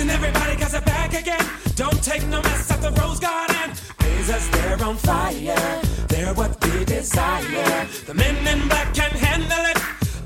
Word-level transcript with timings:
Listen, 0.00 0.14
everybody, 0.14 0.56
got 0.56 0.70
they're 0.70 0.80
back 0.80 1.12
again. 1.12 1.44
Don't 1.76 2.02
take 2.02 2.26
no 2.28 2.40
mess 2.40 2.70
at 2.70 2.80
the 2.80 2.90
Rose 3.02 3.20
Garden. 3.20 3.70
Blazers, 3.98 4.48
they're 4.48 4.82
on 4.82 4.96
fire. 4.96 5.82
They're 6.08 6.32
what 6.32 6.56
we 6.64 6.86
desire. 6.86 7.86
The 8.06 8.14
men 8.14 8.34
in 8.46 8.66
black 8.66 8.94
can 8.94 9.10
handle 9.10 9.62
it. 9.68 9.76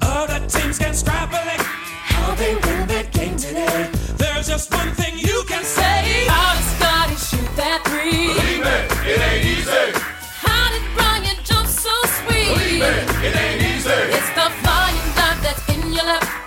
Other 0.00 0.46
teams 0.46 0.78
can 0.78 0.94
scrabble 0.94 1.34
it. 1.54 1.60
How 2.06 2.36
they 2.36 2.54
win 2.54 2.86
that 2.86 3.10
game 3.10 3.36
today. 3.36 3.90
There's 4.16 4.46
just 4.46 4.72
one 4.72 4.92
thing 4.92 5.18
you 5.18 5.42
can 5.48 5.64
say. 5.64 6.28
How 6.28 6.54
did 6.54 6.66
Scotty 6.78 7.16
shoot 7.16 7.56
that 7.56 7.82
three? 7.82 8.30
Believe 8.30 8.62
it, 8.62 8.84
it 9.10 9.20
ain't 9.26 9.44
easy. 9.44 9.86
How 10.38 10.70
did 10.70 10.86
Brian 10.94 11.34
jump 11.42 11.66
so 11.66 11.90
sweet? 12.22 12.46
Believe 12.46 12.80
it, 12.80 13.26
it 13.26 13.34
ain't 13.34 13.62
easy. 13.74 13.90
It's 13.90 14.30
the 14.38 14.46
flying 14.62 15.02
dive 15.18 15.42
that's 15.42 15.68
in 15.68 15.92
your 15.92 16.04
lap. 16.04 16.43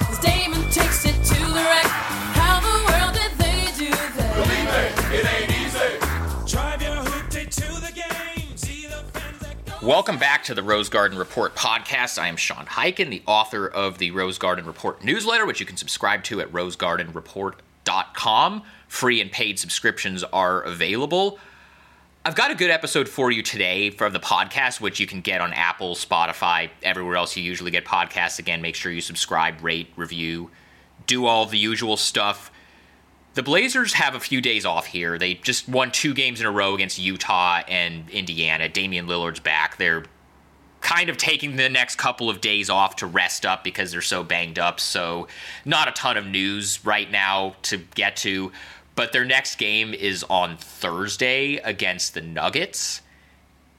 Welcome 9.87 10.19
back 10.19 10.43
to 10.43 10.54
the 10.54 10.61
Rose 10.64 10.89
Garden 10.89 11.18
Report 11.18 11.55
podcast. 11.55 12.21
I 12.21 12.27
am 12.27 12.36
Sean 12.36 12.65
Highkin, 12.65 13.09
the 13.09 13.23
author 13.25 13.65
of 13.65 14.00
the 14.00 14.11
Rose 14.11 14.37
Garden 14.37 14.65
Report 14.65 15.01
newsletter, 15.01 15.46
which 15.46 15.61
you 15.61 15.65
can 15.65 15.77
subscribe 15.77 16.25
to 16.25 16.41
at 16.41 16.51
rosegardenreport.com. 16.51 18.63
Free 18.89 19.21
and 19.21 19.32
paid 19.32 19.57
subscriptions 19.57 20.25
are 20.25 20.61
available. 20.63 21.39
I've 22.25 22.36
got 22.36 22.51
a 22.51 22.55
good 22.55 22.69
episode 22.69 23.07
for 23.07 23.32
you 23.32 23.41
today 23.41 23.89
from 23.89 24.11
the 24.11 24.19
podcast, 24.19 24.82
which 24.82 25.00
you 25.00 25.07
can 25.07 25.21
get 25.21 25.39
on 25.39 25.54
Apple, 25.54 25.96
Spotify, 25.96 26.69
everywhere 26.83 27.15
else 27.15 27.38
you 27.38 27.43
usually 27.43 27.71
get 27.71 27.85
podcasts. 27.85 28.39
Again, 28.39 28.61
make 28.61 28.75
sure 28.75 28.91
you 28.91 28.99
subscribe, 28.99 29.63
rate, 29.63 29.88
review, 29.96 30.51
do 31.05 31.27
all 31.27 31.46
the 31.46 31.57
usual 31.57 31.96
stuff. 31.96 32.52
The 33.38 33.44
Blazers 33.44 33.94
have 33.94 34.16
a 34.16 34.19
few 34.19 34.41
days 34.41 34.66
off 34.66 34.88
here. 34.88 35.19
They 35.19 35.36
just 35.36 35.69
won 35.69 35.91
two 35.91 36.16
games 36.16 36.41
in 36.41 36.47
a 36.47 36.52
row 36.52 36.73
against 36.73 36.97
Utah 36.97 37.61
and 37.67 38.09
Indiana. 38.09 38.67
Damian 38.67 39.05
Lillard's 39.05 39.39
back. 39.39 39.77
They're 39.77 40.05
kind 40.81 41.07
of 41.07 41.17
taking 41.17 41.55
the 41.55 41.69
next 41.69 41.97
couple 41.97 42.31
of 42.31 42.41
days 42.41 42.67
off 42.67 42.95
to 42.95 43.05
rest 43.05 43.45
up 43.45 43.63
because 43.63 43.91
they're 43.91 44.02
so 44.02 44.23
banged 44.23 44.58
up. 44.58 44.80
So, 44.80 45.27
not 45.65 45.88
a 45.88 45.91
ton 45.91 46.17
of 46.17 46.25
news 46.25 46.83
right 46.83 47.11
now 47.11 47.53
to 47.61 47.77
get 47.77 48.15
to. 48.17 48.52
But 48.95 49.11
their 49.11 49.23
next 49.23 49.58
game 49.58 49.93
is 49.93 50.23
on 50.23 50.58
Thursday 50.58 51.58
against 51.58 52.15
the 52.15 52.21
Nuggets. 52.21 53.03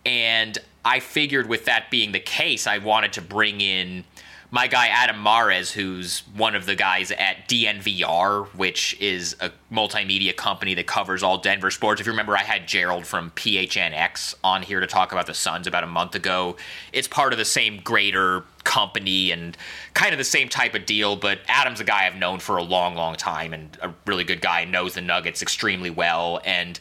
And 0.07 0.57
I 0.85 1.01
figured 1.01 1.49
with 1.49 1.65
that 1.65 1.91
being 1.91 2.13
the 2.13 2.21
case, 2.21 2.69
I 2.69 2.79
wanted 2.79 3.13
to 3.15 3.23
bring 3.23 3.61
in 3.61 4.05
my 4.51 4.67
guy 4.67 4.87
Adam 4.89 5.23
Mares, 5.23 5.73
who's 5.73 6.21
one 6.35 6.55
of 6.55 6.65
the 6.65 6.75
guys 6.75 7.11
at 7.11 7.49
DNVR, 7.49 8.47
which 8.55 8.97
is 8.99 9.37
a 9.41 9.51
multimedia 9.71 10.35
company 10.35 10.73
that 10.75 10.87
covers 10.87 11.23
all 11.23 11.37
Denver 11.37 11.71
sports. 11.71 12.01
If 12.01 12.07
you 12.07 12.13
remember, 12.13 12.35
I 12.35 12.43
had 12.43 12.67
Gerald 12.67 13.07
from 13.07 13.31
PHNX 13.33 14.37
on 14.43 14.63
here 14.63 14.81
to 14.81 14.87
talk 14.87 15.13
about 15.13 15.27
the 15.27 15.35
Suns 15.35 15.67
about 15.67 15.85
a 15.85 15.89
month 15.89 16.15
ago. 16.15 16.57
It's 16.95 17.07
part 17.07 17.35
of 17.35 17.39
the 17.39 17.45
same 17.45 17.81
greater 17.81 18.45
company 18.65 19.33
and 19.33 19.55
kind 19.93 20.13
of 20.13 20.19
the 20.19 20.25
same 20.25 20.49
type 20.49 20.75
of 20.75 20.87
deal, 20.87 21.15
but 21.15 21.41
Adam's 21.47 21.81
a 21.81 21.85
guy 21.85 22.07
I've 22.07 22.17
known 22.17 22.39
for 22.39 22.57
a 22.57 22.63
long, 22.63 22.95
long 22.95 23.17
time 23.17 23.53
and 23.53 23.77
a 23.83 23.93
really 24.07 24.25
good 24.25 24.41
guy, 24.41 24.65
knows 24.65 24.95
the 24.95 25.03
Nuggets 25.03 25.43
extremely 25.43 25.91
well. 25.91 26.41
And 26.45 26.81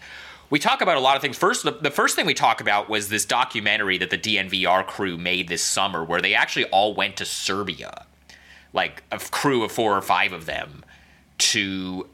we 0.50 0.60
talk 0.60 0.82
about 0.82 0.98
a 0.98 1.02
lot 1.02 1.16
of 1.16 1.22
things. 1.22 1.38
First, 1.38 1.64
the, 1.64 1.72
the 1.72 1.92
first 1.92 2.16
thing 2.16 2.26
we 2.26 2.34
talk 2.34 2.62
about 2.62 2.90
was 2.90 3.10
this 3.10 3.26
documentary 3.26 3.98
that 3.98 4.10
the 4.10 4.18
DNVR 4.18 4.86
crew 4.86 5.18
made 5.18 5.48
this 5.48 5.64
summer, 5.64 6.04
where 6.04 6.22
they 6.22 6.34
actually 6.34 6.66
all 6.66 6.94
went 6.94 7.18
to 7.18 7.26
Serbia, 7.26 8.06
like 8.74 9.04
a 9.12 9.20
crew 9.20 9.64
of 9.64 9.72
four 9.72 9.98
or 9.98 10.02
five 10.02 10.32
of 10.32 10.46
them, 10.46 10.86
to 11.40 12.08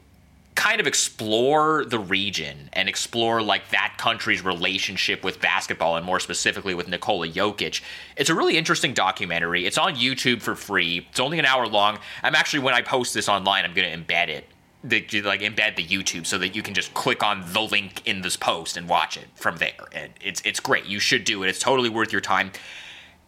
kind 0.54 0.80
of 0.80 0.86
explore 0.86 1.84
the 1.84 1.98
region 1.98 2.70
and 2.72 2.88
explore 2.88 3.42
like 3.42 3.70
that 3.70 3.94
country's 3.98 4.44
relationship 4.44 5.24
with 5.24 5.40
basketball 5.40 5.96
and 5.96 6.06
more 6.06 6.20
specifically 6.20 6.74
with 6.74 6.88
Nikola 6.88 7.28
Jokic. 7.28 7.80
It's 8.16 8.30
a 8.30 8.34
really 8.34 8.56
interesting 8.56 8.94
documentary. 8.94 9.66
It's 9.66 9.78
on 9.78 9.96
YouTube 9.96 10.42
for 10.42 10.54
free. 10.54 11.06
It's 11.10 11.18
only 11.18 11.40
an 11.40 11.44
hour 11.44 11.66
long. 11.66 11.98
I'm 12.22 12.36
actually 12.36 12.60
when 12.60 12.74
I 12.74 12.82
post 12.82 13.14
this 13.14 13.28
online, 13.28 13.64
I'm 13.64 13.74
going 13.74 13.90
to 13.90 14.14
embed 14.14 14.28
it 14.28 14.46
the, 14.84 15.22
like 15.22 15.40
embed 15.40 15.76
the 15.76 15.84
YouTube 15.84 16.26
so 16.26 16.36
that 16.38 16.54
you 16.54 16.62
can 16.62 16.74
just 16.74 16.92
click 16.94 17.22
on 17.22 17.42
the 17.52 17.60
link 17.60 18.06
in 18.06 18.20
this 18.20 18.36
post 18.36 18.76
and 18.76 18.88
watch 18.88 19.16
it 19.16 19.26
from 19.34 19.56
there. 19.56 19.72
And 19.92 20.12
it's 20.20 20.42
it's 20.42 20.60
great. 20.60 20.84
You 20.84 21.00
should 21.00 21.24
do 21.24 21.42
it. 21.42 21.48
It's 21.48 21.58
totally 21.58 21.88
worth 21.88 22.12
your 22.12 22.20
time. 22.20 22.52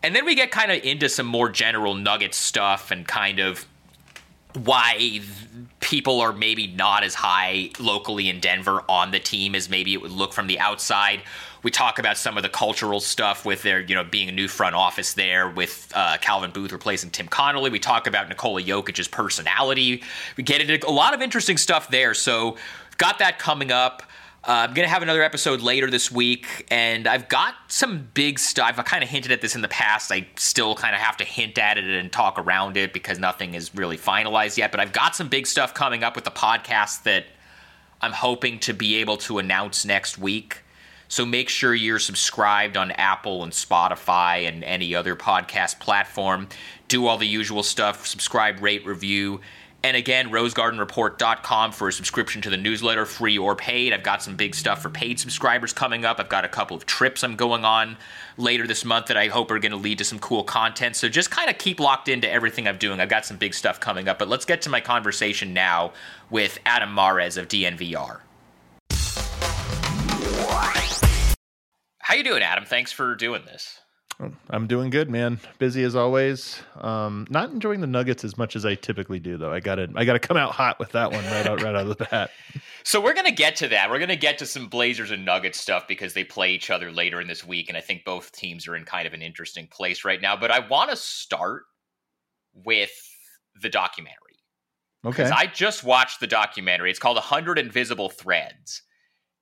And 0.03 0.15
then 0.15 0.25
we 0.25 0.35
get 0.35 0.51
kind 0.51 0.71
of 0.71 0.85
into 0.85 1.09
some 1.09 1.27
more 1.27 1.49
general 1.49 1.95
nugget 1.95 2.35
stuff 2.35 2.91
and 2.91 3.09
kind 3.09 3.41
of 3.41 3.67
why 4.65 5.21
people 5.81 6.21
are 6.21 6.33
maybe 6.33 6.67
not 6.67 7.03
as 7.03 7.15
high 7.15 7.71
locally 7.79 8.29
in 8.29 8.41
Denver 8.41 8.83
on 8.89 9.11
the 9.11 9.19
team 9.19 9.55
as 9.55 9.69
maybe 9.69 9.93
it 9.95 10.01
would 10.01 10.11
look 10.11 10.33
from 10.33 10.47
the 10.47 10.59
outside. 10.59 11.23
We 11.67 11.73
talk 11.73 11.99
about 11.99 12.17
some 12.17 12.37
of 12.37 12.45
the 12.45 12.49
cultural 12.49 13.01
stuff 13.01 13.45
with 13.45 13.63
their, 13.63 13.81
you 13.81 13.97
know, 13.97 14.05
being 14.05 14.29
a 14.29 14.33
new 14.33 14.47
front 14.47 14.77
office 14.77 15.15
there 15.15 15.51
with 15.51 15.91
uh, 15.97 16.17
Calvin 16.21 16.53
Booth 16.53 16.71
replacing 16.71 17.11
Tim 17.11 17.27
Connelly. 17.27 17.71
We 17.71 17.81
talk 17.81 18.07
about 18.07 18.29
Nikola 18.29 18.63
Jokic's 18.63 19.09
personality. 19.09 20.05
We 20.37 20.45
get 20.45 20.61
into 20.61 20.89
a 20.89 20.93
lot 20.93 21.13
of 21.13 21.23
interesting 21.23 21.57
stuff 21.57 21.89
there. 21.89 22.15
So, 22.15 22.57
got 22.99 23.19
that 23.19 23.41
coming 23.41 23.73
up. 23.73 24.05
Uh, 24.45 24.67
I'm 24.69 24.75
going 24.75 24.87
to 24.87 24.93
have 24.93 25.03
another 25.03 25.25
episode 25.25 25.61
later 25.61 25.91
this 25.91 26.09
week, 26.09 26.69
and 26.71 27.09
I've 27.09 27.29
got 27.29 27.55
some 27.67 28.11
big 28.15 28.39
stuff. 28.39 28.77
I've 28.79 28.85
kind 28.85 29.03
of 29.03 29.11
hinted 29.11 29.33
at 29.33 29.41
this 29.41 29.57
in 29.57 29.61
the 29.61 29.67
past. 29.67 30.13
I 30.13 30.29
still 30.37 30.77
kind 30.77 30.95
of 30.95 31.01
have 31.01 31.17
to 31.17 31.25
hint 31.25 31.59
at 31.59 31.79
it 31.79 31.85
and 31.85 32.13
talk 32.13 32.39
around 32.39 32.77
it 32.77 32.93
because 32.93 33.19
nothing 33.19 33.55
is 33.55 33.75
really 33.75 33.99
finalized 33.99 34.57
yet. 34.57 34.71
But 34.71 34.79
I've 34.79 34.93
got 34.93 35.17
some 35.17 35.29
big 35.29 35.49
stuff 35.49 35.75
coming 35.75 36.05
up 36.05 36.15
with 36.15 36.25
the 36.25 36.31
podcast 36.31 37.03
that 37.03 37.25
I'm 38.01 38.13
hoping 38.13 38.61
to 38.61 38.73
be 38.73 38.99
able 38.99 39.17
to 39.17 39.39
announce 39.39 39.85
next 39.85 40.17
week. 40.17 40.63
So 41.09 41.25
make 41.25 41.49
sure 41.49 41.75
you're 41.75 41.99
subscribed 41.99 42.77
on 42.77 42.91
Apple 42.93 43.43
and 43.43 43.53
Spotify 43.53 44.49
and 44.49 44.65
any 44.65 44.95
other 44.95 45.15
podcast 45.17 45.79
platform. 45.79 46.49
Do 46.89 47.07
all 47.07 47.19
the 47.19 47.27
usual 47.27 47.63
stuff 47.63 48.07
subscribe, 48.07 48.63
rate, 48.63 48.85
review. 48.87 49.41
And 49.87 49.97
again, 49.97 50.31
rosegardenreport.com 50.31 51.71
for 51.71 51.87
a 51.87 51.93
subscription 51.93 52.43
to 52.43 52.51
the 52.51 52.57
newsletter, 52.57 53.07
free 53.07 53.39
or 53.39 53.55
paid. 53.55 53.93
I've 53.93 54.03
got 54.03 54.21
some 54.21 54.35
big 54.35 54.57
stuff 54.57 54.83
for 54.83 54.91
paid 54.91 55.21
subscribers 55.21 55.73
coming 55.73 56.05
up. 56.05 56.19
I've 56.19 56.29
got 56.29 56.45
a 56.45 56.49
couple 56.49 56.77
of 56.77 56.87
trips 56.87 57.23
I'm 57.23 57.37
going 57.37 57.65
on 57.65 57.97
later 58.37 58.67
this 58.67 58.85
month 58.85 59.07
that 59.07 59.17
I 59.17 59.29
hope 59.29 59.49
are 59.53 59.61
going 59.61 59.71
to 59.71 59.79
lead 59.79 59.99
to 59.99 60.05
some 60.05 60.19
cool 60.19 60.43
content. 60.43 60.97
So 60.97 61.09
just 61.09 61.31
kind 61.31 61.49
of 61.49 61.59
keep 61.59 61.79
locked 61.79 62.09
into 62.09 62.29
everything 62.29 62.67
I'm 62.67 62.79
doing. 62.79 62.99
I've 62.99 63.09
got 63.09 63.27
some 63.27 63.37
big 63.37 63.55
stuff 63.55 63.79
coming 63.79 64.09
up. 64.09 64.19
But 64.19 64.27
let's 64.27 64.45
get 64.45 64.63
to 64.63 64.71
my 64.71 64.81
conversation 64.81 65.53
now 65.53 65.93
with 66.31 66.59
Adam 66.67 66.93
Mares 66.93 67.37
of 67.37 67.47
DNVR. 67.47 68.23
How 72.07 72.15
you 72.15 72.23
doing, 72.23 72.41
Adam? 72.41 72.65
Thanks 72.65 72.93
for 72.93 73.17
doing 73.17 73.45
this. 73.47 73.81
I'm 74.49 74.69
doing 74.69 74.91
good, 74.91 75.11
man. 75.11 75.41
Busy 75.59 75.83
as 75.83 75.97
always. 75.97 76.63
Um, 76.81 77.27
not 77.31 77.51
enjoying 77.51 77.81
the 77.81 77.89
Nuggets 77.89 78.23
as 78.23 78.39
much 78.39 78.55
as 78.55 78.65
I 78.65 78.77
typically 78.77 79.19
do, 79.19 79.37
though. 79.37 79.53
I 79.53 79.59
gotta, 79.59 79.89
I 79.97 80.05
gotta 80.05 80.21
come 80.21 80.37
out 80.37 80.53
hot 80.53 80.79
with 80.79 80.93
that 80.93 81.11
one 81.11 81.25
right 81.25 81.45
out, 81.49 81.63
right 81.65 81.75
out 81.75 81.89
of 81.89 81.99
the 81.99 82.05
bat. 82.05 82.31
So 82.85 83.01
we're 83.01 83.15
gonna 83.15 83.33
get 83.33 83.57
to 83.57 83.69
that. 83.71 83.91
We're 83.91 83.99
gonna 83.99 84.15
get 84.15 84.39
to 84.39 84.47
some 84.47 84.69
Blazers 84.69 85.11
and 85.11 85.25
Nuggets 85.25 85.59
stuff 85.59 85.89
because 85.89 86.15
they 86.15 86.23
play 86.23 86.53
each 86.53 86.71
other 86.71 86.93
later 86.93 87.21
in 87.21 87.27
this 87.27 87.45
week, 87.45 87.69
and 87.69 87.77
I 87.77 87.81
think 87.81 88.05
both 88.05 88.31
teams 88.31 88.69
are 88.69 88.77
in 88.77 88.85
kind 88.85 89.09
of 89.09 89.13
an 89.13 89.23
interesting 89.23 89.67
place 89.67 90.05
right 90.05 90.23
now. 90.23 90.37
But 90.37 90.53
I 90.53 90.61
want 90.61 90.91
to 90.91 90.97
start 90.97 91.65
with 92.55 92.93
the 93.61 93.69
documentary 93.69 94.39
Okay. 95.05 95.17
because 95.25 95.33
I 95.33 95.47
just 95.47 95.83
watched 95.83 96.21
the 96.21 96.29
documentary. 96.29 96.91
It's 96.91 97.01
called 97.01 97.17
"100 97.17 97.59
Invisible 97.59 98.09
Threads," 98.09 98.83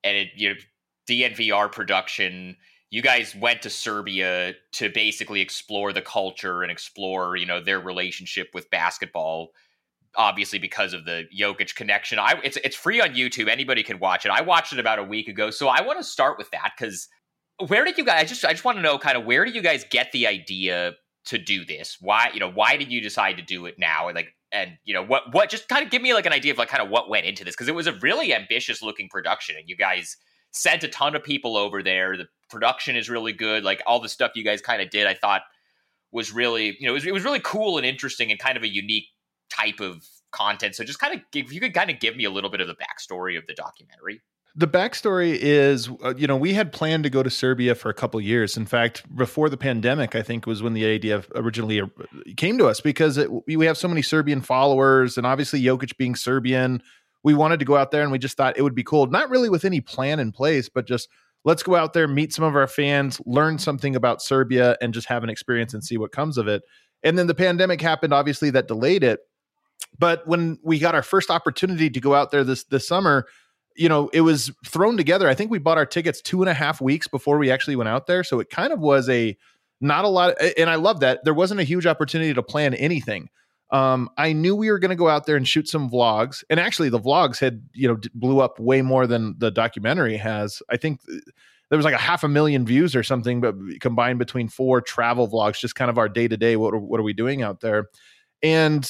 and 0.03 0.17
it 0.17 0.29
you 0.37 0.49
know, 0.49 0.55
DNVR 1.09 1.71
production. 1.71 2.57
You 2.91 3.03
guys 3.03 3.35
went 3.35 3.63
to 3.63 3.71
Serbia 3.71 4.55
to 4.73 4.89
basically 4.89 5.41
explore 5.41 5.93
the 5.93 6.03
culture 6.03 6.63
and 6.63 6.71
explore, 6.71 7.37
you 7.37 7.47
know, 7.47 7.61
their 7.61 7.81
relationship 7.81 8.49
with 8.55 8.71
basketball. 8.71 9.49
Obviously, 10.17 10.61
because 10.61 10.93
of 10.93 11.05
the 11.05 11.25
Jokic 11.37 11.75
connection, 11.75 12.21
I 12.21 12.41
it's 12.45 12.57
it's 12.59 12.77
free 12.77 13.01
on 13.01 13.11
YouTube. 13.11 13.49
Anybody 13.49 13.83
can 13.83 13.99
watch 13.99 14.25
it. 14.25 14.31
I 14.31 14.43
watched 14.43 14.73
it 14.73 14.79
about 14.79 15.01
a 15.01 15.03
week 15.03 15.27
ago, 15.27 15.51
so 15.51 15.67
I 15.67 15.83
want 15.83 15.99
to 15.99 16.05
start 16.05 16.39
with 16.39 16.51
that 16.53 16.73
because 16.79 17.09
where 17.67 17.85
did 17.85 17.99
you 17.99 18.05
guys? 18.05 18.23
I 18.23 18.25
just 18.25 18.45
I 18.45 18.53
just 18.53 18.65
want 18.65 18.79
to 18.79 18.83
know 18.83 18.97
kind 18.99 19.17
of 19.17 19.25
where 19.25 19.45
did 19.45 19.57
you 19.57 19.63
guys 19.63 19.85
get 19.91 20.13
the 20.13 20.29
idea 20.29 20.93
to 21.27 21.39
do 21.39 21.65
this? 21.65 21.97
Why 22.01 22.31
you 22.33 22.41
know 22.41 22.51
why 22.51 22.77
did 22.77 22.93
you 22.93 23.01
decide 23.01 23.37
to 23.39 23.43
do 23.43 23.67
it 23.67 23.75
now? 23.77 24.09
And 24.09 24.15
like 24.15 24.35
and 24.53 24.79
you 24.85 24.95
know 24.95 25.03
what 25.03 25.35
what 25.35 25.51
just 25.51 25.69
kind 25.69 25.85
of 25.85 25.91
give 25.91 26.01
me 26.01 26.15
like 26.15 26.27
an 26.27 26.33
idea 26.33 26.53
of 26.53 26.59
like 26.59 26.69
kind 26.69 26.83
of 26.83 26.89
what 26.89 27.11
went 27.11 27.27
into 27.27 27.45
this 27.45 27.55
because 27.55 27.69
it 27.69 27.75
was 27.75 27.87
a 27.87 27.93
really 28.01 28.33
ambitious 28.33 28.83
looking 28.83 29.09
production 29.09 29.57
and 29.59 29.69
you 29.69 29.77
guys 29.77 30.17
sent 30.55 30.85
a 30.85 30.89
ton 30.89 31.15
of 31.15 31.23
people 31.23 31.57
over 31.57 31.83
there. 31.83 32.17
The 32.17 32.29
production 32.49 32.97
is 32.97 33.11
really 33.11 33.33
good. 33.33 33.65
Like 33.65 33.83
all 33.87 34.01
the 34.01 34.09
stuff 34.09 34.33
you 34.35 34.45
guys 34.45 34.63
kind 34.63 34.81
of 34.81 34.89
did, 34.89 35.07
I 35.07 35.15
thought 35.15 35.43
was 36.13 36.33
really, 36.33 36.77
you 36.79 36.87
know, 36.87 36.93
it 36.93 36.95
was, 36.95 37.07
it 37.07 37.13
was 37.13 37.25
really 37.25 37.41
cool 37.41 37.77
and 37.77 37.85
interesting 37.85 38.31
and 38.31 38.39
kind 38.39 38.57
of 38.57 38.63
a 38.63 38.69
unique 38.69 39.09
type 39.51 39.81
of 39.81 40.07
content. 40.31 40.77
So 40.77 40.85
just 40.85 41.01
kind 41.01 41.15
of 41.15 41.21
give, 41.33 41.53
you 41.53 41.61
could 41.61 41.75
kind 41.75 41.91
of 41.91 41.99
give 41.99 42.17
me 42.17 42.25
a 42.25 42.31
little 42.31 42.51
bit 42.51 42.61
of 42.61 42.69
the 42.69 42.77
backstory 42.77 43.37
of 43.37 43.47
the 43.49 43.55
documentary. 43.55 44.23
The 44.57 44.69
backstory 44.69 45.37
is, 45.37 45.89
uh, 46.05 46.15
you 46.17 46.29
know, 46.29 46.37
we 46.37 46.55
had 46.55 46.71
planned 46.71 47.03
to 47.03 47.11
go 47.11 47.25
to 47.25 47.31
Serbia 47.31 47.75
for 47.75 47.89
a 47.89 47.95
couple 47.95 48.21
years. 48.21 48.57
In 48.57 48.67
fact, 48.67 49.03
before 49.17 49.49
the 49.49 49.57
pandemic, 49.57 50.15
I 50.15 50.23
think 50.23 50.47
was 50.47 50.63
when 50.63 50.75
the 50.75 50.87
idea 50.87 51.25
originally 51.35 51.81
uh, 51.81 51.87
came 52.37 52.57
to 52.59 52.67
us 52.67 52.81
because 52.81 53.19
it, 53.19 53.29
we 53.49 53.67
have 53.67 53.77
so 53.77 53.89
many 53.89 54.01
Serbian 54.01 54.41
followers, 54.41 55.19
and 55.19 55.27
obviously 55.27 55.61
Jokic 55.61 55.97
being 55.97 56.15
Serbian, 56.15 56.81
we 57.25 57.35
wanted 57.35 57.59
to 57.59 57.65
go 57.65 57.77
out 57.77 57.91
there 57.91 58.03
and 58.03 58.13
we 58.13 58.19
just 58.19 58.37
thought 58.37 58.57
it 58.57 58.63
would 58.63 58.75
be 58.75 58.85
cool, 58.85 59.07
not 59.07 59.31
really 59.31 59.49
with 59.49 59.65
any 59.65 59.81
plan 59.81 60.21
in 60.21 60.31
place, 60.31 60.69
but 60.69 60.87
just 60.87 61.09
let's 61.45 61.63
go 61.63 61.75
out 61.75 61.95
there, 61.95 62.07
meet 62.07 62.33
some 62.33 62.45
of 62.45 62.55
our 62.55 62.67
fans, 62.67 63.21
learn 63.27 63.59
something 63.59 63.97
about 63.97 64.23
Serbia, 64.23 64.77
and 64.81 64.95
just 64.95 65.09
have 65.09 65.25
an 65.25 65.31
experience 65.31 65.75
and 65.75 65.83
see 65.83 65.97
what 65.97 66.13
comes 66.13 66.39
of 66.39 66.47
it. 66.47 66.63
And 67.03 67.19
then 67.19 67.27
the 67.27 67.35
pandemic 67.35 67.81
happened, 67.81 68.13
obviously, 68.13 68.51
that 68.51 68.69
delayed 68.69 69.03
it. 69.03 69.21
But 69.99 70.27
when 70.27 70.59
we 70.63 70.79
got 70.79 70.95
our 70.95 71.03
first 71.03 71.31
opportunity 71.31 71.91
to 71.91 72.01
go 72.01 72.15
out 72.15 72.31
there 72.31 72.45
this 72.45 72.65
this 72.65 72.87
summer, 72.87 73.27
you 73.77 73.89
know, 73.89 74.09
it 74.09 74.21
was 74.21 74.53
thrown 74.67 74.97
together. 74.97 75.29
I 75.29 75.35
think 75.35 75.51
we 75.51 75.59
bought 75.59 75.79
our 75.79 75.87
tickets 75.87 76.21
two 76.21 76.43
and 76.43 76.49
a 76.49 76.55
half 76.55 76.81
weeks 76.81 77.09
before 77.09 77.39
we 77.39 77.51
actually 77.51 77.77
went 77.77 77.89
out 77.89 78.07
there. 78.07 78.25
So 78.25 78.41
it 78.41 78.51
kind 78.51 78.73
of 78.73 78.81
was 78.81 79.09
a 79.09 79.37
not 79.81 80.05
a 80.05 80.09
lot. 80.09 80.35
and 80.59 80.71
I 80.71 80.77
love 80.77 81.01
that 81.01 81.25
there 81.25 81.35
wasn't 81.35 81.61
a 81.61 81.65
huge 81.65 81.87
opportunity 81.87 82.35
to 82.35 82.43
plan 82.43 82.75
anything. 82.75 83.29
Um, 83.71 84.09
I 84.17 84.33
knew 84.33 84.55
we 84.55 84.71
were 84.71 84.79
going 84.79 84.91
to 84.91 84.97
go 84.97 85.09
out 85.09 85.27
there 85.27 85.37
and 85.37 85.49
shoot 85.49 85.69
some 85.69 85.91
vlogs, 85.91 86.45
and 86.51 86.61
actually, 86.61 86.91
the 86.91 87.01
vlogs 87.01 87.39
had 87.39 87.63
you 87.73 87.89
know 87.89 87.99
blew 88.15 88.41
up 88.41 88.59
way 88.59 88.83
more 88.83 89.07
than 89.07 89.35
the 89.39 89.51
documentary 89.51 90.17
has. 90.17 90.63
I 90.71 90.77
think 90.77 91.01
there 91.71 91.77
was 91.77 91.85
like 91.85 91.95
a 91.95 91.99
half 91.99 92.23
a 92.23 92.29
million 92.29 92.67
views 92.67 92.95
or 92.95 93.03
something, 93.03 93.41
but 93.41 93.55
combined 93.81 94.19
between 94.19 94.49
four 94.49 94.81
travel 94.81 95.29
vlogs, 95.29 95.59
just 95.59 95.75
kind 95.75 95.91
of 95.91 95.99
our 95.99 96.09
day 96.09 96.29
to 96.29 96.37
day. 96.37 96.57
What 96.57 96.81
what 96.81 97.01
are 97.01 97.05
we 97.05 97.15
doing 97.15 97.43
out 97.43 97.61
there? 97.61 97.87
And 98.43 98.89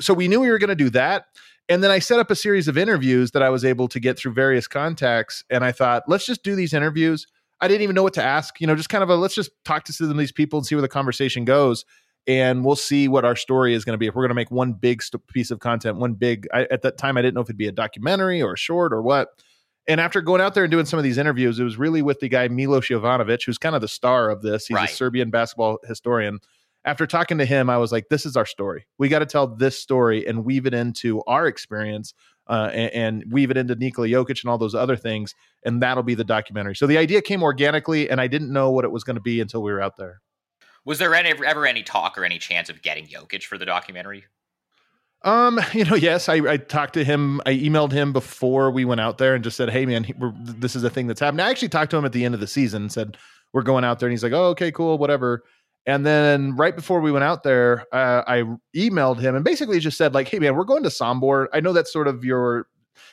so 0.00 0.14
we 0.14 0.28
knew 0.28 0.40
we 0.40 0.50
were 0.50 0.58
going 0.58 0.68
to 0.68 0.74
do 0.74 0.90
that. 0.90 1.26
And 1.68 1.82
then 1.82 1.90
I 1.90 1.98
set 1.98 2.18
up 2.18 2.30
a 2.30 2.36
series 2.36 2.68
of 2.68 2.76
interviews 2.76 3.30
that 3.30 3.42
I 3.42 3.50
was 3.50 3.64
able 3.64 3.88
to 3.88 4.00
get 4.00 4.18
through 4.18 4.32
various 4.32 4.66
contacts. 4.66 5.44
And 5.48 5.64
I 5.64 5.72
thought, 5.72 6.04
let's 6.06 6.26
just 6.26 6.42
do 6.42 6.54
these 6.54 6.74
interviews. 6.74 7.26
I 7.60 7.68
didn't 7.68 7.82
even 7.82 7.94
know 7.94 8.02
what 8.02 8.14
to 8.14 8.22
ask, 8.22 8.60
you 8.60 8.66
know, 8.66 8.74
just 8.74 8.88
kind 8.88 9.02
of 9.02 9.08
a 9.08 9.16
let's 9.16 9.34
just 9.34 9.50
talk 9.64 9.84
to 9.84 9.92
some 9.92 10.10
of 10.10 10.16
these 10.16 10.32
people 10.32 10.58
and 10.58 10.66
see 10.66 10.74
where 10.74 10.82
the 10.82 10.88
conversation 10.88 11.44
goes. 11.44 11.84
And 12.26 12.64
we'll 12.64 12.76
see 12.76 13.06
what 13.06 13.24
our 13.24 13.36
story 13.36 13.74
is 13.74 13.84
going 13.84 13.94
to 13.94 13.98
be. 13.98 14.06
If 14.06 14.14
we're 14.14 14.22
going 14.22 14.30
to 14.30 14.34
make 14.34 14.50
one 14.50 14.72
big 14.72 15.02
st- 15.02 15.26
piece 15.26 15.50
of 15.50 15.58
content, 15.58 15.98
one 15.98 16.14
big, 16.14 16.46
I, 16.54 16.66
at 16.70 16.82
that 16.82 16.96
time, 16.96 17.18
I 17.18 17.22
didn't 17.22 17.34
know 17.34 17.42
if 17.42 17.46
it'd 17.46 17.58
be 17.58 17.68
a 17.68 17.72
documentary 17.72 18.40
or 18.40 18.54
a 18.54 18.56
short 18.58 18.92
or 18.92 19.02
what. 19.02 19.28
And 19.86 20.00
after 20.00 20.22
going 20.22 20.40
out 20.40 20.54
there 20.54 20.64
and 20.64 20.70
doing 20.70 20.86
some 20.86 20.98
of 20.98 21.02
these 21.02 21.18
interviews, 21.18 21.58
it 21.58 21.64
was 21.64 21.76
really 21.76 22.00
with 22.00 22.20
the 22.20 22.28
guy 22.28 22.48
Milos 22.48 22.88
Jovanovic, 22.88 23.44
who's 23.44 23.58
kind 23.58 23.74
of 23.74 23.82
the 23.82 23.88
star 23.88 24.30
of 24.30 24.40
this. 24.40 24.66
He's 24.66 24.76
right. 24.76 24.88
a 24.88 24.92
Serbian 24.92 25.28
basketball 25.28 25.78
historian 25.86 26.40
after 26.84 27.06
talking 27.06 27.38
to 27.38 27.44
him, 27.44 27.70
I 27.70 27.78
was 27.78 27.92
like, 27.92 28.08
this 28.08 28.26
is 28.26 28.36
our 28.36 28.46
story. 28.46 28.86
We 28.98 29.08
got 29.08 29.20
to 29.20 29.26
tell 29.26 29.46
this 29.46 29.78
story 29.78 30.26
and 30.26 30.44
weave 30.44 30.66
it 30.66 30.74
into 30.74 31.22
our 31.26 31.46
experience 31.46 32.12
uh, 32.46 32.70
and, 32.72 32.92
and, 32.92 33.32
weave 33.32 33.50
it 33.50 33.56
into 33.56 33.74
Nikola 33.74 34.06
Jokic 34.08 34.42
and 34.42 34.50
all 34.50 34.58
those 34.58 34.74
other 34.74 34.96
things. 34.96 35.34
And 35.64 35.82
that'll 35.82 36.02
be 36.02 36.14
the 36.14 36.24
documentary. 36.24 36.76
So 36.76 36.86
the 36.86 36.98
idea 36.98 37.22
came 37.22 37.42
organically, 37.42 38.10
and 38.10 38.20
I 38.20 38.26
didn't 38.26 38.52
know 38.52 38.70
what 38.70 38.84
it 38.84 38.92
was 38.92 39.02
going 39.02 39.16
to 39.16 39.22
be 39.22 39.40
until 39.40 39.62
we 39.62 39.72
were 39.72 39.80
out 39.80 39.96
there. 39.96 40.20
Was 40.84 40.98
there 40.98 41.14
any, 41.14 41.32
ever 41.44 41.66
any 41.66 41.82
talk 41.82 42.18
or 42.18 42.24
any 42.24 42.38
chance 42.38 42.68
of 42.68 42.82
getting 42.82 43.06
Jokic 43.06 43.44
for 43.44 43.56
the 43.56 43.64
documentary? 43.64 44.24
Um, 45.24 45.58
you 45.72 45.84
know, 45.84 45.96
yes, 45.96 46.28
I, 46.28 46.34
I, 46.34 46.56
talked 46.58 46.94
to 46.94 47.04
him. 47.04 47.40
I 47.46 47.54
emailed 47.54 47.92
him 47.92 48.12
before 48.12 48.70
we 48.70 48.84
went 48.84 49.00
out 49.00 49.18
there 49.18 49.34
and 49.34 49.42
just 49.42 49.56
said, 49.56 49.70
"Hey, 49.70 49.86
man, 49.86 50.06
this 50.40 50.76
is 50.76 50.84
a 50.84 50.90
thing 50.90 51.06
that's 51.06 51.20
happening." 51.20 51.44
I 51.44 51.50
actually 51.50 51.70
talked 51.70 51.90
to 51.92 51.96
him 51.96 52.04
at 52.04 52.12
the 52.12 52.24
end 52.24 52.34
of 52.34 52.40
the 52.40 52.46
season 52.46 52.82
and 52.82 52.92
said, 52.92 53.16
"We're 53.52 53.62
going 53.62 53.84
out 53.84 53.98
there," 53.98 54.08
and 54.08 54.12
he's 54.12 54.22
like, 54.22 54.32
"Oh, 54.32 54.48
okay, 54.50 54.70
cool, 54.70 54.98
whatever." 54.98 55.42
And 55.86 56.06
then 56.06 56.56
right 56.56 56.74
before 56.74 57.00
we 57.00 57.12
went 57.12 57.24
out 57.24 57.42
there, 57.42 57.84
uh, 57.92 58.22
I 58.26 58.44
emailed 58.74 59.20
him 59.20 59.34
and 59.34 59.44
basically 59.44 59.80
just 59.80 59.98
said 59.98 60.14
like, 60.14 60.28
"Hey 60.28 60.38
man, 60.38 60.54
we're 60.54 60.64
going 60.64 60.82
to 60.82 60.88
Sombor. 60.90 61.48
I 61.52 61.60
know 61.60 61.72
that's 61.72 61.92
sort 61.92 62.08
of 62.08 62.24
your 62.24 62.68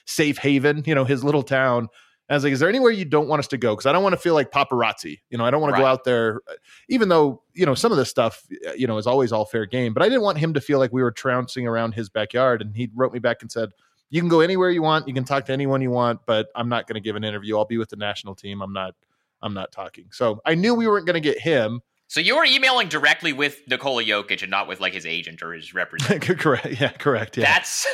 safe 0.06 0.38
haven, 0.38 0.84
you 0.86 0.96
know, 0.96 1.06
his 1.06 1.24
little 1.24 1.44
town." 1.44 1.88
I 2.32 2.36
was 2.36 2.44
like, 2.44 2.54
"Is 2.54 2.60
there 2.60 2.70
anywhere 2.70 2.92
you 2.92 3.06
don't 3.06 3.28
want 3.28 3.40
us 3.40 3.48
to 3.50 3.58
go? 3.58 3.74
Because 3.74 3.86
I 3.86 3.92
don't 3.92 4.04
want 4.04 4.14
to 4.14 4.20
feel 4.22 4.34
like 4.34 4.52
paparazzi. 4.52 5.20
You 5.30 5.38
know, 5.38 5.46
I 5.46 5.52
don't 5.52 5.62
want 5.62 5.74
right. 5.74 5.80
to 5.80 5.84
go 5.84 5.88
out 5.88 6.04
there, 6.04 6.42
even 6.90 7.10
though 7.10 7.42
you 7.54 7.66
know 7.66 7.76
some 7.76 7.92
of 7.92 7.98
this 7.98 8.10
stuff, 8.10 8.46
uh, 8.68 8.74
you 8.74 8.88
know, 8.88 8.98
is 8.98 9.08
always 9.08 9.32
all 9.32 9.46
fair 9.46 9.66
game. 9.66 9.94
But 9.94 10.04
I 10.04 10.10
didn't 10.10 10.22
want 10.22 10.38
him 10.38 10.54
to 10.54 10.62
feel 10.62 10.80
like 10.80 10.94
we 10.94 11.04
were 11.04 11.12
trouncing 11.12 11.68
around 11.68 11.94
his 11.94 12.10
backyard." 12.10 12.62
And 12.62 12.76
he 12.76 12.90
wrote 12.94 13.14
me 13.14 13.20
back 13.20 13.42
and 13.42 13.52
said, 13.52 13.70
"You 14.10 14.22
can 14.22 14.30
go 14.30 14.40
anywhere 14.42 14.72
you 14.72 14.82
want. 14.82 15.08
You 15.08 15.14
can 15.14 15.24
talk 15.24 15.46
to 15.46 15.54
anyone 15.54 15.82
you 15.82 15.92
want, 15.92 16.22
but 16.26 16.48
I'm 16.56 16.70
not 16.70 16.88
going 16.88 16.96
to 16.96 17.02
give 17.02 17.16
an 17.16 17.24
interview. 17.24 17.58
I'll 17.58 17.66
be 17.66 17.78
with 17.78 17.90
the 17.90 17.98
national 17.98 18.36
team. 18.36 18.62
I'm 18.62 18.74
not." 18.74 18.96
I'm 19.44 19.56
not 19.56 19.72
talking. 19.72 20.06
So 20.12 20.40
I 20.46 20.54
knew 20.54 20.76
we 20.76 20.88
weren't 20.88 21.08
going 21.08 21.16
to 21.16 21.20
get 21.20 21.40
him 21.40 21.82
so 22.12 22.20
you 22.20 22.36
were 22.36 22.44
emailing 22.44 22.90
directly 22.90 23.32
with 23.32 23.66
Nikola 23.70 24.04
Jokic 24.04 24.42
and 24.42 24.52
not 24.52 24.68
with 24.68 24.82
like 24.82 24.92
his 24.92 25.06
agent 25.06 25.42
or 25.42 25.54
his 25.54 25.74
representative. 25.74 26.38
correct. 26.40 26.68
Yeah, 26.78 26.92
correct. 26.92 27.38
Yeah. 27.38 27.46
That's 27.46 27.88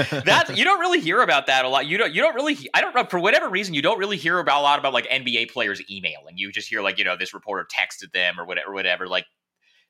that's 0.24 0.56
you 0.56 0.62
don't 0.62 0.78
really 0.78 1.00
hear 1.00 1.22
about 1.22 1.48
that 1.48 1.64
a 1.64 1.68
lot. 1.68 1.84
You 1.84 1.98
don't 1.98 2.14
you 2.14 2.22
don't 2.22 2.36
really 2.36 2.56
I 2.72 2.80
don't 2.80 2.94
know 2.94 3.02
for 3.02 3.18
whatever 3.18 3.48
reason 3.48 3.74
you 3.74 3.82
don't 3.82 3.98
really 3.98 4.16
hear 4.16 4.38
about 4.38 4.60
a 4.60 4.62
lot 4.62 4.78
about 4.78 4.92
like 4.92 5.08
NBA 5.08 5.50
players 5.50 5.82
emailing. 5.90 6.36
You 6.36 6.52
just 6.52 6.68
hear 6.68 6.82
like, 6.82 6.98
you 6.98 7.04
know, 7.04 7.16
this 7.16 7.34
reporter 7.34 7.66
texted 7.66 8.12
them 8.12 8.38
or 8.38 8.46
whatever 8.46 8.72
whatever 8.72 9.08
like 9.08 9.24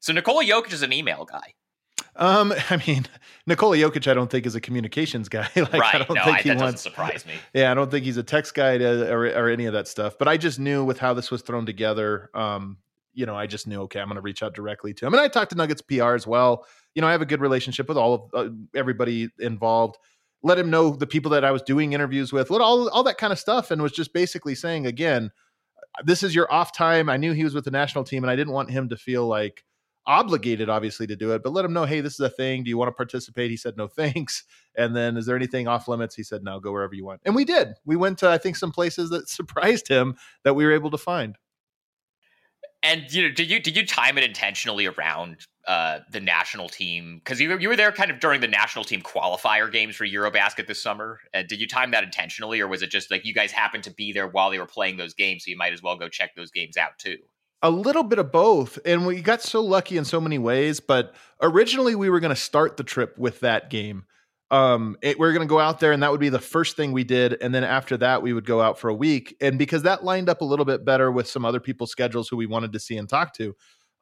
so 0.00 0.14
Nikola 0.14 0.44
Jokic 0.47 0.73
is 0.73 0.81
an 0.81 0.94
email 0.94 1.26
guy. 1.26 1.53
Um, 2.17 2.55
I 2.71 2.82
mean, 2.87 3.05
Nikola 3.47 3.76
Jokic, 3.76 4.11
I 4.11 4.14
don't 4.14 4.31
think 4.31 4.47
is 4.47 4.55
a 4.55 4.62
communications 4.62 5.29
guy. 5.29 5.47
like, 5.55 5.75
right? 5.75 5.94
I 5.94 5.99
don't 5.99 6.14
no, 6.14 6.25
think 6.25 6.38
I, 6.38 6.41
he 6.41 6.49
that 6.49 6.56
wants, 6.56 6.85
doesn't 6.85 6.91
surprise 6.91 7.26
me. 7.26 7.35
Yeah, 7.53 7.71
I 7.71 7.75
don't 7.75 7.91
think 7.91 8.06
he's 8.06 8.17
a 8.17 8.23
text 8.23 8.55
guy 8.55 8.79
to, 8.79 9.12
or, 9.12 9.26
or, 9.26 9.50
any 9.50 9.67
of 9.67 9.75
that 9.75 9.88
stuff. 9.88 10.17
But 10.19 10.26
I 10.26 10.38
just 10.38 10.59
knew 10.59 10.85
with 10.85 10.99
how 10.99 11.12
this 11.12 11.31
was 11.31 11.43
thrown 11.43 11.67
together, 11.67 12.31
um, 12.32 12.79
you 13.19 13.26
know, 13.26 13.35
I 13.35 13.49
just 13.49 13.67
knew, 13.67 13.81
okay, 13.82 13.99
I'm 13.99 14.06
going 14.06 14.15
to 14.15 14.23
reach 14.23 14.44
out 14.44 14.55
directly 14.55 14.94
to 14.94 15.05
him. 15.05 15.12
And 15.12 15.20
I 15.20 15.26
talked 15.26 15.50
to 15.50 15.56
Nuggets 15.56 15.82
PR 15.82 16.15
as 16.15 16.25
well. 16.25 16.65
You 16.94 17.03
know, 17.03 17.09
I 17.09 17.12
have 17.12 17.20
a 17.20 17.26
good 17.26 17.41
relationship 17.41 17.88
with 17.88 17.99
all 17.99 18.15
of 18.15 18.23
uh, 18.32 18.50
everybody 18.76 19.29
involved. 19.41 19.99
Let 20.44 20.56
him 20.56 20.70
know 20.70 20.91
the 20.91 21.06
people 21.06 21.32
that 21.32 21.44
I 21.44 21.50
was 21.50 21.62
doing 21.62 21.94
interviews 21.94 22.32
with, 22.32 22.49
let 22.49 22.61
all 22.61 22.88
all 22.91 23.03
that 23.03 23.19
kind 23.19 23.32
of 23.32 23.41
stuff, 23.41 23.73
and 23.73 23.82
was 23.82 23.91
just 23.91 24.12
basically 24.12 24.55
saying 24.55 24.87
again, 24.87 25.32
this 26.05 26.23
is 26.23 26.32
your 26.32 26.50
off 26.53 26.73
time. 26.73 27.11
I 27.11 27.17
knew 27.17 27.32
he 27.32 27.43
was 27.43 27.55
with 27.55 27.65
the 27.65 27.73
national 27.73 28.05
team, 28.05 28.23
and 28.23 28.31
I 28.31 28.37
didn't 28.37 28.53
want 28.53 28.70
him 28.70 28.88
to 28.91 28.97
feel 28.97 29.26
like 29.26 29.64
obligated, 30.06 30.69
obviously, 30.69 31.09
to 31.09 31.17
do 31.17 31.32
it. 31.32 31.43
But 31.43 31.53
let 31.53 31.64
him 31.64 31.73
know, 31.73 31.87
hey, 31.87 32.00
this 32.00 32.14
is 32.14 32.21
a 32.21 32.31
thing. 32.31 32.62
Do 32.62 32.71
you 32.71 32.79
want 32.79 32.88
to 32.88 32.93
participate? 32.93 33.50
He 33.50 33.56
said, 33.56 33.76
no, 33.76 33.87
thanks. 33.87 34.44
And 34.79 34.94
then, 34.94 35.17
is 35.17 35.26
there 35.26 35.35
anything 35.35 35.67
off 35.67 35.88
limits? 35.88 36.14
He 36.14 36.23
said, 36.23 36.44
no, 36.44 36.61
go 36.61 36.71
wherever 36.71 36.94
you 36.94 37.05
want. 37.05 37.21
And 37.25 37.35
we 37.35 37.44
did. 37.44 37.71
We 37.85 37.97
went 37.97 38.19
to, 38.19 38.31
I 38.31 38.38
think, 38.38 38.55
some 38.55 38.71
places 38.71 39.11
that 39.11 39.29
surprised 39.29 39.88
him 39.88 40.14
that 40.44 40.55
we 40.55 40.64
were 40.64 40.71
able 40.71 40.93
to 40.93 40.99
find. 40.99 41.37
And 42.83 43.13
you 43.13 43.23
know, 43.23 43.35
did 43.35 43.51
you 43.51 43.61
did 43.61 43.77
you 43.77 43.85
time 43.85 44.19
it 44.19 44.25
intentionally 44.25 44.87
around 44.87 45.39
uh, 45.67 46.01
the 46.13 46.21
national 46.21 46.69
team? 46.69 47.21
Because 47.23 47.41
you 47.41 47.59
you 47.59 47.69
were 47.69 47.77
there 47.77 47.91
kind 47.91 48.11
of 48.11 48.21
during 48.21 48.41
the 48.41 48.49
national 48.49 48.85
team 48.85 49.03
qualifier 49.03 49.71
games 49.71 49.97
for 49.97 50.07
EuroBasket 50.07 50.67
this 50.67 50.81
summer. 50.81 51.19
And 51.35 51.49
did 51.49 51.61
you 51.61 51.67
time 51.67 51.91
that 51.91 52.05
intentionally, 52.05 52.61
or 52.61 52.69
was 52.69 52.83
it 52.83 52.91
just 52.91 53.11
like 53.11 53.25
you 53.25 53.35
guys 53.35 53.51
happened 53.51 53.85
to 53.85 53.91
be 53.93 54.13
there 54.13 54.29
while 54.29 54.51
they 54.51 54.59
were 54.59 54.67
playing 54.67 54.97
those 54.97 55.15
games, 55.15 55.45
so 55.45 55.51
you 55.51 55.57
might 55.57 55.73
as 55.73 55.83
well 55.83 55.97
go 55.97 56.09
check 56.09 56.37
those 56.37 56.51
games 56.53 56.77
out 56.77 56.99
too? 56.99 57.17
A 57.63 57.71
little 57.71 58.05
bit 58.05 58.21
of 58.21 58.31
both, 58.31 58.79
and 58.85 59.05
we 59.05 59.21
got 59.21 59.43
so 59.43 59.61
lucky 59.61 59.97
in 59.97 60.05
so 60.05 60.21
many 60.21 60.39
ways. 60.39 60.79
But 60.79 61.17
originally, 61.43 61.97
we 61.97 62.09
were 62.11 62.21
going 62.21 62.35
to 62.35 62.41
start 62.41 62.77
the 62.77 62.85
trip 62.85 63.19
with 63.19 63.41
that 63.41 63.71
game 63.71 64.05
um 64.50 64.97
it, 65.03 65.19
we 65.19 65.27
are 65.27 65.33
going 65.33 65.47
to 65.47 65.50
go 65.50 65.61
out 65.61 65.79
there 65.81 65.93
and 65.93 66.03
that 66.03 66.11
would 66.11 66.21
be 66.21 66.31
the 66.31 66.39
first 66.39 66.77
thing 66.77 66.93
we 66.93 67.05
did. 67.05 67.37
And 67.43 67.55
then 67.55 67.65
after 67.65 67.97
that 67.99 68.23
we 68.23 68.33
would 68.33 68.47
go 68.47 68.61
out 68.61 68.78
for 68.78 68.88
a 68.88 68.95
week. 68.95 69.37
And 69.40 69.59
because 69.59 69.83
that 69.83 70.05
lined 70.05 70.28
up 70.28 70.40
a 70.40 70.45
little 70.45 70.64
bit 70.64 70.85
better 70.85 71.12
with 71.12 71.28
some 71.28 71.45
other 71.45 71.61
people's 71.61 71.90
schedules 71.90 72.28
who 72.28 72.37
we 72.37 72.47
wanted 72.47 72.73
to 72.73 72.81
see 72.81 72.97
and 72.97 73.09
talk 73.09 73.35
to 73.35 73.55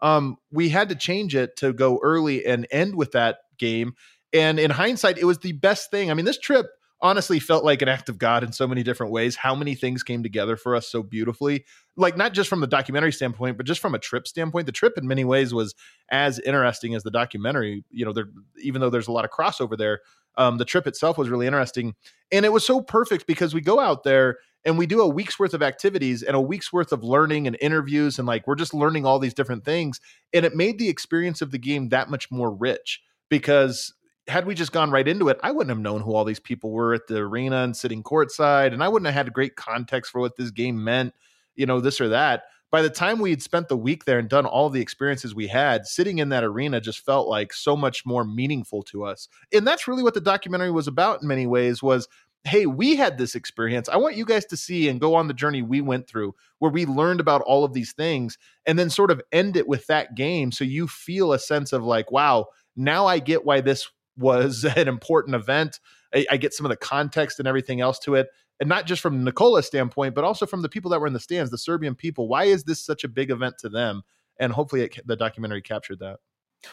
um 0.03 0.37
we 0.51 0.69
had 0.69 0.89
to 0.91 0.95
change 0.95 1.35
it 1.35 1.57
to 1.57 1.73
go 1.73 1.99
early 2.03 2.45
and 2.47 2.67
end 2.71 2.95
with 2.95 3.13
that 3.13 3.39
game. 3.59 3.95
And 4.33 4.59
in 4.59 4.71
hindsight 4.71 5.19
it 5.19 5.25
was 5.25 5.39
the 5.39 5.53
best 5.53 5.91
thing. 5.91 6.11
I 6.11 6.15
mean 6.15 6.27
this 6.27 6.39
trip 6.39 6.67
honestly 7.01 7.39
felt 7.39 7.65
like 7.65 7.83
an 7.83 7.89
act 7.89 8.09
of 8.09 8.19
God 8.19 8.43
in 8.43 8.53
so 8.53 8.67
many 8.67 8.83
different 8.83 9.13
ways. 9.13 9.37
How 9.37 9.55
many 9.55 9.75
things 9.75 10.03
came 10.03 10.23
together 10.23 10.57
for 10.57 10.75
us 10.75 10.89
so 10.89 11.03
beautifully? 11.03 11.65
Like 11.97 12.17
not 12.17 12.33
just 12.33 12.49
from 12.49 12.61
the 12.61 12.67
documentary 12.67 13.13
standpoint, 13.13 13.57
but 13.57 13.67
just 13.67 13.81
from 13.81 13.95
a 13.95 13.99
trip 13.99 14.27
standpoint. 14.27 14.67
The 14.67 14.73
trip 14.73 14.95
in 14.97 15.07
many 15.07 15.25
ways 15.25 15.53
was 15.53 15.75
as 16.11 16.39
interesting 16.39 16.95
as 16.95 17.03
the 17.03 17.11
documentary. 17.11 17.85
You 17.91 18.07
know, 18.07 18.13
there 18.13 18.29
even 18.63 18.81
though 18.81 18.91
there's 18.91 19.09
a 19.09 19.13
lot 19.13 19.25
of 19.25 19.31
crossover 19.31 19.77
there, 19.77 20.01
um, 20.37 20.59
the 20.59 20.65
trip 20.65 20.87
itself 20.87 21.19
was 21.19 21.29
really 21.29 21.47
interesting. 21.47 21.95
And 22.33 22.45
it 22.45 22.53
was 22.53 22.67
so 22.67 22.81
perfect 22.81 23.27
because 23.27 23.55
we 23.55 23.61
go 23.61 23.79
out 23.79 24.03
there 24.03 24.39
and 24.65 24.77
we 24.77 24.87
do 24.87 25.01
a 25.01 25.09
week's 25.09 25.39
worth 25.39 25.55
of 25.55 25.63
activities 25.63 26.23
and 26.23 26.35
a 26.35 26.41
week's 26.41 26.73
worth 26.73 26.93
of 26.93 27.05
learning 27.05 27.47
and 27.47 27.57
interviews 27.61 28.19
and 28.19 28.27
like 28.27 28.47
we're 28.47 28.57
just 28.57 28.75
learning 28.75 29.07
all 29.07 29.19
these 29.19 29.35
different 29.35 29.65
things. 29.65 30.01
And 30.33 30.45
it 30.45 30.57
made 30.57 30.79
the 30.79 30.89
experience 30.89 31.41
of 31.41 31.53
the 31.53 31.59
game 31.59 31.91
that 31.91 32.11
much 32.11 32.31
more 32.31 32.51
rich 32.51 33.01
because 33.29 33.95
had 34.29 34.47
we 34.47 34.55
just 34.55 34.73
gone 34.73 34.91
right 34.91 35.07
into 35.07 35.29
it, 35.29 35.39
I 35.43 35.53
wouldn't 35.53 35.71
have 35.71 35.79
known 35.79 36.01
who 36.01 36.15
all 36.15 36.25
these 36.25 36.41
people 36.41 36.71
were 36.71 36.95
at 36.95 37.07
the 37.07 37.19
arena 37.19 37.63
and 37.63 37.77
sitting 37.77 38.03
courtside, 38.03 38.73
and 38.73 38.83
I 38.83 38.89
wouldn't 38.89 39.07
have 39.07 39.27
had 39.27 39.33
great 39.33 39.57
context 39.57 40.11
for 40.11 40.21
what 40.21 40.37
this 40.37 40.51
game 40.51 40.83
meant, 40.83 41.15
you 41.55 41.67
know, 41.67 41.81
this 41.81 42.01
or 42.01 42.09
that. 42.09 42.45
By 42.73 42.83
the 42.83 42.91
time 42.91 43.21
we 43.21 43.31
had 43.31 43.43
spent 43.43 43.69
the 43.69 43.77
week 43.77 44.05
there 44.05 44.19
and 44.19 44.29
done 44.29 44.45
all 44.45 44.69
the 44.69 44.81
experiences 44.81 45.35
we 45.35 45.47
had, 45.47 45.87
sitting 45.87 46.19
in 46.19 46.31
that 46.31 46.43
arena 46.43 46.81
just 46.81 47.05
felt 47.05 47.29
like 47.29 47.53
so 47.53 47.77
much 47.77 48.05
more 48.05 48.25
meaningful 48.25 48.83
to 48.85 49.05
us. 49.05 49.29
And 49.53 49.67
that's 49.67 49.87
really 49.87 50.03
what 50.03 50.15
the 50.15 50.21
documentary 50.21 50.73
was 50.73 50.89
about 50.89 51.23
in 51.23 51.29
many 51.29 51.47
ways 51.47 51.83
was 51.83 52.09
hey, 52.47 52.65
we 52.65 52.95
had 52.95 53.19
this 53.19 53.35
experience. 53.35 53.89
I 53.89 53.97
want 53.97 54.15
you 54.15 54.25
guys 54.25 54.47
to 54.47 54.57
see 54.57 54.89
and 54.89 55.01
go 55.01 55.17
on 55.17 55.27
the 55.27 55.35
journey 55.35 55.63
we 55.63 55.81
went 55.81 56.07
through 56.07 56.33
where 56.61 56.71
we 56.71 56.87
learned 56.87 57.19
about 57.19 57.43
all 57.43 57.65
of 57.65 57.73
these 57.73 57.93
things 57.93 58.39
and 58.67 58.79
then 58.79 58.89
sort 58.89 59.11
of 59.11 59.21
end 59.33 59.57
it 59.57 59.67
with 59.67 59.85
that 59.89 60.15
game 60.15 60.53
so 60.53 60.63
you 60.63 60.87
feel 60.87 61.33
a 61.33 61.41
sense 61.41 61.73
of 61.73 61.83
like, 61.83 62.13
wow, 62.13 62.47
now 62.77 63.07
I 63.07 63.19
get 63.19 63.45
why 63.45 63.61
this 63.61 63.89
was 64.17 64.65
an 64.77 64.89
important 64.89 65.35
event. 65.35 65.81
I, 66.15 66.27
I, 66.31 66.37
get 66.37 66.55
some 66.55 66.65
of 66.67 66.71
the 66.71 66.77
context 66.77 67.39
and 67.39 67.49
everything 67.49 67.81
else 67.81 67.99
to 68.01 68.15
it. 68.15 68.29
And 68.59 68.69
not 68.69 68.87
just 68.87 69.03
from 69.03 69.23
Nikola's 69.23 69.67
standpoint, 69.67 70.15
but 70.15 70.25
also 70.25 70.47
from 70.47 70.63
the 70.63 70.69
people 70.69 70.91
that 70.93 71.01
were 71.01 71.07
in 71.07 71.13
the 71.13 71.21
stands, 71.21 71.51
the 71.51 71.59
Serbian 71.59 71.95
people. 71.95 72.27
Why 72.27 72.45
is 72.45 72.65
this 72.65 72.81
such 72.81 73.05
a 73.05 73.09
big 73.09 73.31
event 73.31 73.59
to 73.59 73.69
them? 73.69 74.03
And 74.39 74.53
hopefully 74.53 74.83
it, 74.83 74.99
the 75.05 75.17
documentary 75.17 75.61
captured 75.61 75.99
that. 75.99 76.21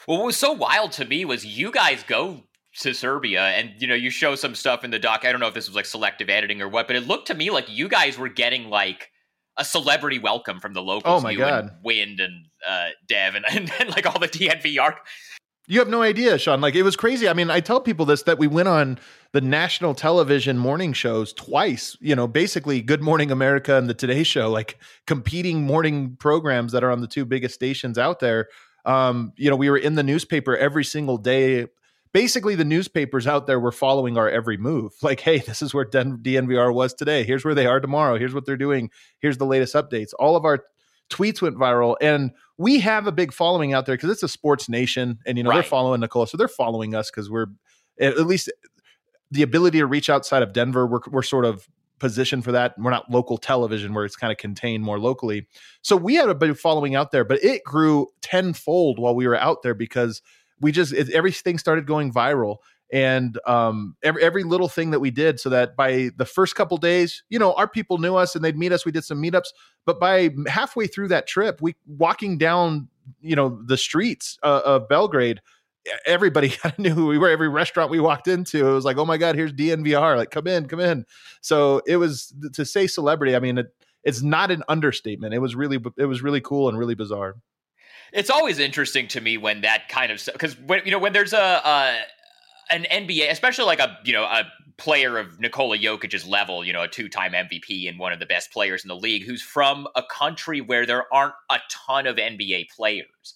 Well, 0.08 0.20
what 0.20 0.28
was 0.28 0.38
so 0.38 0.54
wild 0.54 0.94
to 0.94 1.06
me 1.06 1.26
was 1.26 1.46
you 1.46 1.72
guys 1.72 2.04
go 2.04 2.44
to 2.80 2.94
Serbia, 2.94 3.42
and 3.42 3.74
you 3.80 3.88
know, 3.88 3.96
you 3.96 4.10
show 4.10 4.36
some 4.36 4.56
stuff 4.56 4.84
in 4.84 4.92
the 4.92 5.00
doc. 5.00 5.26
I 5.26 5.32
don't 5.32 5.40
know 5.40 5.48
if 5.48 5.54
this 5.54 5.68
was 5.68 5.76
like 5.76 5.86
selective 5.86 6.30
editing 6.30 6.62
or 6.62 6.68
what, 6.68 6.88
but 6.88 6.96
it 6.96 7.06
looked 7.06 7.28
to 7.28 7.34
me 7.34 7.52
like 7.52 7.70
you 7.70 7.88
guys 7.88 8.18
were 8.18 8.30
getting 8.30 8.70
like 8.70 9.12
a 9.58 9.66
celebrity 9.66 10.20
welcome 10.20 10.60
from 10.60 10.74
the 10.74 10.82
locals. 10.82 11.22
Oh 11.22 11.24
my 11.24 11.32
you 11.32 11.38
God. 11.38 11.66
And 11.66 11.72
Wind 11.84 12.20
and 12.20 12.48
uh, 12.68 12.90
Dev 13.08 13.36
and, 13.36 13.46
and, 13.50 13.72
and 13.80 13.90
like 13.90 14.06
all 14.06 14.20
the 14.20 14.28
DNVR. 14.28 14.96
You 15.66 15.80
have 15.80 15.88
no 15.88 16.02
idea, 16.02 16.38
Sean. 16.38 16.60
Like 16.60 16.76
it 16.76 16.84
was 16.84 16.98
crazy. 16.98 17.30
I 17.30 17.34
mean, 17.34 17.50
I 17.50 17.62
tell 17.62 17.80
people 17.80 18.06
this 18.06 18.24
that 18.24 18.38
we 18.38 18.48
went 18.48 18.68
on 18.68 19.00
the 19.32 19.40
national 19.40 19.96
television 19.96 20.58
morning 20.58 20.92
shows 20.92 21.32
twice, 21.32 21.96
you 22.02 22.16
know, 22.16 22.28
basically 22.28 22.82
Good 22.82 23.02
Morning 23.02 23.32
America 23.32 23.78
and 23.78 23.90
the 23.90 23.94
Today 23.94 24.24
Show, 24.24 24.50
like 24.50 24.78
competing 25.08 25.64
morning 25.64 26.18
programs 26.20 26.74
that 26.74 26.84
are 26.84 26.92
on 26.92 27.00
the 27.00 27.08
two 27.08 27.24
biggest 27.24 27.56
stations 27.56 27.98
out 27.98 28.20
there. 28.20 28.50
Um, 28.86 29.32
you 29.38 29.50
know, 29.50 29.56
we 29.56 29.70
were 29.70 29.78
in 29.78 29.96
the 29.96 30.04
newspaper 30.04 30.58
every 30.58 30.84
single 30.84 31.18
day. 31.18 31.68
Basically, 32.12 32.56
the 32.56 32.66
newspapers 32.66 33.26
out 33.26 33.48
there 33.48 33.60
were 33.60 33.72
following 33.72 34.18
our 34.18 34.30
every 34.30 34.58
move. 34.58 34.92
Like, 35.02 35.22
hey, 35.22 35.40
this 35.40 35.62
is 35.62 35.74
where 35.74 35.86
DNVR 35.86 36.74
was 36.74 36.94
today. 36.94 37.24
Here's 37.24 37.46
where 37.46 37.56
they 37.56 37.68
are 37.68 37.80
tomorrow. 37.80 38.20
Here's 38.20 38.34
what 38.34 38.46
they're 38.46 38.58
doing. 38.58 38.92
Here's 39.20 39.38
the 39.38 39.46
latest 39.46 39.76
updates. 39.76 40.10
All 40.20 40.36
of 40.36 40.44
our 40.44 40.66
tweets 41.14 41.42
went 41.42 41.58
viral 41.58 41.96
and 42.02 42.32
we 42.58 42.80
have 42.80 43.08
a 43.08 43.12
big 43.12 43.32
following 43.34 43.74
out 43.74 43.86
there 43.86 43.96
because 43.96 44.10
it's 44.10 44.24
a 44.24 44.28
sports 44.28 44.68
nation 44.68 45.20
and 45.26 45.38
you 45.38 45.44
know 45.44 45.52
they're 45.52 45.64
following 45.64 46.02
Nikola 46.02 46.28
so 46.28 46.38
they're 46.38 46.48
following 46.48 46.96
us 46.96 47.12
because 47.12 47.30
we're 47.30 47.48
at 48.00 48.18
at 48.18 48.26
least 48.26 48.52
the 49.32 49.42
ability 49.42 49.80
to 49.80 49.86
reach 49.86 50.10
outside 50.10 50.44
of 50.44 50.54
Denver 50.54 50.88
we're, 50.88 51.00
we're 51.10 51.22
sort 51.22 51.46
of 51.46 51.68
positioned 52.00 52.44
for 52.44 52.52
that. 52.52 52.78
We're 52.78 52.92
not 52.92 53.10
local 53.10 53.38
television 53.38 53.94
where 53.94 54.04
it's 54.04 54.18
kind 54.18 54.32
of 54.32 54.38
contained 54.38 54.84
more 54.84 55.00
locally. 55.00 55.48
So 55.84 55.96
we 55.96 56.16
had 56.16 56.28
a 56.28 56.36
big 56.36 56.58
following 56.58 56.96
out 56.96 57.12
there 57.12 57.24
but 57.24 57.44
it 57.44 57.64
grew 57.64 58.08
tenfold 58.22 59.00
while 59.00 59.16
we 59.16 59.28
were 59.28 59.38
out 59.38 59.62
there 59.62 59.76
because 59.76 60.22
we 60.60 60.72
just 60.72 60.94
it, 60.94 61.10
everything 61.12 61.58
started 61.58 61.86
going 61.86 62.12
viral 62.12 62.58
and 62.94 63.40
um, 63.48 63.96
every, 64.04 64.22
every 64.22 64.44
little 64.44 64.70
thing 64.70 64.92
that 64.92 65.00
we 65.00 65.10
did 65.10 65.40
so 65.40 65.50
that 65.50 65.76
by 65.76 66.12
the 66.16 66.26
first 66.26 66.56
couple 66.56 66.78
days 66.78 67.24
you 67.30 67.40
know 67.40 67.54
our 67.54 67.68
people 67.68 67.98
knew 67.98 68.16
us 68.16 68.36
and 68.36 68.46
they'd 68.46 68.58
meet 68.58 68.72
us 68.72 68.86
we 68.86 68.92
did 68.92 69.04
some 69.04 69.22
meetups 69.22 69.48
but 69.86 70.00
by 70.00 70.30
halfway 70.48 70.88
through 70.88 71.08
that 71.10 71.28
trip 71.28 71.60
we 71.62 71.76
walking 71.88 72.38
down 72.38 72.88
you 73.20 73.36
know 73.36 73.60
the 73.66 73.76
streets 73.78 74.38
uh, 74.44 74.62
of 74.64 74.88
belgrade 74.88 75.42
everybody 76.06 76.50
kind 76.62 76.74
of 76.74 76.80
knew 76.80 76.94
who 76.94 77.08
we 77.08 77.18
were 77.18 77.30
every 77.30 77.50
restaurant 77.50 77.90
we 77.90 78.00
walked 78.00 78.28
into 78.28 78.66
it 78.66 78.72
was 78.72 78.86
like 78.86 78.98
oh 78.98 79.06
my 79.06 79.18
god 79.18 79.36
here's 79.36 79.52
dnvr 79.52 80.16
like 80.16 80.30
come 80.30 80.48
in 80.48 80.68
come 80.68 80.80
in. 80.80 81.04
So 81.42 81.82
it 81.86 81.98
was 81.98 82.34
to 82.54 82.64
say 82.64 82.88
celebrity 82.88 83.36
i 83.36 83.40
mean 83.40 83.58
it, 83.58 83.74
it's 84.04 84.22
not 84.22 84.52
an 84.52 84.64
understatement 84.70 85.34
it 85.34 85.40
was 85.40 85.56
really 85.56 85.80
it 85.98 86.06
was 86.06 86.22
really 86.22 86.42
cool 86.42 86.70
and 86.70 86.78
really 86.78 86.96
bizarre. 86.96 87.36
It's 88.12 88.30
always 88.30 88.60
interesting 88.60 89.08
to 89.08 89.22
me 89.22 89.40
when 89.40 89.62
that 89.62 89.90
kind 89.90 90.12
of 90.12 90.24
because 90.32 90.56
when 90.60 90.82
you 90.86 90.92
know 90.92 91.00
when 91.00 91.14
there's 91.14 91.34
a, 91.34 91.62
a 91.66 92.02
an 92.70 92.86
NBA, 92.92 93.30
especially 93.30 93.66
like 93.66 93.80
a 93.80 93.98
you 94.04 94.14
know 94.14 94.24
a 94.24 94.44
player 94.78 95.18
of 95.18 95.40
Nikola 95.40 95.78
Jokic's 95.78 96.26
level, 96.26 96.66
you 96.66 96.74
know, 96.74 96.82
a 96.82 96.88
two-time 96.88 97.34
MVP 97.34 97.88
and 97.88 98.00
one 98.00 98.12
of 98.12 98.20
the 98.20 98.26
best 98.26 98.52
players 98.52 98.84
in 98.84 98.88
the 98.88 98.96
league, 98.96 99.24
who's 99.24 99.42
from 99.42 99.88
a 99.96 100.04
country 100.04 100.62
where 100.62 100.86
there 100.86 101.12
aren't 101.14 101.36
a 101.52 101.60
ton 101.70 102.08
of 102.08 102.16
NBA 102.16 102.70
players. 102.70 103.36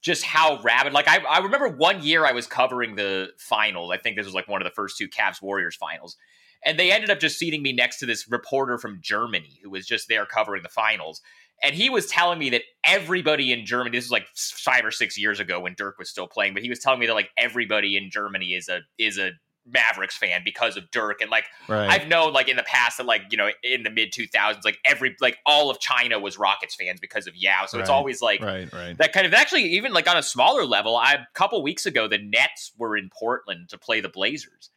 Just 0.00 0.24
how 0.24 0.60
rabid! 0.62 0.92
Like 0.92 1.08
I, 1.08 1.18
I 1.18 1.38
remember 1.40 1.68
one 1.68 2.02
year 2.02 2.24
I 2.24 2.32
was 2.32 2.46
covering 2.46 2.94
the 2.94 3.30
finals. 3.38 3.90
I 3.92 3.96
think 3.98 4.16
this 4.16 4.26
was 4.26 4.34
like 4.34 4.48
one 4.48 4.62
of 4.62 4.66
the 4.66 4.74
first 4.74 4.96
two 4.96 5.08
Cavs 5.08 5.42
Warriors 5.42 5.74
finals, 5.74 6.16
and 6.64 6.78
they 6.78 6.92
ended 6.92 7.10
up 7.10 7.20
just 7.20 7.38
seating 7.38 7.62
me 7.62 7.72
next 7.72 7.98
to 7.98 8.06
this 8.06 8.28
reporter 8.30 8.78
from 8.78 9.00
Germany 9.02 9.60
who 9.62 9.70
was 9.70 9.86
just 9.86 10.08
there 10.08 10.26
covering 10.26 10.62
the 10.62 10.68
finals. 10.68 11.20
And 11.62 11.74
he 11.74 11.90
was 11.90 12.06
telling 12.06 12.38
me 12.38 12.50
that 12.50 12.62
everybody 12.84 13.52
in 13.52 13.66
Germany, 13.66 13.96
this 13.96 14.04
was 14.04 14.12
like 14.12 14.28
five 14.34 14.84
or 14.84 14.92
six 14.92 15.18
years 15.18 15.40
ago 15.40 15.60
when 15.60 15.74
Dirk 15.76 15.98
was 15.98 16.08
still 16.08 16.28
playing, 16.28 16.54
but 16.54 16.62
he 16.62 16.68
was 16.68 16.78
telling 16.78 17.00
me 17.00 17.06
that 17.06 17.14
like 17.14 17.30
everybody 17.36 17.96
in 17.96 18.10
Germany 18.10 18.54
is 18.54 18.68
a 18.68 18.80
is 18.96 19.18
a 19.18 19.32
Mavericks 19.70 20.16
fan 20.16 20.42
because 20.44 20.76
of 20.76 20.90
Dirk. 20.92 21.20
And 21.20 21.30
like 21.30 21.46
right 21.66 21.88
I've 21.90 22.06
known 22.06 22.32
like 22.32 22.48
in 22.48 22.56
the 22.56 22.62
past 22.62 22.98
that 22.98 23.06
like, 23.06 23.22
you 23.30 23.36
know, 23.36 23.50
in 23.64 23.82
the 23.82 23.90
mid 23.90 24.12
two 24.12 24.28
thousands, 24.28 24.64
like 24.64 24.78
every 24.86 25.16
like 25.20 25.38
all 25.44 25.68
of 25.68 25.80
China 25.80 26.20
was 26.20 26.38
Rockets 26.38 26.76
fans 26.76 27.00
because 27.00 27.26
of 27.26 27.34
Yao. 27.34 27.66
So 27.66 27.80
it's 27.80 27.90
always 27.90 28.22
like 28.22 28.40
right 28.40 28.72
right 28.72 28.96
that 28.98 29.12
kind 29.12 29.26
of 29.26 29.34
actually 29.34 29.64
even 29.64 29.92
like 29.92 30.08
on 30.08 30.16
a 30.16 30.22
smaller 30.22 30.64
level 30.64 30.96
I, 30.96 31.14
a 31.14 31.26
couple 31.34 31.60
weeks 31.62 31.86
ago 31.86 32.06
the 32.06 32.18
nets 32.18 32.72
were 32.78 32.96
in 32.96 33.10
portland 33.10 33.68
to 33.70 33.78
play 33.78 34.00
the 34.00 34.08
blazers 34.08 34.70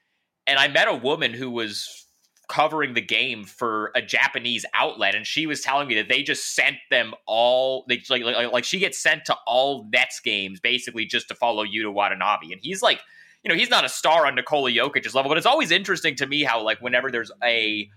and 0.48 0.60
i 0.60 0.68
met 0.68 0.88
a 0.88 0.96
woman 0.96 1.34
who 1.34 1.50
was 1.50 2.06
covering 2.48 2.94
the 2.94 3.02
game 3.02 3.44
for 3.44 3.92
a 3.96 4.02
japanese 4.02 4.66
outlet 4.74 5.16
and 5.16 5.26
she 5.26 5.46
was 5.46 5.62
telling 5.62 5.88
me 5.88 5.96
that 5.96 6.10
they 6.10 6.22
just 6.22 6.54
sent 6.54 6.76
them 6.90 7.14
all 7.26 7.86
they 7.88 8.02
like 8.10 8.24
like, 8.24 8.52
like 8.52 8.64
she 8.64 8.80
gets 8.80 9.00
sent 9.00 9.24
to 9.26 9.36
all 9.48 9.88
nets 9.94 10.20
games 10.20 10.60
basically 10.60 11.06
just 11.06 11.28
to 11.28 11.36
follow 11.36 11.66
yuta 11.66 11.92
watanabe 11.92 12.52
and 12.52 12.60
he's 12.62 12.82
like 12.82 13.02
you 13.44 13.50
know 13.50 13.56
he's 13.56 13.70
not 13.70 13.86
a 13.86 13.90
star 13.90 14.28
on 14.28 14.36
Nikola 14.36 14.70
Jokic's 14.72 15.16
level 15.16 15.30
but 15.30 15.38
it's 15.38 15.48
always 15.48 15.72
interesting 15.72 16.16
to 16.16 16.28
me 16.28 16.44
how 16.44 16.62
like 16.62 16.82
whenever 16.82 17.10
there's 17.10 17.32
a 17.44 17.90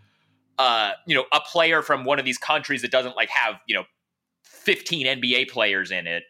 uh 0.58 0.92
you 1.06 1.14
know 1.14 1.24
a 1.32 1.40
player 1.40 1.82
from 1.82 2.04
one 2.04 2.18
of 2.18 2.24
these 2.24 2.38
countries 2.38 2.82
that 2.82 2.90
doesn't 2.90 3.16
like 3.16 3.28
have 3.28 3.56
you 3.66 3.74
know 3.74 3.84
15 4.44 5.06
NBA 5.06 5.50
players 5.50 5.90
in 5.90 6.06
it 6.06 6.24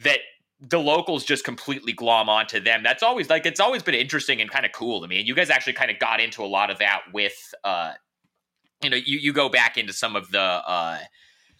that 0.00 0.18
the 0.60 0.78
locals 0.78 1.24
just 1.24 1.44
completely 1.44 1.92
glom 1.92 2.28
onto 2.28 2.60
them. 2.60 2.82
That's 2.82 3.02
always 3.02 3.28
like 3.28 3.44
it's 3.46 3.60
always 3.60 3.82
been 3.82 3.94
interesting 3.94 4.40
and 4.40 4.50
kind 4.50 4.64
of 4.64 4.72
cool 4.72 5.02
to 5.02 5.08
me. 5.08 5.18
And 5.18 5.28
you 5.28 5.34
guys 5.34 5.50
actually 5.50 5.74
kind 5.74 5.90
of 5.90 5.98
got 5.98 6.20
into 6.20 6.42
a 6.42 6.46
lot 6.46 6.70
of 6.70 6.78
that 6.78 7.02
with 7.12 7.54
uh 7.64 7.92
you 8.82 8.90
know, 8.90 8.96
you, 8.96 9.18
you 9.18 9.32
go 9.32 9.48
back 9.48 9.76
into 9.78 9.92
some 9.92 10.16
of 10.16 10.30
the 10.30 10.40
uh 10.40 10.98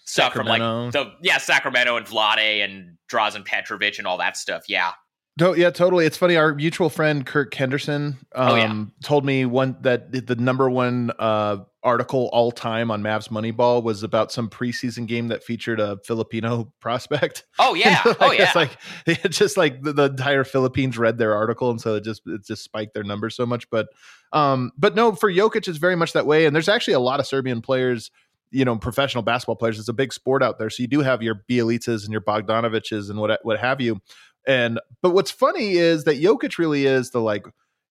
stuff 0.04 0.32
from 0.32 0.46
like 0.46 0.60
the 0.92 1.12
yeah, 1.22 1.38
Sacramento 1.38 1.96
and 1.96 2.06
Vlade 2.06 2.64
and 2.64 2.96
Drazen 3.10 3.44
Petrovic 3.44 3.98
and 3.98 4.06
all 4.06 4.18
that 4.18 4.36
stuff. 4.36 4.64
Yeah. 4.68 4.92
No, 5.38 5.54
yeah, 5.54 5.68
totally. 5.68 6.06
It's 6.06 6.16
funny. 6.16 6.36
Our 6.36 6.54
mutual 6.54 6.88
friend 6.88 7.26
Kirk 7.26 7.52
Henderson 7.52 8.16
um, 8.34 8.48
Oh, 8.50 8.54
yeah. 8.54 8.84
told 9.02 9.26
me 9.26 9.44
one 9.44 9.76
that 9.82 10.26
the 10.26 10.36
number 10.36 10.70
one 10.70 11.10
uh, 11.18 11.58
article 11.86 12.28
all 12.32 12.50
time 12.50 12.90
on 12.90 13.00
Mavs 13.00 13.28
Moneyball 13.28 13.80
was 13.80 14.02
about 14.02 14.32
some 14.32 14.50
preseason 14.50 15.06
game 15.06 15.28
that 15.28 15.44
featured 15.44 15.78
a 15.78 15.98
Filipino 16.04 16.72
prospect. 16.80 17.44
Oh 17.58 17.74
yeah. 17.74 18.02
like, 18.04 18.16
oh 18.20 18.32
yeah. 18.32 18.42
It's 18.42 18.54
like 18.56 18.76
it 19.06 19.28
just 19.28 19.56
like 19.56 19.82
the, 19.82 19.92
the 19.92 20.04
entire 20.04 20.44
Philippines 20.44 20.98
read 20.98 21.16
their 21.16 21.34
article, 21.34 21.70
and 21.70 21.80
so 21.80 21.94
it 21.94 22.04
just 22.04 22.22
it 22.26 22.44
just 22.44 22.64
spiked 22.64 22.92
their 22.92 23.04
numbers 23.04 23.36
so 23.36 23.46
much. 23.46 23.70
But 23.70 23.86
um, 24.32 24.72
but 24.76 24.94
no, 24.96 25.12
for 25.12 25.30
Jokic, 25.32 25.68
it's 25.68 25.78
very 25.78 25.96
much 25.96 26.12
that 26.12 26.26
way. 26.26 26.44
And 26.44 26.54
there's 26.54 26.68
actually 26.68 26.94
a 26.94 27.00
lot 27.00 27.20
of 27.20 27.26
Serbian 27.26 27.62
players, 27.62 28.10
you 28.50 28.64
know, 28.64 28.76
professional 28.76 29.22
basketball 29.22 29.56
players. 29.56 29.78
It's 29.78 29.88
a 29.88 29.94
big 29.94 30.12
sport 30.12 30.42
out 30.42 30.58
there, 30.58 30.68
so 30.68 30.82
you 30.82 30.88
do 30.88 31.00
have 31.00 31.22
your 31.22 31.44
Bjelicas 31.48 32.02
and 32.02 32.10
your 32.10 32.20
Bogdanoviches 32.20 33.08
and 33.08 33.20
what 33.20 33.38
what 33.44 33.60
have 33.60 33.80
you. 33.80 34.00
And 34.44 34.80
but 35.02 35.10
what's 35.10 35.30
funny 35.30 35.72
is 35.72 36.04
that 36.04 36.20
Jokic 36.20 36.58
really 36.58 36.86
is 36.86 37.12
the 37.12 37.20
like. 37.20 37.46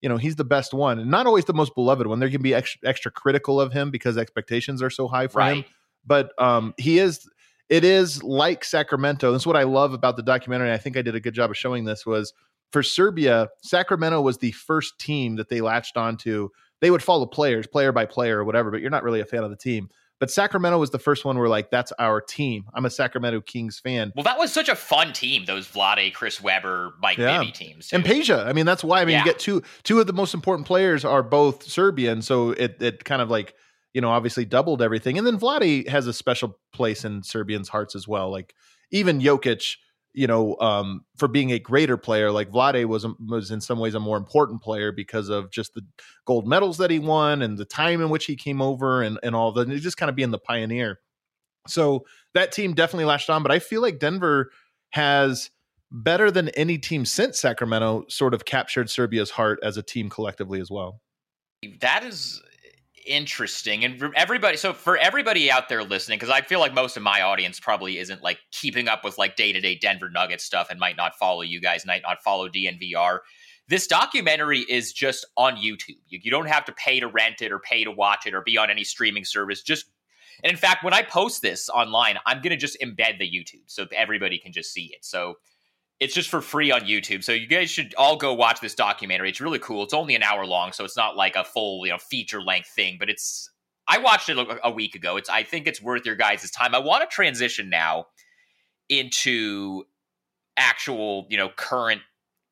You 0.06 0.10
know 0.10 0.18
he's 0.18 0.36
the 0.36 0.44
best 0.46 0.72
one, 0.72 1.00
and 1.00 1.10
not 1.10 1.26
always 1.26 1.46
the 1.46 1.54
most 1.56 1.74
beloved 1.74 2.06
one. 2.06 2.20
There 2.20 2.30
can 2.30 2.44
be 2.44 2.54
extra, 2.54 2.88
extra 2.88 3.10
critical 3.10 3.60
of 3.60 3.74
him 3.74 3.90
because 3.90 4.20
expectations 4.20 4.84
are 4.84 4.92
so 4.92 5.08
high 5.08 5.26
for 5.28 5.40
him. 5.56 5.66
But 6.06 6.32
um, 6.38 6.76
he 6.78 7.00
is 7.00 7.28
it 7.70 7.84
is 7.84 8.22
like 8.22 8.64
sacramento. 8.64 9.32
That's 9.32 9.48
what 9.48 9.56
i 9.56 9.64
love 9.64 9.94
about 9.94 10.16
the 10.16 10.22
documentary 10.22 10.72
i 10.72 10.78
think 10.78 10.96
i 10.96 11.02
did 11.02 11.16
a 11.16 11.20
good 11.20 11.34
job 11.34 11.50
of 11.50 11.58
showing 11.58 11.86
this 11.86 12.06
was 12.06 12.34
for 12.72 12.84
serbia 12.84 13.50
sacramento 13.64 14.22
was 14.22 14.38
the 14.38 14.52
first 14.52 15.00
team 15.00 15.38
that 15.38 15.50
they 15.50 15.60
latched 15.62 15.98
onto. 15.98 16.50
They 16.82 16.92
would 16.92 17.02
follow 17.02 17.26
players 17.26 17.66
player 17.66 17.92
by 17.92 18.06
player 18.06 18.42
or 18.42 18.44
whatever 18.44 18.70
but 18.70 18.82
you're 18.82 18.92
not 18.92 19.04
really 19.04 19.22
a 19.22 19.26
fan 19.26 19.44
of 19.44 19.50
the 19.50 19.58
team 19.58 19.90
but 20.20 20.32
sacramento 20.32 20.78
was 20.80 20.92
the 20.92 21.00
first 21.00 21.26
one 21.26 21.38
where 21.38 21.50
like 21.50 21.70
that's 21.72 21.92
our 22.00 22.22
team 22.22 22.64
i'm 22.74 22.86
a 22.86 22.90
sacramento 22.90 23.42
kings 23.42 23.80
fan 23.80 24.12
Well, 24.16 24.24
that 24.24 24.38
was 24.38 24.52
such 24.54 24.70
a 24.70 24.76
fun 24.76 25.14
team, 25.14 25.46
those 25.46 25.68
Vlade, 25.68 26.14
Chris 26.14 26.42
Webber, 26.42 26.94
Mike 27.02 27.18
Yeah. 27.18 27.40
Bibby 27.40 27.52
teams. 27.52 27.88
too. 27.90 27.96
and 27.98 28.06
Peja. 28.06 28.46
I 28.46 28.54
mean, 28.54 28.66
that's 28.66 28.84
why. 28.84 29.02
I 29.02 29.06
mean, 29.06 29.14
Yeah. 29.14 29.20
you 29.20 29.26
get 29.26 29.40
two 29.40 29.62
two 29.84 30.00
of 30.00 30.08
the 30.08 30.14
most 30.14 30.34
important 30.34 30.68
players 30.68 31.04
are 31.06 31.22
both 31.24 31.64
Serbian, 31.64 32.22
so 32.22 32.52
it 32.52 32.82
it 32.82 33.04
kind 33.04 33.22
of 33.22 33.30
like 33.30 33.54
you 33.94 34.02
know 34.02 34.10
obviously 34.10 34.46
doubled 34.46 34.82
everything. 34.82 35.18
And 35.18 35.26
then 35.26 35.38
Vlade 35.40 35.88
has 35.90 36.08
a 36.08 36.14
special 36.14 36.60
place 36.74 37.04
in 37.06 37.24
Serbians' 37.24 37.70
hearts 37.70 37.96
as 37.96 38.08
well. 38.08 38.30
Like 38.32 38.54
even 38.92 39.20
Jokic, 39.20 39.76
you 40.16 40.28
know, 40.28 40.56
um, 40.60 41.04
for 41.18 41.28
being 41.28 41.52
a 41.52 41.60
greater 41.60 41.98
player, 41.98 42.32
like 42.32 42.50
Vlade 42.50 42.86
was 42.86 43.06
was 43.20 43.52
in 43.52 43.60
some 43.60 43.80
ways 43.80 43.94
a 43.94 44.00
more 44.00 44.18
important 44.18 44.62
player 44.62 44.92
because 44.92 45.30
of 45.30 45.52
just 45.52 45.74
the 45.74 45.86
gold 46.26 46.48
medals 46.48 46.78
that 46.78 46.90
he 46.90 47.00
won 47.00 47.42
and 47.42 47.58
the 47.58 47.66
time 47.66 48.02
in 48.02 48.10
which 48.10 48.26
he 48.26 48.36
came 48.36 48.62
over 48.62 49.02
and 49.02 49.20
and 49.24 49.36
all 49.36 49.52
that. 49.52 49.68
And 49.68 49.82
just 49.82 49.98
kind 49.98 50.10
of 50.10 50.16
being 50.16 50.32
the 50.32 50.40
pioneer. 50.40 51.00
So 51.68 52.06
that 52.34 52.52
team 52.52 52.74
definitely 52.74 53.06
latched 53.06 53.30
on, 53.30 53.44
but 53.44 53.52
I 53.52 53.60
feel 53.60 53.82
like 53.82 54.00
Denver 54.00 54.52
has 54.92 55.50
better 55.92 56.32
than 56.32 56.50
any 56.50 56.78
team 56.78 57.06
since 57.06 57.40
Sacramento 57.40 58.06
sort 58.08 58.34
of 58.34 58.46
captured 58.46 58.90
Serbia's 58.90 59.32
heart 59.32 59.60
as 59.64 59.78
a 59.78 59.84
team 59.84 60.10
collectively 60.10 60.62
as 60.62 60.72
well. 60.72 61.02
That 61.82 62.04
is 62.04 62.42
interesting. 63.06 63.84
And 63.86 64.00
for 64.00 64.12
everybody, 64.16 64.58
so 64.58 64.74
for 64.74 64.98
everybody 64.98 65.52
out 65.52 65.70
there 65.70 65.84
listening, 65.84 66.18
because 66.18 66.30
I 66.30 66.42
feel 66.42 66.60
like 66.60 66.74
most 66.74 66.98
of 66.98 67.04
my 67.04 67.22
audience 67.22 67.60
probably 67.60 67.98
isn't 67.98 68.22
like 68.22 68.40
keeping 68.52 68.88
up 68.88 69.04
with 69.04 69.18
like 69.18 69.36
day 69.36 69.52
to 69.52 69.60
day 69.60 69.76
Denver 69.76 70.10
Nuggets 70.10 70.44
stuff 70.44 70.68
and 70.70 70.80
might 70.80 70.98
not 70.98 71.16
follow 71.16 71.42
you 71.42 71.62
guys, 71.62 71.86
might 71.86 72.02
not 72.02 72.24
follow 72.24 72.50
DNVR. 72.50 73.20
This 73.68 73.88
documentary 73.88 74.60
is 74.60 74.94
just 74.94 75.26
on 75.38 75.56
YouTube. 75.56 75.98
You, 76.08 76.20
you 76.22 76.32
don't 76.32 76.48
have 76.48 76.66
to 76.66 76.72
pay 76.74 77.00
to 77.00 77.08
rent 77.08 77.42
it 77.42 77.52
or 77.52 77.60
pay 77.60 77.84
to 77.84 77.92
watch 77.92 78.28
it 78.28 78.34
or 78.34 78.42
be 78.42 78.58
on 78.58 78.70
any 78.70 78.84
streaming 78.84 79.26
service. 79.26 79.62
Just 79.62 79.86
and 80.44 80.52
in 80.52 80.58
fact, 80.58 80.84
when 80.84 80.94
I 80.94 81.02
post 81.02 81.42
this 81.42 81.70
online, 81.70 82.18
I'm 82.26 82.42
gonna 82.42 82.58
just 82.58 82.78
embed 82.82 83.20
the 83.20 83.30
YouTube 83.30 83.64
so 83.68 83.86
everybody 83.96 84.38
can 84.38 84.52
just 84.52 84.74
see 84.74 84.92
it. 84.94 85.06
So 85.06 85.36
It's 86.00 86.14
just 86.14 86.30
for 86.30 86.42
free 86.42 86.72
on 86.72 86.82
YouTube, 86.82 87.24
so 87.24 87.32
you 87.32 87.48
guys 87.48 87.70
should 87.70 87.96
all 87.98 88.18
go 88.18 88.34
watch 88.34 88.60
this 88.60 88.76
documentary. 88.76 89.30
It's 89.30 89.40
really 89.40 89.60
cool. 89.60 89.84
It's 89.84 89.94
only 89.94 90.14
an 90.16 90.24
hour 90.24 90.46
long, 90.46 90.74
so 90.74 90.84
it's 90.84 90.98
not 90.98 91.16
like 91.16 91.38
a 91.38 91.46
full, 91.46 91.86
you 91.86 91.92
know, 91.92 91.98
feature 91.98 92.42
length 92.42 92.68
thing. 92.68 92.98
But 93.00 93.10
it's 93.10 93.50
I 93.88 94.00
watched 94.00 94.30
it 94.30 94.38
a, 94.64 94.72
week 94.72 94.96
ago. 94.96 95.16
It's 95.16 95.30
I 95.30 95.44
think 95.44 95.68
it's 95.68 95.82
worth 95.82 96.06
your 96.06 96.16
guys' 96.16 96.52
time. 96.52 96.76
I 96.76 96.80
want 96.80 97.10
to 97.10 97.14
transition 97.14 97.70
now 97.70 98.08
into 98.90 99.84
actual, 100.58 101.28
you 101.30 101.38
know, 101.38 101.50
current 101.50 102.02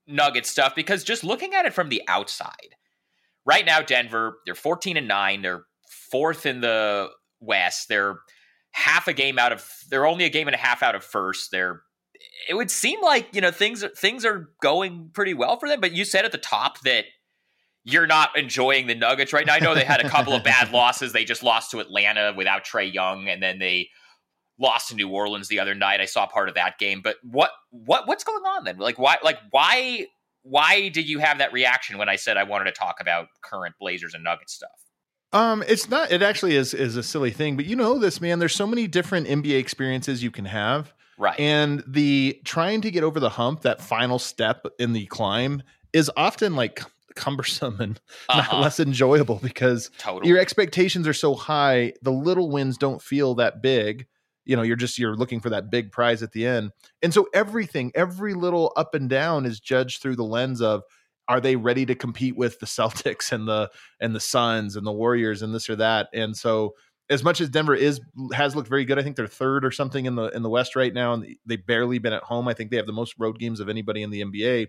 Nugget 0.07 0.45
stuff 0.45 0.75
because 0.75 1.03
just 1.03 1.23
looking 1.23 1.53
at 1.53 1.65
it 1.65 1.73
from 1.73 1.89
the 1.89 2.01
outside, 2.07 2.75
right 3.45 3.65
now 3.65 3.81
Denver 3.81 4.37
they're 4.45 4.55
14 4.55 4.97
and 4.97 5.07
9, 5.07 5.41
they're 5.41 5.63
fourth 5.89 6.45
in 6.45 6.61
the 6.61 7.09
West. 7.39 7.89
They're 7.89 8.19
half 8.71 9.07
a 9.07 9.13
game 9.13 9.39
out 9.39 9.51
of 9.51 9.67
they're 9.89 10.05
only 10.05 10.25
a 10.25 10.29
game 10.29 10.47
and 10.47 10.55
a 10.55 10.59
half 10.59 10.83
out 10.83 10.95
of 10.95 11.03
first. 11.03 11.51
They're 11.51 11.81
it 12.49 12.55
would 12.55 12.71
seem 12.71 13.01
like, 13.01 13.27
you 13.33 13.41
know, 13.41 13.51
things 13.51 13.83
things 13.97 14.25
are 14.25 14.49
going 14.61 15.09
pretty 15.13 15.33
well 15.33 15.57
for 15.57 15.67
them, 15.69 15.81
but 15.81 15.93
you 15.93 16.05
said 16.05 16.25
at 16.25 16.31
the 16.31 16.37
top 16.37 16.79
that 16.81 17.05
you're 17.83 18.07
not 18.07 18.37
enjoying 18.37 18.87
the 18.87 18.95
Nuggets 18.95 19.33
right 19.33 19.45
now. 19.45 19.55
I 19.55 19.59
know 19.59 19.75
they 19.75 19.83
had 19.83 20.03
a 20.03 20.09
couple 20.09 20.33
of 20.33 20.43
bad 20.43 20.71
losses. 20.73 21.11
They 21.11 21.25
just 21.25 21.43
lost 21.43 21.71
to 21.71 21.79
Atlanta 21.79 22.33
without 22.35 22.63
Trey 22.63 22.85
Young 22.85 23.27
and 23.27 23.43
then 23.43 23.59
they 23.59 23.89
lost 24.59 24.89
to 24.89 24.95
New 24.95 25.09
Orleans 25.09 25.47
the 25.47 25.59
other 25.59 25.75
night. 25.75 25.99
I 25.99 26.05
saw 26.05 26.25
part 26.25 26.49
of 26.49 26.55
that 26.55 26.77
game. 26.77 27.01
But 27.03 27.17
what 27.23 27.51
what 27.71 28.07
what's 28.07 28.23
going 28.23 28.43
on 28.43 28.63
then? 28.63 28.77
Like 28.77 28.97
why 28.97 29.17
like 29.23 29.39
why 29.51 30.07
why 30.43 30.89
did 30.89 31.07
you 31.07 31.19
have 31.19 31.39
that 31.39 31.53
reaction 31.53 31.97
when 31.97 32.09
I 32.09 32.15
said 32.15 32.37
I 32.37 32.43
wanted 32.43 32.65
to 32.65 32.71
talk 32.71 32.97
about 32.99 33.27
current 33.43 33.75
Blazers 33.79 34.13
and 34.13 34.23
Nuggets 34.23 34.53
stuff? 34.53 34.69
Um, 35.31 35.63
it's 35.67 35.89
not. 35.89 36.11
It 36.11 36.21
actually 36.21 36.55
is 36.55 36.73
is 36.75 36.95
a 36.95 37.01
silly 37.01 37.31
thing, 37.31 37.55
but 37.55 37.65
you 37.65 37.75
know 37.75 37.97
this, 37.97 38.21
man. 38.21 38.37
There's 38.37 38.53
so 38.53 38.67
many 38.67 38.87
different 38.87 39.27
NBA 39.27 39.57
experiences 39.57 40.21
you 40.21 40.29
can 40.29 40.45
have, 40.45 40.93
Right. 41.17 41.39
and 41.39 41.83
the 41.87 42.39
trying 42.45 42.81
to 42.81 42.91
get 42.91 43.03
over 43.03 43.19
the 43.19 43.29
hump, 43.29 43.61
that 43.61 43.81
final 43.81 44.19
step 44.19 44.65
in 44.79 44.93
the 44.93 45.05
climb, 45.07 45.61
is 45.93 46.09
often 46.17 46.55
like 46.55 46.81
cumbersome 47.15 47.79
and 47.79 47.99
Uh-huh. 48.29 48.51
not 48.57 48.61
less 48.61 48.79
enjoyable 48.79 49.39
because 49.43 49.91
Totally. 49.99 50.27
your 50.29 50.39
expectations 50.39 51.07
are 51.07 51.13
so 51.13 51.35
high. 51.35 51.93
The 52.01 52.11
little 52.11 52.49
wins 52.49 52.77
don't 52.77 53.01
feel 53.01 53.35
that 53.35 53.61
big. 53.61 54.07
You 54.45 54.55
know, 54.55 54.61
you're 54.63 54.75
just 54.75 54.97
you're 54.99 55.15
looking 55.15 55.39
for 55.39 55.49
that 55.51 55.69
big 55.69 55.91
prize 55.91 56.21
at 56.23 56.31
the 56.33 56.45
end, 56.45 56.71
and 57.01 57.13
so 57.13 57.27
everything, 57.33 57.91
every 57.95 58.33
little 58.33 58.73
up 58.75 58.93
and 58.93 59.09
down, 59.09 59.45
is 59.45 59.59
judged 59.59 60.01
through 60.01 60.15
the 60.17 60.23
lens 60.25 60.61
of 60.61 60.81
are 61.29 61.39
they 61.39 61.55
ready 61.55 61.85
to 61.85 61.95
compete 61.95 62.35
with 62.35 62.59
the 62.59 62.65
Celtics 62.65 63.31
and 63.31 63.47
the 63.47 63.69
and 64.01 64.13
the 64.13 64.19
Suns 64.19 64.75
and 64.75 64.85
the 64.85 64.91
Warriors 64.91 65.41
and 65.41 65.55
this 65.55 65.69
or 65.69 65.77
that? 65.77 66.09
And 66.13 66.35
so 66.35 66.73
as 67.13 67.23
much 67.23 67.39
as 67.39 67.49
Denver 67.49 67.75
is 67.75 68.01
has 68.33 68.55
looked 68.55 68.67
very 68.67 68.85
good, 68.85 68.99
I 68.99 69.03
think 69.03 69.15
they're 69.15 69.27
third 69.27 69.63
or 69.63 69.71
something 69.71 70.05
in 70.05 70.15
the 70.15 70.25
in 70.29 70.41
the 70.41 70.49
West 70.49 70.75
right 70.75 70.93
now, 70.93 71.13
and 71.13 71.35
they've 71.45 71.65
barely 71.65 71.99
been 71.99 72.13
at 72.13 72.23
home. 72.23 72.47
I 72.47 72.53
think 72.53 72.71
they 72.71 72.77
have 72.77 72.87
the 72.87 72.93
most 72.93 73.13
road 73.17 73.39
games 73.39 73.59
of 73.59 73.69
anybody 73.69 74.01
in 74.01 74.09
the 74.09 74.21
NBA. 74.21 74.63
I 74.63 74.67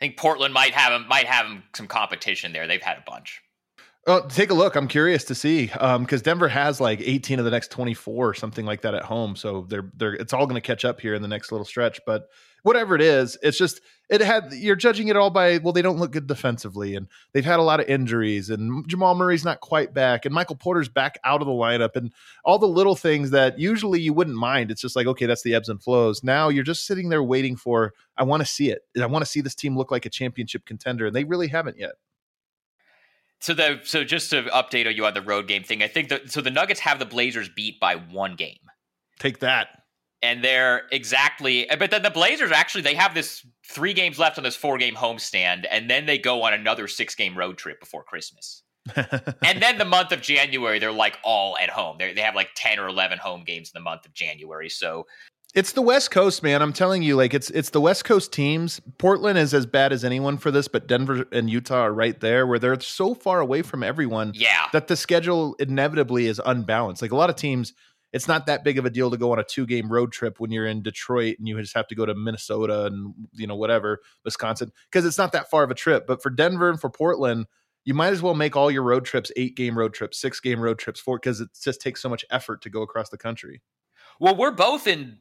think 0.00 0.16
Portland 0.16 0.52
might 0.52 0.72
have 0.72 0.92
'em- 0.92 1.06
might 1.08 1.26
have 1.26 1.46
'em 1.46 1.62
some 1.76 1.86
competition 1.86 2.52
there. 2.52 2.66
They've 2.66 2.82
had 2.82 2.98
a 2.98 3.04
bunch. 3.06 3.42
Oh, 4.08 4.26
take 4.26 4.50
a 4.50 4.54
look. 4.54 4.74
I'm 4.74 4.88
curious 4.88 5.22
to 5.24 5.34
see 5.34 5.70
um, 5.78 6.02
because 6.02 6.22
Denver 6.22 6.48
has 6.48 6.80
like 6.80 7.00
18 7.00 7.38
of 7.38 7.44
the 7.44 7.52
next 7.52 7.70
24 7.70 8.30
or 8.30 8.34
something 8.34 8.66
like 8.66 8.80
that 8.80 8.94
at 8.94 9.04
home. 9.04 9.36
So 9.36 9.64
they're 9.68 9.92
they're 9.96 10.14
it's 10.14 10.32
all 10.32 10.46
going 10.46 10.60
to 10.60 10.66
catch 10.66 10.84
up 10.84 11.00
here 11.00 11.14
in 11.14 11.22
the 11.22 11.28
next 11.28 11.52
little 11.52 11.64
stretch. 11.64 12.00
But 12.04 12.28
whatever 12.64 12.96
it 12.96 13.02
is, 13.02 13.38
it's 13.42 13.56
just 13.58 13.80
it 14.12 14.20
had 14.20 14.52
you're 14.52 14.76
judging 14.76 15.08
it 15.08 15.16
all 15.16 15.30
by 15.30 15.58
well 15.58 15.72
they 15.72 15.80
don't 15.80 15.98
look 15.98 16.12
good 16.12 16.26
defensively 16.26 16.94
and 16.94 17.08
they've 17.32 17.46
had 17.46 17.58
a 17.58 17.62
lot 17.62 17.80
of 17.80 17.88
injuries 17.88 18.50
and 18.50 18.86
Jamal 18.86 19.14
Murray's 19.14 19.44
not 19.44 19.60
quite 19.60 19.94
back 19.94 20.26
and 20.26 20.34
Michael 20.34 20.54
Porter's 20.54 20.90
back 20.90 21.18
out 21.24 21.40
of 21.40 21.46
the 21.46 21.52
lineup 21.52 21.96
and 21.96 22.12
all 22.44 22.58
the 22.58 22.68
little 22.68 22.94
things 22.94 23.30
that 23.30 23.58
usually 23.58 24.00
you 24.00 24.12
wouldn't 24.12 24.36
mind. 24.36 24.70
It's 24.70 24.82
just 24.82 24.94
like 24.94 25.06
okay 25.06 25.24
that's 25.26 25.42
the 25.42 25.54
ebbs 25.54 25.70
and 25.70 25.82
flows. 25.82 26.22
Now 26.22 26.50
you're 26.50 26.62
just 26.62 26.86
sitting 26.86 27.08
there 27.08 27.22
waiting 27.22 27.56
for 27.56 27.94
I 28.16 28.24
want 28.24 28.42
to 28.42 28.46
see 28.46 28.70
it. 28.70 28.82
I 29.00 29.06
want 29.06 29.24
to 29.24 29.30
see 29.30 29.40
this 29.40 29.54
team 29.54 29.76
look 29.76 29.90
like 29.90 30.04
a 30.04 30.10
championship 30.10 30.66
contender 30.66 31.06
and 31.06 31.16
they 31.16 31.24
really 31.24 31.48
haven't 31.48 31.78
yet. 31.78 31.92
So 33.40 33.54
the 33.54 33.80
so 33.82 34.04
just 34.04 34.30
to 34.30 34.42
update 34.44 34.94
you 34.94 35.06
on 35.06 35.14
the 35.14 35.22
road 35.22 35.48
game 35.48 35.64
thing, 35.64 35.82
I 35.82 35.88
think 35.88 36.10
that 36.10 36.30
so 36.30 36.42
the 36.42 36.50
Nuggets 36.50 36.80
have 36.80 36.98
the 36.98 37.06
Blazers 37.06 37.48
beat 37.48 37.80
by 37.80 37.96
one 37.96 38.36
game. 38.36 38.58
Take 39.18 39.40
that. 39.40 39.81
And 40.22 40.42
they're 40.42 40.82
exactly 40.92 41.66
but 41.78 41.90
then 41.90 42.02
the 42.02 42.10
blazers 42.10 42.52
actually 42.52 42.82
they 42.82 42.94
have 42.94 43.14
this 43.14 43.44
three 43.66 43.92
games 43.92 44.18
left 44.18 44.38
on 44.38 44.44
this 44.44 44.56
four 44.56 44.78
game 44.78 44.94
homestand 44.94 45.66
and 45.70 45.90
then 45.90 46.06
they 46.06 46.18
go 46.18 46.42
on 46.42 46.52
another 46.52 46.88
six 46.88 47.14
game 47.14 47.36
road 47.36 47.58
trip 47.58 47.80
before 47.80 48.02
christmas 48.02 48.62
and 48.96 49.62
then 49.62 49.78
the 49.78 49.84
month 49.84 50.12
of 50.12 50.20
january 50.20 50.78
they're 50.78 50.92
like 50.92 51.18
all 51.24 51.56
at 51.58 51.70
home 51.70 51.96
they 51.98 52.12
they 52.12 52.20
have 52.20 52.34
like 52.34 52.48
10 52.56 52.78
or 52.78 52.88
11 52.88 53.18
home 53.18 53.44
games 53.44 53.70
in 53.74 53.78
the 53.78 53.84
month 53.84 54.06
of 54.06 54.12
january 54.12 54.68
so 54.68 55.06
It's 55.54 55.72
the 55.72 55.82
West 55.82 56.10
Coast, 56.10 56.42
man. 56.42 56.62
I'm 56.62 56.72
telling 56.72 57.02
you, 57.02 57.14
like 57.14 57.34
it's 57.34 57.50
it's 57.50 57.68
the 57.70 57.80
West 57.80 58.06
Coast 58.06 58.32
teams. 58.32 58.80
Portland 58.96 59.38
is 59.38 59.52
as 59.52 59.66
bad 59.66 59.92
as 59.92 60.02
anyone 60.02 60.38
for 60.38 60.50
this, 60.50 60.66
but 60.66 60.86
Denver 60.88 61.26
and 61.30 61.50
Utah 61.50 61.82
are 61.82 61.92
right 61.92 62.18
there, 62.20 62.46
where 62.46 62.58
they're 62.58 62.80
so 62.80 63.14
far 63.14 63.40
away 63.40 63.60
from 63.60 63.82
everyone 63.82 64.32
yeah 64.34 64.68
that 64.72 64.88
the 64.88 64.96
schedule 64.96 65.54
inevitably 65.58 66.26
is 66.26 66.40
unbalanced. 66.46 67.02
Like 67.02 67.12
a 67.12 67.16
lot 67.16 67.28
of 67.28 67.36
teams, 67.36 67.74
it's 68.12 68.28
not 68.28 68.46
that 68.46 68.64
big 68.64 68.78
of 68.78 68.84
a 68.84 68.90
deal 68.90 69.10
to 69.10 69.16
go 69.16 69.32
on 69.32 69.38
a 69.38 69.44
two 69.44 69.66
game 69.66 69.90
road 69.90 70.12
trip 70.12 70.38
when 70.38 70.50
you're 70.50 70.66
in 70.66 70.82
Detroit 70.82 71.36
and 71.38 71.48
you 71.48 71.58
just 71.60 71.74
have 71.74 71.86
to 71.88 71.94
go 71.94 72.06
to 72.06 72.14
Minnesota 72.14 72.86
and 72.86 73.14
you 73.32 73.46
know 73.46 73.56
whatever 73.56 74.00
Wisconsin 74.24 74.72
because 74.90 75.04
it's 75.04 75.18
not 75.18 75.32
that 75.32 75.50
far 75.50 75.64
of 75.64 75.70
a 75.70 75.74
trip. 75.74 76.06
But 76.06 76.22
for 76.22 76.30
Denver 76.30 76.68
and 76.68 76.80
for 76.80 76.90
Portland, 76.90 77.46
you 77.84 77.94
might 77.94 78.12
as 78.12 78.22
well 78.22 78.34
make 78.34 78.56
all 78.56 78.70
your 78.70 78.82
road 78.82 79.04
trips 79.04 79.32
eight 79.36 79.56
game 79.56 79.78
road 79.78 79.94
trips, 79.94 80.20
six 80.20 80.40
game 80.40 80.60
road 80.60 80.78
trips 80.78 81.02
because 81.04 81.40
it 81.40 81.48
just 81.62 81.80
takes 81.80 82.00
so 82.00 82.08
much 82.08 82.24
effort 82.30 82.62
to 82.62 82.70
go 82.70 82.82
across 82.82 83.08
the 83.08 83.18
country. 83.18 83.62
well 84.20 84.36
we're 84.36 84.50
both 84.50 84.86
in 84.86 85.18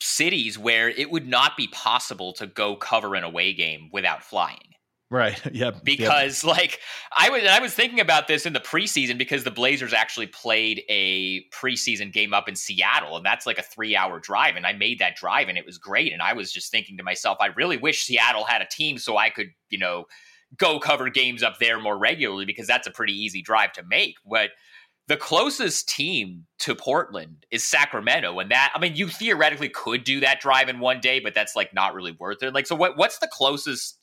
cities 0.00 0.58
where 0.58 0.88
it 0.88 1.10
would 1.10 1.28
not 1.28 1.56
be 1.56 1.68
possible 1.68 2.32
to 2.32 2.46
go 2.46 2.74
cover 2.74 3.14
an 3.14 3.22
away 3.22 3.52
game 3.52 3.88
without 3.92 4.24
flying 4.24 4.74
Right. 5.12 5.38
Yeah. 5.52 5.72
because 5.84 6.42
like 6.42 6.80
I 7.14 7.28
was 7.28 7.44
I 7.44 7.58
was 7.60 7.74
thinking 7.74 8.00
about 8.00 8.26
this 8.26 8.46
in 8.46 8.54
the 8.54 8.60
preseason 8.60 9.18
because 9.18 9.44
the 9.44 9.50
Blazers 9.50 9.92
actually 9.92 10.26
played 10.26 10.82
a 10.88 11.44
preseason 11.50 12.10
game 12.10 12.32
up 12.32 12.48
in 12.48 12.56
Seattle 12.56 13.18
and 13.18 13.26
that's 13.26 13.44
like 13.44 13.58
a 13.58 13.62
3-hour 13.62 14.20
drive 14.20 14.56
and 14.56 14.66
I 14.66 14.72
made 14.72 14.98
that 15.00 15.14
drive 15.14 15.48
and 15.50 15.58
it 15.58 15.66
was 15.66 15.76
great 15.76 16.14
and 16.14 16.22
I 16.22 16.32
was 16.32 16.50
just 16.50 16.70
thinking 16.70 16.96
to 16.96 17.02
myself 17.02 17.36
I 17.40 17.48
really 17.48 17.76
wish 17.76 18.02
Seattle 18.02 18.44
had 18.44 18.62
a 18.62 18.66
team 18.66 18.96
so 18.96 19.18
I 19.18 19.28
could, 19.28 19.48
you 19.68 19.78
know, 19.78 20.06
go 20.56 20.80
cover 20.80 21.10
games 21.10 21.42
up 21.42 21.58
there 21.58 21.78
more 21.78 21.98
regularly 21.98 22.46
because 22.46 22.66
that's 22.66 22.86
a 22.86 22.90
pretty 22.90 23.12
easy 23.12 23.42
drive 23.42 23.72
to 23.74 23.82
make. 23.82 24.14
But 24.24 24.50
the 25.08 25.18
closest 25.18 25.90
team 25.90 26.46
to 26.60 26.74
Portland 26.74 27.44
is 27.50 27.64
Sacramento, 27.64 28.38
and 28.38 28.50
that 28.50 28.72
I 28.74 28.78
mean, 28.78 28.96
you 28.96 29.08
theoretically 29.08 29.68
could 29.68 30.04
do 30.04 30.20
that 30.20 30.40
drive 30.40 30.70
in 30.70 30.78
one 30.80 31.00
day, 31.00 31.20
but 31.20 31.34
that's 31.34 31.54
like 31.54 31.74
not 31.74 31.92
really 31.92 32.16
worth 32.18 32.42
it. 32.42 32.54
Like, 32.54 32.66
so 32.66 32.76
what? 32.76 32.96
What's 32.96 33.18
the 33.18 33.28
closest 33.30 33.98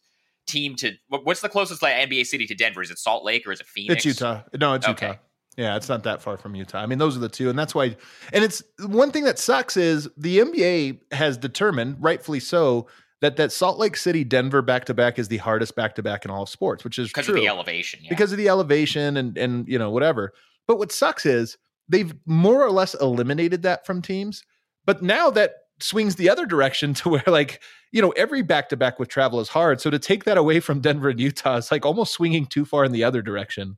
team 0.49 0.75
to? 0.77 0.93
What's 1.07 1.41
the 1.41 1.49
closest 1.49 1.81
like 1.81 1.95
NBA 1.95 2.25
city 2.25 2.45
to 2.47 2.55
Denver? 2.55 2.81
Is 2.81 2.91
it 2.91 2.99
Salt 2.99 3.23
Lake 3.23 3.47
or 3.47 3.51
is 3.51 3.59
it 3.59 3.67
Phoenix? 3.67 4.05
It's 4.05 4.19
Utah. 4.19 4.41
No, 4.59 4.73
it's 4.73 4.87
Okay. 4.87 5.07
Utah. 5.07 5.19
Yeah, 5.57 5.75
it's 5.75 5.89
not 5.89 6.03
that 6.03 6.21
far 6.21 6.37
from 6.37 6.55
Utah. 6.55 6.79
I 6.79 6.85
mean, 6.85 6.99
those 6.99 7.17
are 7.17 7.19
the 7.19 7.27
two, 7.27 7.49
and 7.49 7.59
that's 7.59 7.75
why. 7.75 7.97
And 8.31 8.45
it's 8.45 8.63
one 8.85 9.11
thing 9.11 9.25
that 9.25 9.37
sucks 9.37 9.75
is 9.75 10.07
the 10.15 10.39
NBA 10.39 10.99
has 11.11 11.37
determined, 11.37 11.97
rightfully 11.99 12.39
so, 12.39 12.87
that 13.19 13.35
that 13.35 13.51
Salt 13.51 13.77
Lake 13.77 13.97
City 13.97 14.23
Denver 14.23 14.61
back 14.61 14.85
to 14.85 14.93
back 14.93 15.19
is 15.19 15.27
the 15.27 15.37
hardest 15.37 15.75
back 15.75 15.95
to 15.95 16.03
back 16.03 16.23
in 16.23 16.31
all 16.31 16.43
of 16.43 16.49
sports, 16.49 16.85
which 16.85 16.97
is 16.97 17.09
because 17.09 17.25
true 17.25 17.35
of 17.35 17.41
the 17.41 17.47
elevation. 17.47 17.99
Yeah. 18.01 18.09
because 18.09 18.31
of 18.31 18.37
the 18.37 18.47
elevation 18.47 19.17
and 19.17 19.37
and 19.37 19.67
you 19.67 19.77
know 19.77 19.91
whatever. 19.91 20.33
But 20.65 20.77
what 20.77 20.91
sucks 20.93 21.25
is 21.25 21.57
they've 21.89 22.13
more 22.25 22.63
or 22.63 22.71
less 22.71 22.93
eliminated 22.93 23.63
that 23.63 23.85
from 23.85 24.01
teams. 24.01 24.43
But 24.85 25.03
now 25.03 25.29
that 25.31 25.55
swings 25.79 26.15
the 26.15 26.29
other 26.29 26.45
direction 26.45 26.93
to 26.95 27.09
where 27.09 27.23
like 27.27 27.61
you 27.91 28.01
know 28.01 28.11
every 28.11 28.41
back 28.41 28.69
to 28.69 28.77
back 28.77 28.99
with 28.99 29.09
travel 29.09 29.39
is 29.39 29.49
hard. 29.49 29.81
So 29.81 29.89
to 29.89 29.99
take 29.99 30.25
that 30.25 30.37
away 30.37 30.59
from 30.59 30.81
Denver 30.81 31.09
and 31.09 31.19
Utah 31.19 31.57
is 31.57 31.71
like 31.71 31.85
almost 31.85 32.13
swinging 32.13 32.45
too 32.45 32.65
far 32.65 32.85
in 32.85 32.91
the 32.91 33.03
other 33.03 33.21
direction. 33.21 33.77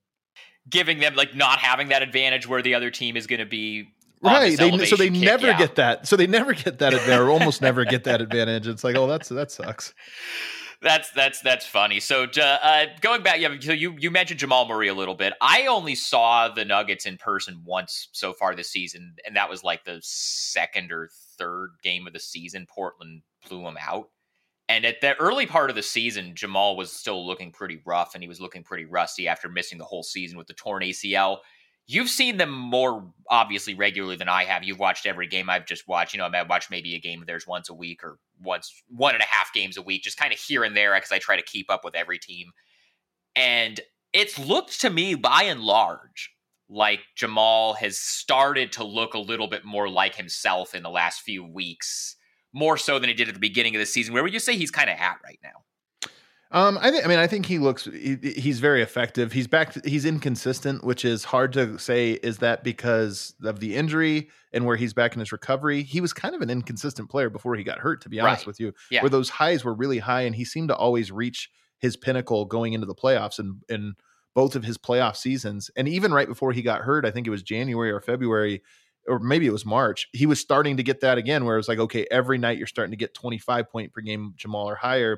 giving 0.69 0.99
them 0.99 1.15
like 1.15 1.35
not 1.35 1.59
having 1.59 1.89
that 1.89 2.01
advantage 2.01 2.47
where 2.47 2.61
the 2.61 2.75
other 2.75 2.91
team 2.91 3.17
is 3.17 3.27
going 3.27 3.39
to 3.39 3.45
be 3.45 3.87
right 4.21 4.57
they, 4.57 4.85
so 4.85 4.95
they 4.95 5.09
kick, 5.09 5.21
never 5.23 5.47
yeah. 5.47 5.57
get 5.57 5.75
that 5.75 6.07
so 6.07 6.15
they 6.15 6.27
never 6.27 6.53
get 6.53 6.77
that 6.77 6.93
advantage 6.93 7.19
or 7.19 7.31
almost 7.31 7.61
never 7.69 7.83
get 7.83 8.03
that 8.03 8.21
advantage 8.21 8.67
it's 8.67 8.83
like 8.83 8.95
oh 8.95 9.07
that's 9.07 9.29
that 9.29 9.49
sucks 9.49 9.95
That's 10.81 11.11
that's 11.11 11.41
that's 11.41 11.65
funny. 11.67 11.99
So 11.99 12.23
uh, 12.23 12.85
going 13.01 13.21
back, 13.21 13.39
yeah. 13.39 13.55
So 13.59 13.71
you 13.71 13.95
you 13.99 14.09
mentioned 14.09 14.39
Jamal 14.39 14.67
Murray 14.67 14.87
a 14.87 14.95
little 14.95 15.13
bit. 15.13 15.33
I 15.39 15.67
only 15.67 15.93
saw 15.93 16.49
the 16.49 16.65
Nuggets 16.65 17.05
in 17.05 17.17
person 17.17 17.61
once 17.63 18.09
so 18.13 18.33
far 18.33 18.55
this 18.55 18.69
season, 18.71 19.13
and 19.23 19.35
that 19.35 19.47
was 19.47 19.63
like 19.63 19.83
the 19.83 19.99
second 20.01 20.91
or 20.91 21.09
third 21.41 21.71
game 21.81 22.05
of 22.05 22.13
the 22.13 22.19
season. 22.19 22.67
Portland 22.69 23.23
blew 23.47 23.65
him 23.67 23.77
out, 23.79 24.09
and 24.69 24.85
at 24.85 25.01
the 25.01 25.15
early 25.17 25.45
part 25.45 25.69
of 25.69 25.75
the 25.75 25.83
season, 25.83 26.35
Jamal 26.35 26.77
was 26.77 26.93
still 26.93 27.25
looking 27.25 27.51
pretty 27.51 27.81
rough, 27.85 28.13
and 28.13 28.23
he 28.23 28.29
was 28.29 28.39
looking 28.39 28.63
pretty 28.63 28.85
rusty 28.85 29.27
after 29.27 29.49
missing 29.49 29.77
the 29.77 29.83
whole 29.83 30.03
season 30.03 30.37
with 30.37 30.47
the 30.47 30.53
torn 30.53 30.83
ACL. 30.83 31.39
You've 31.87 32.09
seen 32.09 32.37
them 32.37 32.51
more 32.51 33.11
obviously 33.29 33.73
regularly 33.73 34.15
than 34.15 34.29
I 34.29 34.45
have. 34.45 34.63
You've 34.63 34.79
watched 34.79 35.05
every 35.05 35.27
game 35.27 35.49
I've 35.49 35.65
just 35.65 35.87
watched. 35.87 36.13
You 36.13 36.19
know, 36.19 36.27
I 36.27 36.43
watch 36.43 36.69
maybe 36.69 36.95
a 36.95 37.01
game 37.01 37.19
of 37.19 37.27
theirs 37.27 37.45
once 37.45 37.69
a 37.69 37.73
week 37.73 38.01
or 38.01 38.17
once 38.41 38.71
one 38.87 39.13
and 39.13 39.21
a 39.21 39.27
half 39.27 39.51
games 39.51 39.77
a 39.77 39.81
week, 39.81 40.03
just 40.03 40.17
kind 40.17 40.31
of 40.31 40.39
here 40.39 40.63
and 40.63 40.77
there 40.77 40.93
because 40.95 41.11
I 41.11 41.19
try 41.19 41.35
to 41.35 41.43
keep 41.43 41.69
up 41.69 41.83
with 41.83 41.95
every 41.95 42.17
team. 42.17 42.51
And 43.35 43.81
it's 44.13 44.39
looked 44.39 44.79
to 44.81 44.89
me 44.89 45.15
by 45.15 45.43
and 45.43 45.61
large 45.61 46.31
like 46.71 47.01
Jamal 47.15 47.73
has 47.73 47.97
started 47.97 48.71
to 48.73 48.83
look 48.83 49.13
a 49.13 49.19
little 49.19 49.47
bit 49.47 49.65
more 49.65 49.89
like 49.89 50.15
himself 50.15 50.73
in 50.73 50.81
the 50.83 50.89
last 50.89 51.21
few 51.21 51.43
weeks, 51.45 52.15
more 52.53 52.77
so 52.77 52.97
than 52.97 53.09
he 53.09 53.13
did 53.13 53.27
at 53.27 53.33
the 53.33 53.39
beginning 53.41 53.75
of 53.75 53.79
the 53.79 53.85
season. 53.85 54.13
Where 54.13 54.23
would 54.23 54.33
you 54.33 54.39
say 54.39 54.55
he's 54.55 54.71
kind 54.71 54.89
of 54.89 54.97
at 54.97 55.17
right 55.23 55.39
now? 55.43 56.09
Um, 56.53 56.77
I 56.81 56.91
think. 56.91 57.05
I 57.05 57.07
mean, 57.07 57.19
I 57.19 57.27
think 57.27 57.45
he 57.45 57.59
looks. 57.59 57.85
He, 57.85 58.17
he's 58.35 58.59
very 58.59 58.81
effective. 58.81 59.31
He's 59.31 59.47
back. 59.47 59.85
He's 59.85 60.03
inconsistent, 60.05 60.83
which 60.83 61.05
is 61.05 61.23
hard 61.23 61.53
to 61.53 61.77
say. 61.77 62.11
Is 62.11 62.39
that 62.39 62.63
because 62.63 63.33
of 63.43 63.61
the 63.61 63.75
injury 63.75 64.29
and 64.51 64.65
where 64.65 64.75
he's 64.75 64.93
back 64.93 65.13
in 65.13 65.19
his 65.21 65.31
recovery? 65.31 65.81
He 65.83 66.01
was 66.01 66.11
kind 66.11 66.35
of 66.35 66.41
an 66.41 66.49
inconsistent 66.49 67.09
player 67.09 67.29
before 67.29 67.55
he 67.55 67.63
got 67.63 67.79
hurt. 67.79 68.01
To 68.01 68.09
be 68.09 68.19
honest 68.19 68.41
Right. 68.41 68.47
with 68.47 68.59
you, 68.59 68.73
Yeah. 68.89 69.01
where 69.01 69.09
those 69.09 69.29
highs 69.29 69.63
were 69.63 69.73
really 69.73 69.99
high, 69.99 70.21
and 70.23 70.35
he 70.35 70.43
seemed 70.43 70.67
to 70.69 70.75
always 70.75 71.09
reach 71.09 71.49
his 71.79 71.95
pinnacle 71.95 72.43
going 72.45 72.73
into 72.73 72.85
the 72.85 72.95
playoffs 72.95 73.39
and 73.39 73.61
in 73.69 73.93
both 74.35 74.55
of 74.55 74.63
his 74.63 74.77
playoff 74.77 75.15
seasons. 75.15 75.69
And 75.75 75.87
even 75.87 76.13
right 76.13 76.27
before 76.27 76.51
he 76.53 76.61
got 76.61 76.81
hurt, 76.81 77.05
I 77.05 77.11
think 77.11 77.27
it 77.27 77.31
was 77.31 77.43
January 77.43 77.91
or 77.91 78.01
February. 78.01 78.61
Or 79.07 79.17
maybe 79.19 79.47
it 79.47 79.51
was 79.51 79.65
March. 79.65 80.07
He 80.13 80.27
was 80.27 80.39
starting 80.39 80.77
to 80.77 80.83
get 80.83 81.01
that 81.01 81.17
again, 81.17 81.43
where 81.43 81.55
it 81.55 81.59
was 81.59 81.67
like, 81.67 81.79
okay, 81.79 82.05
every 82.11 82.37
night 82.37 82.59
you're 82.59 82.67
starting 82.67 82.91
to 82.91 82.97
get 82.97 83.15
25 83.15 83.67
point 83.69 83.91
per 83.93 84.01
game 84.01 84.33
Jamal 84.37 84.69
or 84.69 84.75
higher. 84.75 85.17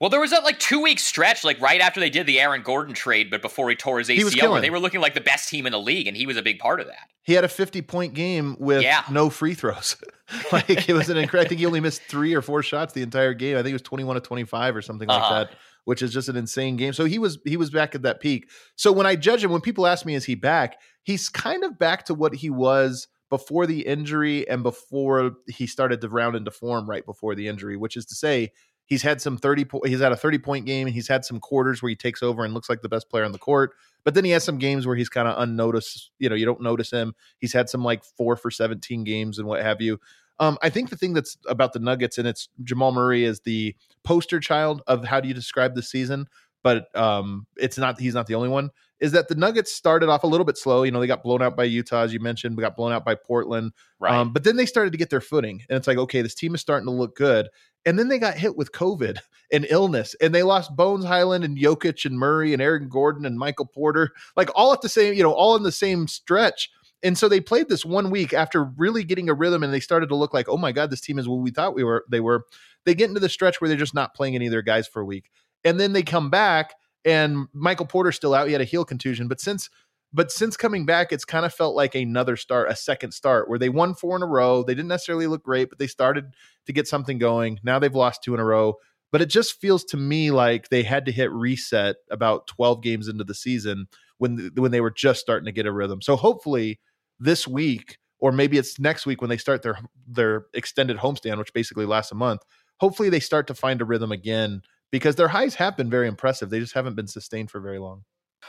Well, 0.00 0.08
there 0.10 0.20
was 0.20 0.30
that 0.30 0.44
like 0.44 0.58
two 0.60 0.80
week 0.80 0.98
stretch, 0.98 1.44
like 1.44 1.60
right 1.60 1.80
after 1.80 2.00
they 2.00 2.08
did 2.08 2.26
the 2.26 2.40
Aaron 2.40 2.62
Gordon 2.62 2.94
trade, 2.94 3.28
but 3.30 3.42
before 3.42 3.68
he 3.68 3.76
tore 3.76 3.98
his 3.98 4.08
ACL, 4.08 4.50
where 4.52 4.60
they 4.62 4.70
were 4.70 4.78
looking 4.78 5.00
like 5.02 5.12
the 5.14 5.20
best 5.20 5.48
team 5.50 5.66
in 5.66 5.72
the 5.72 5.78
league, 5.80 6.06
and 6.06 6.16
he 6.16 6.24
was 6.24 6.36
a 6.38 6.42
big 6.42 6.58
part 6.58 6.80
of 6.80 6.86
that. 6.86 7.10
He 7.22 7.34
had 7.34 7.44
a 7.44 7.48
50 7.48 7.82
point 7.82 8.14
game 8.14 8.56
with 8.60 8.80
Yeah. 8.82 9.02
no 9.10 9.28
free 9.28 9.52
throws. 9.54 9.96
like 10.52 10.88
it 10.88 10.94
was 10.94 11.10
an 11.10 11.16
incredible. 11.18 11.44
I 11.46 11.48
think 11.48 11.58
he 11.58 11.66
only 11.66 11.80
missed 11.80 12.00
three 12.02 12.32
or 12.34 12.40
four 12.42 12.62
shots 12.62 12.94
the 12.94 13.02
entire 13.02 13.34
game. 13.34 13.56
I 13.56 13.62
think 13.62 13.70
it 13.70 13.74
was 13.74 13.82
21 13.82 14.14
to 14.14 14.20
25 14.20 14.76
or 14.76 14.82
something 14.82 15.10
Uh-huh. 15.10 15.34
like 15.34 15.50
that, 15.50 15.58
which 15.84 16.02
is 16.02 16.12
just 16.12 16.28
an 16.28 16.36
insane 16.36 16.76
game. 16.76 16.92
So 16.92 17.04
he 17.04 17.18
was 17.18 17.38
he 17.44 17.56
was 17.56 17.70
back 17.70 17.94
at 17.94 18.02
that 18.02 18.20
peak. 18.20 18.48
So 18.76 18.92
when 18.92 19.06
I 19.06 19.16
judge 19.16 19.44
him, 19.44 19.50
when 19.50 19.60
people 19.60 19.86
ask 19.86 20.04
me, 20.06 20.14
is 20.14 20.24
he 20.24 20.34
back? 20.34 20.78
He's 21.02 21.28
kind 21.28 21.64
of 21.64 21.78
back 21.78 22.04
to 22.06 22.14
what 22.14 22.34
he 22.34 22.50
was 22.50 23.08
before 23.30 23.66
the 23.66 23.86
injury 23.86 24.48
and 24.48 24.62
before 24.62 25.32
he 25.46 25.66
started 25.66 26.00
to 26.00 26.08
round 26.08 26.36
into 26.36 26.50
form 26.50 26.90
right 26.90 27.06
before 27.06 27.34
the 27.34 27.48
injury, 27.48 27.76
which 27.76 27.96
is 27.96 28.04
to 28.06 28.14
say 28.14 28.50
he's 28.90 29.02
had 29.02 29.20
some 29.20 29.38
30 29.38 29.64
po- 29.64 29.82
he's 29.86 30.00
had 30.00 30.12
a 30.12 30.16
30 30.16 30.38
point 30.38 30.66
game 30.66 30.86
and 30.86 30.94
he's 30.94 31.08
had 31.08 31.24
some 31.24 31.40
quarters 31.40 31.80
where 31.80 31.88
he 31.88 31.96
takes 31.96 32.22
over 32.22 32.44
and 32.44 32.52
looks 32.52 32.68
like 32.68 32.82
the 32.82 32.88
best 32.88 33.08
player 33.08 33.24
on 33.24 33.32
the 33.32 33.38
court 33.38 33.72
but 34.04 34.14
then 34.14 34.24
he 34.24 34.32
has 34.32 34.44
some 34.44 34.58
games 34.58 34.86
where 34.86 34.96
he's 34.96 35.08
kind 35.08 35.28
of 35.28 35.40
unnoticed 35.40 36.10
you 36.18 36.28
know 36.28 36.34
you 36.34 36.44
don't 36.44 36.60
notice 36.60 36.90
him 36.90 37.14
he's 37.38 37.52
had 37.52 37.70
some 37.70 37.82
like 37.82 38.04
4 38.04 38.36
for 38.36 38.50
17 38.50 39.04
games 39.04 39.38
and 39.38 39.48
what 39.48 39.62
have 39.62 39.80
you 39.80 39.98
um, 40.40 40.56
I 40.62 40.70
think 40.70 40.88
the 40.88 40.96
thing 40.96 41.12
that's 41.12 41.36
about 41.46 41.74
the 41.74 41.78
Nuggets 41.78 42.16
and 42.18 42.26
it's 42.26 42.48
Jamal 42.64 42.92
Murray 42.92 43.24
is 43.24 43.40
the 43.40 43.76
poster 44.02 44.40
child 44.40 44.82
of 44.86 45.04
how 45.04 45.20
do 45.20 45.28
you 45.28 45.34
describe 45.34 45.74
the 45.74 45.82
season, 45.82 46.26
but 46.62 46.86
um, 46.96 47.46
it's 47.58 47.76
not 47.76 48.00
he's 48.00 48.14
not 48.14 48.26
the 48.26 48.34
only 48.34 48.48
one. 48.48 48.70
Is 49.00 49.12
that 49.12 49.28
the 49.28 49.34
Nuggets 49.34 49.72
started 49.72 50.08
off 50.08 50.24
a 50.24 50.26
little 50.26 50.44
bit 50.44 50.58
slow? 50.58 50.82
You 50.82 50.90
know, 50.90 51.00
they 51.00 51.06
got 51.06 51.22
blown 51.22 51.42
out 51.42 51.56
by 51.56 51.64
Utah, 51.64 52.02
as 52.02 52.12
you 52.12 52.20
mentioned, 52.20 52.56
we 52.56 52.62
got 52.62 52.76
blown 52.76 52.92
out 52.92 53.04
by 53.04 53.14
Portland. 53.14 53.72
Right. 53.98 54.14
Um, 54.14 54.32
but 54.32 54.44
then 54.44 54.56
they 54.56 54.66
started 54.66 54.92
to 54.92 54.98
get 54.98 55.10
their 55.10 55.20
footing, 55.20 55.62
and 55.68 55.76
it's 55.76 55.86
like, 55.86 55.98
okay, 55.98 56.22
this 56.22 56.34
team 56.34 56.54
is 56.54 56.60
starting 56.62 56.86
to 56.86 56.92
look 56.92 57.16
good. 57.16 57.48
And 57.86 57.98
then 57.98 58.08
they 58.08 58.18
got 58.18 58.34
hit 58.34 58.56
with 58.56 58.72
COVID 58.72 59.18
and 59.52 59.66
illness, 59.68 60.16
and 60.22 60.34
they 60.34 60.42
lost 60.42 60.74
Bones 60.74 61.04
Hyland 61.04 61.44
and 61.44 61.58
Jokic 61.58 62.06
and 62.06 62.18
Murray 62.18 62.54
and 62.54 62.62
Aaron 62.62 62.88
Gordon 62.88 63.26
and 63.26 63.38
Michael 63.38 63.66
Porter, 63.66 64.12
like 64.36 64.50
all 64.54 64.72
at 64.72 64.80
the 64.80 64.88
same, 64.88 65.12
you 65.12 65.22
know, 65.22 65.32
all 65.32 65.54
in 65.56 65.62
the 65.64 65.72
same 65.72 66.08
stretch. 66.08 66.70
And 67.02 67.16
so 67.16 67.28
they 67.28 67.40
played 67.40 67.68
this 67.68 67.84
one 67.84 68.10
week 68.10 68.34
after 68.34 68.64
really 68.64 69.04
getting 69.04 69.30
a 69.30 69.34
rhythm, 69.34 69.62
and 69.62 69.72
they 69.72 69.80
started 69.80 70.08
to 70.10 70.16
look 70.16 70.34
like, 70.34 70.48
oh 70.48 70.58
my 70.58 70.72
god, 70.72 70.90
this 70.90 71.00
team 71.00 71.18
is 71.18 71.28
what 71.28 71.36
we 71.36 71.50
thought 71.50 71.74
we 71.74 71.84
were. 71.84 72.04
They 72.10 72.20
were. 72.20 72.44
They 72.86 72.94
get 72.94 73.08
into 73.08 73.20
the 73.20 73.28
stretch 73.28 73.60
where 73.60 73.68
they're 73.68 73.76
just 73.76 73.94
not 73.94 74.14
playing 74.14 74.34
any 74.34 74.46
of 74.46 74.52
their 74.52 74.62
guys 74.62 74.88
for 74.88 75.00
a 75.00 75.04
week, 75.04 75.30
and 75.64 75.78
then 75.80 75.92
they 75.92 76.02
come 76.02 76.30
back, 76.30 76.74
and 77.04 77.46
Michael 77.52 77.86
Porter's 77.86 78.16
still 78.16 78.34
out. 78.34 78.46
He 78.46 78.52
had 78.52 78.62
a 78.62 78.64
heel 78.64 78.84
contusion, 78.84 79.28
but 79.28 79.40
since 79.40 79.70
but 80.12 80.32
since 80.32 80.56
coming 80.56 80.86
back, 80.86 81.12
it's 81.12 81.24
kind 81.24 81.46
of 81.46 81.54
felt 81.54 81.76
like 81.76 81.94
another 81.94 82.36
start, 82.36 82.70
a 82.70 82.76
second 82.76 83.12
start, 83.12 83.48
where 83.48 83.58
they 83.58 83.68
won 83.68 83.94
four 83.94 84.16
in 84.16 84.22
a 84.22 84.26
row. 84.26 84.62
They 84.62 84.74
didn't 84.74 84.88
necessarily 84.88 85.28
look 85.28 85.44
great, 85.44 85.68
but 85.70 85.78
they 85.78 85.86
started 85.86 86.34
to 86.66 86.72
get 86.72 86.88
something 86.88 87.18
going. 87.18 87.60
Now 87.62 87.78
they've 87.78 87.94
lost 87.94 88.24
two 88.24 88.34
in 88.34 88.40
a 88.40 88.44
row. 88.44 88.74
But 89.12 89.22
it 89.22 89.26
just 89.26 89.60
feels 89.60 89.84
to 89.86 89.96
me 89.96 90.30
like 90.30 90.68
they 90.68 90.82
had 90.82 91.06
to 91.06 91.12
hit 91.12 91.32
reset 91.32 91.96
about 92.10 92.46
12 92.46 92.82
games 92.82 93.08
into 93.08 93.24
the 93.24 93.34
season 93.34 93.86
when 94.18 94.50
when 94.54 94.70
they 94.70 94.80
were 94.80 94.90
just 94.90 95.20
starting 95.20 95.46
to 95.46 95.52
get 95.52 95.66
a 95.66 95.72
rhythm. 95.72 96.00
So 96.00 96.14
hopefully 96.14 96.78
this 97.20 97.46
week, 97.46 97.98
or 98.18 98.32
maybe 98.32 98.58
it's 98.58 98.78
next 98.80 99.06
week 99.06 99.20
when 99.20 99.30
they 99.30 99.36
start 99.36 99.62
their 99.62 99.78
their 100.06 100.46
extended 100.54 100.96
homestand, 100.98 101.38
which 101.38 101.52
basically 101.52 101.86
lasts 101.86 102.10
a 102.12 102.16
month. 102.16 102.42
Hopefully 102.80 103.10
they 103.10 103.20
start 103.20 103.46
to 103.46 103.54
find 103.54 103.80
a 103.80 103.84
rhythm 103.84 104.10
again 104.10 104.62
because 104.90 105.16
their 105.16 105.28
highs 105.28 105.54
have 105.56 105.76
been 105.76 105.90
very 105.90 106.08
impressive. 106.08 106.50
They 106.50 106.58
just 106.60 106.74
haven't 106.74 106.96
been 106.96 107.06
sustained 107.06 107.50
for 107.50 107.60
very 107.60 107.78
long. 107.78 108.04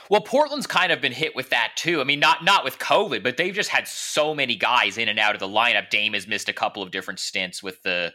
Well, 0.08 0.22
Portland's 0.22 0.66
kind 0.66 0.90
of 0.90 1.00
been 1.02 1.12
hit 1.12 1.36
with 1.36 1.50
that 1.50 1.72
too. 1.76 2.00
I 2.00 2.04
mean, 2.04 2.18
not 2.18 2.42
not 2.42 2.64
with 2.64 2.78
COVID, 2.78 3.22
but 3.22 3.36
they've 3.36 3.54
just 3.54 3.68
had 3.68 3.86
so 3.86 4.34
many 4.34 4.56
guys 4.56 4.96
in 4.98 5.08
and 5.08 5.18
out 5.18 5.34
of 5.34 5.40
the 5.40 5.46
lineup. 5.48 5.90
Dame 5.90 6.14
has 6.14 6.26
missed 6.26 6.48
a 6.48 6.52
couple 6.54 6.82
of 6.82 6.90
different 6.90 7.20
stints 7.20 7.62
with 7.62 7.82
the 7.82 8.12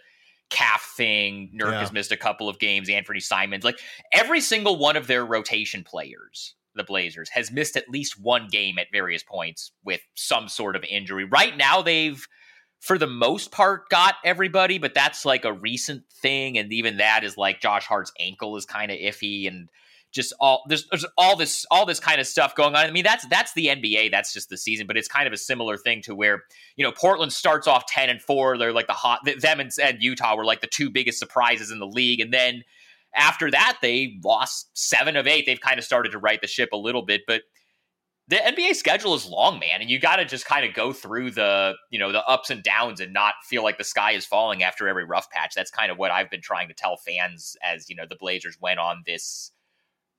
calf 0.50 0.93
thing. 0.98 1.52
Nurk 1.56 1.74
Yeah. 1.74 1.80
has 1.82 1.91
missed 1.91 2.12
a 2.12 2.17
couple 2.17 2.50
of 2.50 2.58
games. 2.58 2.89
Anfernee 2.89 3.22
Simons, 3.22 3.63
like 3.63 3.80
every 4.12 4.41
single 4.41 4.78
one 4.78 4.98
of 4.98 5.06
their 5.08 5.26
rotation 5.26 5.84
players, 5.84 6.56
the 6.77 6.83
Blazers 6.83 7.29
has 7.29 7.51
missed 7.51 7.75
at 7.75 7.89
least 7.89 8.19
one 8.19 8.47
game 8.49 8.79
at 8.79 8.87
various 8.91 9.23
points 9.23 9.71
with 9.83 10.01
some 10.15 10.47
sort 10.47 10.75
of 10.75 10.83
injury. 10.83 11.25
Right 11.25 11.55
now, 11.57 11.81
they've 11.81 12.25
for 12.79 12.97
the 12.97 13.07
most 13.07 13.51
part 13.51 13.89
got 13.89 14.15
everybody, 14.23 14.77
but 14.77 14.93
that's 14.93 15.25
like 15.25 15.45
a 15.45 15.53
recent 15.53 16.03
thing, 16.21 16.57
and 16.57 16.71
even 16.71 16.97
that 16.97 17.23
is 17.23 17.37
like 17.37 17.59
Josh 17.59 17.85
Hart's 17.85 18.11
ankle 18.19 18.55
is 18.55 18.65
kind 18.65 18.91
of 18.91 18.97
iffy 18.97 19.47
and 19.47 19.69
just 20.13 20.33
all 20.39 20.63
there's, 20.67 20.87
there's 20.89 21.05
all 21.17 21.35
this 21.35 21.65
all 21.69 21.85
this 21.85 21.99
kind 21.99 22.19
of 22.19 22.27
stuff 22.27 22.55
going 22.55 22.75
on. 22.75 22.85
I 22.85 22.91
mean, 22.91 23.03
that's 23.03 23.25
that's 23.27 23.53
the 23.53 23.67
NBA. 23.67 24.11
That's 24.11 24.33
just 24.33 24.49
the 24.49 24.57
season, 24.57 24.87
but 24.87 24.97
it's 24.97 25.07
kind 25.07 25.27
of 25.27 25.33
a 25.33 25.37
similar 25.37 25.77
thing 25.77 26.01
to 26.03 26.15
where 26.15 26.43
you 26.75 26.83
know 26.83 26.91
Portland 26.91 27.33
starts 27.33 27.67
off 27.67 27.85
ten 27.87 28.09
and 28.09 28.21
four. 28.21 28.57
They're 28.57 28.73
like 28.73 28.87
the 28.87 28.93
hot 28.93 29.19
them 29.25 29.59
and, 29.59 29.71
and 29.81 30.01
Utah 30.01 30.35
were 30.35 30.45
like 30.45 30.61
the 30.61 30.67
two 30.67 30.89
biggest 30.89 31.19
surprises 31.19 31.71
in 31.71 31.79
the 31.79 31.87
league, 31.87 32.19
and 32.19 32.33
then 32.33 32.63
after 33.15 33.50
that 33.52 33.78
they 33.82 34.20
lost 34.24 34.70
seven 34.74 35.15
of 35.15 35.28
eight. 35.28 35.46
They've 35.46 35.60
kind 35.60 35.78
of 35.78 35.86
started 35.86 36.12
to 36.12 36.20
right 36.20 36.41
the 36.41 36.48
ship 36.48 36.70
a 36.74 36.78
little 36.78 37.04
bit, 37.04 37.22
but 37.28 37.41
the 38.30 38.36
NBA 38.36 38.76
schedule 38.76 39.13
is 39.13 39.26
long, 39.26 39.58
man, 39.60 39.80
and 39.80 39.89
you 39.89 40.00
got 40.00 40.17
to 40.17 40.26
just 40.26 40.46
kind 40.46 40.65
of 40.65 40.74
go 40.74 40.91
through 40.91 41.32
the 41.32 41.74
you 41.89 41.98
know 41.98 42.12
the 42.12 42.26
ups 42.26 42.50
and 42.50 42.62
downs 42.62 43.00
and 43.00 43.13
not 43.13 43.36
feel 43.46 43.63
like 43.63 43.78
the 43.78 43.84
sky 43.84 44.12
is 44.12 44.26
falling 44.26 44.63
after 44.63 44.88
every 44.88 45.06
rough 45.06 45.30
patch. 45.30 45.54
That's 45.56 45.72
kind 45.72 45.91
of 45.91 45.98
what 45.98 46.12
I've 46.12 46.30
been 46.30 46.41
trying 46.41 46.67
to 46.67 46.74
tell 46.74 46.98
fans 46.98 47.56
as 47.63 47.89
you 47.89 47.96
know 47.96 48.06
the 48.08 48.17
Blazers 48.17 48.58
went 48.62 48.80
on 48.80 49.04
this 49.06 49.52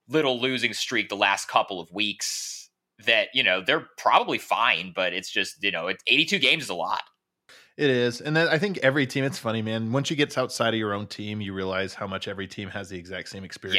little 0.09 0.41
losing 0.41 0.73
streak 0.73 1.11
the 1.11 1.17
last 1.17 1.49
couple 1.49 1.81
of 1.81 1.93
weeks. 1.93 2.71
That 3.07 3.29
you 3.35 3.43
know 3.43 3.63
they're 3.63 3.87
probably 3.99 4.39
fine, 4.39 4.93
but 4.97 5.13
it's 5.13 5.31
just 5.31 5.63
you 5.63 5.71
know 5.71 5.87
it's 5.89 6.03
82 6.07 6.39
games 6.39 6.65
is 6.65 6.71
a 6.71 6.75
lot. 6.75 7.03
It 7.79 7.91
is. 7.91 8.21
And 8.21 8.37
then 8.37 8.49
I 8.49 8.59
think 8.59 8.79
every 8.79 9.07
team, 9.07 9.23
it's 9.23 9.39
funny, 9.39 9.63
man. 9.63 9.93
Once 9.93 10.11
you 10.11 10.17
get 10.17 10.37
outside 10.37 10.75
of 10.75 10.81
your 10.81 10.93
own 10.93 11.07
team, 11.07 11.41
you 11.41 11.55
realize 11.55 11.95
how 11.95 12.09
much 12.09 12.27
every 12.27 12.49
team 12.49 12.69
has 12.71 12.89
the 12.89 12.99
exact 12.99 13.29
same 13.29 13.45
experience. 13.45 13.79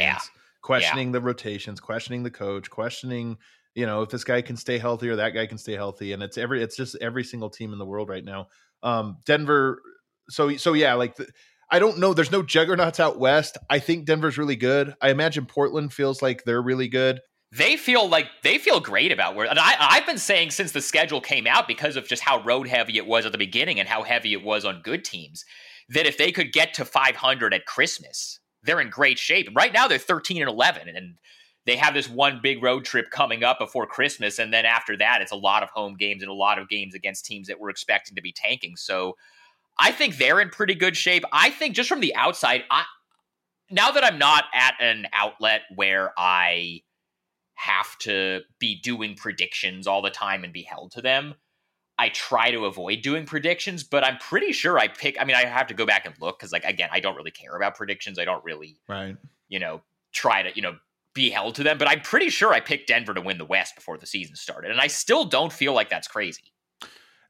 Questioning 0.61 1.11
the 1.11 1.19
rotations, 1.19 1.81
questioning 1.81 2.23
the 2.23 2.31
coach, 2.31 2.69
questioning, 2.69 3.37
you 3.75 3.85
know, 3.85 4.01
if 4.01 4.09
this 4.09 4.23
guy 4.23 4.41
can 4.41 4.55
stay 4.55 4.77
healthy 4.77 5.09
or 5.09 5.17
that 5.17 5.31
guy 5.31 5.45
can 5.47 5.57
stay 5.57 5.73
healthy. 5.73 6.13
And 6.13 6.23
it's 6.23 6.37
every 6.37 6.63
it's 6.63 6.77
just 6.77 6.95
every 7.01 7.25
single 7.25 7.49
team 7.49 7.73
in 7.73 7.79
the 7.79 7.85
world 7.85 8.07
right 8.07 8.23
now. 8.23 8.47
Um, 8.83 9.17
Denver, 9.25 9.81
so 10.29 10.55
so 10.55 10.71
yeah, 10.71 10.93
like 10.93 11.17
the, 11.17 11.27
I 11.69 11.79
don't 11.79 11.99
know. 11.99 12.13
There's 12.13 12.31
no 12.31 12.41
juggernauts 12.41 13.01
out 13.01 13.19
west. 13.19 13.57
I 13.69 13.79
think 13.79 14.05
Denver's 14.05 14.37
really 14.37 14.55
good. 14.55 14.95
I 15.01 15.09
imagine 15.09 15.45
Portland 15.45 15.91
feels 15.91 16.21
like 16.21 16.45
they're 16.45 16.61
really 16.61 16.87
good. 16.87 17.19
They 17.51 17.77
feel 17.77 18.07
like 18.07 18.27
they 18.43 18.57
feel 18.57 18.79
great 18.79 19.11
about 19.11 19.35
where 19.35 19.47
and 19.47 19.59
I, 19.59 19.75
I've 19.79 20.05
been 20.05 20.17
saying 20.17 20.51
since 20.51 20.71
the 20.71 20.81
schedule 20.81 21.21
came 21.21 21.47
out 21.47 21.67
because 21.67 21.95
of 21.95 22.07
just 22.07 22.21
how 22.21 22.43
road 22.43 22.67
heavy 22.67 22.97
it 22.97 23.07
was 23.07 23.25
at 23.25 23.31
the 23.31 23.37
beginning 23.37 23.79
and 23.79 23.89
how 23.89 24.03
heavy 24.03 24.33
it 24.33 24.43
was 24.43 24.65
on 24.65 24.81
good 24.83 25.03
teams 25.03 25.45
that 25.89 26.05
if 26.05 26.17
they 26.17 26.31
could 26.31 26.53
get 26.53 26.73
to 26.75 26.85
500 26.85 27.53
at 27.53 27.65
Christmas, 27.65 28.39
they're 28.61 28.79
in 28.79 28.91
great 28.91 29.17
shape. 29.17 29.49
Right 29.55 29.73
now 29.73 29.87
they're 29.87 29.97
13 29.97 30.41
and 30.41 30.49
11 30.49 30.89
and 30.89 31.15
they 31.65 31.75
have 31.75 31.93
this 31.93 32.09
one 32.09 32.39
big 32.41 32.61
road 32.61 32.85
trip 32.85 33.09
coming 33.09 33.43
up 33.43 33.57
before 33.59 33.87
Christmas 33.87 34.37
and 34.37 34.53
then 34.53 34.65
after 34.65 34.95
that 34.97 35.21
it's 35.21 35.31
a 35.31 35.35
lot 35.35 35.63
of 35.63 35.69
home 35.69 35.95
games 35.95 36.21
and 36.21 36.29
a 36.29 36.35
lot 36.35 36.59
of 36.59 36.69
games 36.69 36.93
against 36.93 37.25
teams 37.25 37.47
that 37.47 37.59
we're 37.59 37.69
expecting 37.69 38.15
to 38.15 38.21
be 38.21 38.31
tanking. 38.31 38.75
So 38.75 39.15
I 39.79 39.91
think 39.91 40.17
they're 40.17 40.39
in 40.39 40.49
pretty 40.49 40.75
good 40.75 40.95
shape. 40.95 41.23
I 41.31 41.49
think 41.49 41.73
just 41.73 41.89
from 41.89 42.01
the 42.01 42.15
outside, 42.15 42.63
I 42.69 42.83
now 43.71 43.91
that 43.91 44.03
I'm 44.03 44.19
not 44.19 44.45
at 44.53 44.75
an 44.79 45.07
outlet 45.13 45.61
where 45.75 46.11
I 46.17 46.81
have 47.59 47.97
to 47.99 48.39
be 48.57 48.79
doing 48.79 49.15
predictions 49.15 49.85
all 49.85 50.01
the 50.01 50.09
time 50.09 50.45
and 50.45 50.53
be 50.53 50.63
held 50.63 50.91
to 50.93 51.01
them. 51.01 51.33
I 51.97 52.07
try 52.09 52.51
to 52.51 52.65
avoid 52.65 53.01
doing 53.01 53.25
predictions, 53.25 53.83
but 53.83 54.05
I'm 54.05 54.17
pretty 54.17 54.53
sure 54.53 54.79
I 54.79 54.87
pick. 54.87 55.17
I 55.19 55.25
mean, 55.25 55.35
I 55.35 55.43
have 55.43 55.67
to 55.67 55.73
go 55.73 55.85
back 55.85 56.05
and 56.05 56.15
look 56.21 56.39
because, 56.39 56.53
like, 56.53 56.63
again, 56.63 56.87
I 56.93 57.01
don't 57.01 57.17
really 57.17 57.31
care 57.31 57.57
about 57.57 57.75
predictions. 57.75 58.17
I 58.17 58.23
don't 58.23 58.41
really, 58.45 58.77
Right. 58.87 59.17
you 59.49 59.59
know, 59.59 59.81
try 60.13 60.41
to, 60.43 60.55
you 60.55 60.61
know, 60.61 60.77
be 61.13 61.29
held 61.29 61.55
to 61.55 61.63
them. 61.63 61.77
But 61.77 61.89
I'm 61.89 61.99
pretty 61.99 62.29
sure 62.29 62.53
I 62.53 62.61
picked 62.61 62.87
Denver 62.87 63.13
to 63.13 63.19
win 63.19 63.37
the 63.37 63.43
West 63.45 63.75
before 63.75 63.97
the 63.97 64.05
season 64.05 64.37
started, 64.37 64.71
and 64.71 64.79
I 64.79 64.87
still 64.87 65.25
don't 65.25 65.51
feel 65.51 65.73
like 65.73 65.89
that's 65.89 66.07
crazy. 66.07 66.53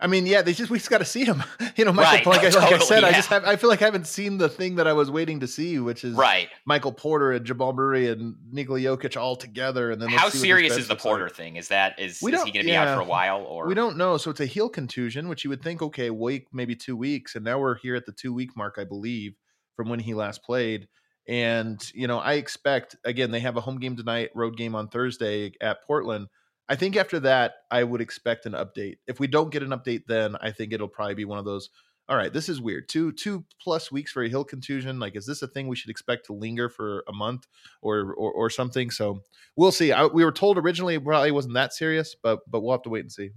I 0.01 0.07
mean, 0.07 0.25
yeah, 0.25 0.41
they 0.41 0.53
just 0.53 0.71
we 0.71 0.77
just 0.77 0.89
got 0.89 0.99
to 0.99 1.05
see 1.05 1.25
him. 1.25 1.43
You 1.75 1.85
know, 1.85 1.93
Michael. 1.93 2.31
Right, 2.31 2.43
Like, 2.43 2.53
no, 2.53 2.59
I, 2.59 2.63
like 2.63 2.73
I 2.73 2.77
totally, 2.77 2.87
said, 2.87 3.03
I 3.05 3.11
just 3.13 3.29
have. 3.29 3.45
I 3.45 3.55
feel 3.55 3.69
like 3.69 3.81
I 3.81 3.85
haven't 3.85 4.07
seen 4.07 4.37
the 4.37 4.49
thing 4.49 4.75
that 4.75 4.87
I 4.87 4.91
was 4.91 5.09
waiting 5.09 5.39
to 5.41 5.47
see, 5.47 5.79
which 5.79 6.03
is 6.03 6.13
Right. 6.13 6.49
Michael 6.65 6.91
Porter 6.91 7.31
and 7.31 7.45
Jamal 7.45 7.71
Murray 7.71 8.09
and 8.09 8.35
Nikola 8.51 8.79
Jokic 8.79 9.15
all 9.15 9.37
together. 9.37 9.91
And 9.91 10.01
then 10.01 10.09
How 10.09 10.17
see 10.17 10.23
what 10.23 10.31
this 10.31 10.41
serious 10.41 10.77
is 10.77 10.87
the 10.87 10.93
looks 10.93 11.05
like. 11.05 11.11
Porter 11.11 11.29
thing? 11.29 11.55
Is 11.55 11.69
that 11.69 11.97
is, 11.99 12.19
We 12.21 12.33
is 12.33 12.43
he 12.43 12.51
going 12.51 12.65
to 12.65 12.71
be 12.71 12.75
out 12.75 12.97
for 12.97 13.01
a 13.01 13.05
while 13.05 13.43
or 13.43 13.67
We 13.67 13.75
don't 13.75 13.95
know. 13.95 14.17
So 14.17 14.29
it's 14.31 14.41
a 14.41 14.45
heel 14.45 14.67
contusion, 14.67 15.29
which 15.29 15.45
you 15.45 15.49
would 15.51 15.61
think, 15.61 15.81
okay, 15.81 16.09
week, 16.09 16.47
maybe 16.51 16.75
two 16.75 16.97
weeks. 16.97 17.35
And 17.35 17.45
now 17.45 17.59
we're 17.59 17.77
here 17.77 17.95
at 17.95 18.05
the 18.05 18.11
two 18.11 18.33
week 18.33 18.57
mark, 18.57 18.75
I 18.77 18.83
believe, 18.83 19.35
from 19.77 19.87
when 19.87 19.99
he 19.99 20.13
last 20.13 20.43
played. 20.43 20.89
And, 21.29 21.79
you 21.93 22.07
know, 22.07 22.19
I 22.19 22.33
expect, 22.33 22.97
again, 23.05 23.31
they 23.31 23.39
have 23.39 23.55
a 23.55 23.61
home 23.61 23.79
game 23.79 23.95
tonight, 23.95 24.31
road 24.35 24.57
game 24.57 24.75
on 24.75 24.89
Thursday 24.89 25.53
at 25.61 25.83
Portland. 25.85 26.27
I 26.69 26.75
think 26.75 26.95
after 26.95 27.19
that, 27.21 27.55
I 27.71 27.83
would 27.83 27.99
expect 27.99 28.45
an 28.45 28.53
update. 28.53 28.97
If 29.07 29.19
we 29.19 29.25
don't 29.25 29.51
get 29.51 29.63
an 29.63 29.69
update, 29.69 30.03
then 30.07 30.35
I 30.39 30.51
think 30.51 30.71
it'll 30.71 30.87
probably 30.87 31.15
be 31.15 31.25
one 31.25 31.39
of 31.39 31.45
those. 31.45 31.69
All 32.07 32.15
right, 32.15 32.31
this 32.31 32.47
is 32.47 32.61
weird. 32.61 32.87
Two 32.87 33.11
two 33.11 33.43
plus 33.61 33.91
weeks 33.91 34.11
for 34.11 34.23
a 34.23 34.29
heel 34.29 34.43
contusion. 34.43 34.99
Like, 34.99 35.15
is 35.15 35.25
this 35.25 35.41
a 35.41 35.47
thing 35.47 35.67
we 35.67 35.75
should 35.75 35.89
expect 35.89 36.27
to 36.27 36.33
linger 36.33 36.69
for 36.69 37.03
a 37.07 37.13
month 37.13 37.47
or 37.81 38.13
or, 38.13 38.31
or 38.31 38.49
something? 38.49 38.91
So 38.91 39.21
we'll 39.55 39.71
see. 39.71 39.91
I, 39.91 40.05
we 40.05 40.23
were 40.23 40.31
told 40.31 40.57
originally 40.57 40.95
it 40.95 41.03
probably 41.03 41.31
wasn't 41.31 41.55
that 41.55 41.73
serious, 41.73 42.15
but 42.21 42.39
but 42.47 42.61
we'll 42.61 42.71
have 42.71 42.83
to 42.83 42.89
wait 42.89 43.01
and 43.01 43.11
see. 43.11 43.31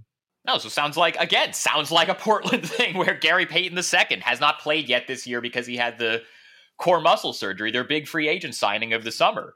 No, 0.45 0.57
so 0.57 0.69
sounds 0.69 0.97
like 0.97 1.15
again, 1.17 1.53
sounds 1.53 1.91
like 1.91 2.09
a 2.09 2.15
Portland 2.19 2.67
thing 2.67 2.97
where 2.97 3.15
Gary 3.15 3.45
Payton 3.45 3.77
II 3.77 4.19
has 4.21 4.39
not 4.39 4.59
played 4.59 4.89
yet 4.89 5.07
this 5.07 5.25
year 5.25 5.41
because 5.41 5.65
he 5.65 5.77
had 5.77 5.97
the 5.97 6.21
core 6.77 7.01
muscle 7.01 7.33
surgery, 7.33 7.71
their 7.71 7.83
big 7.83 8.07
free 8.07 8.27
agent 8.27 8.55
signing 8.55 8.93
of 8.93 9.03
the 9.03 9.11
summer. 9.11 9.55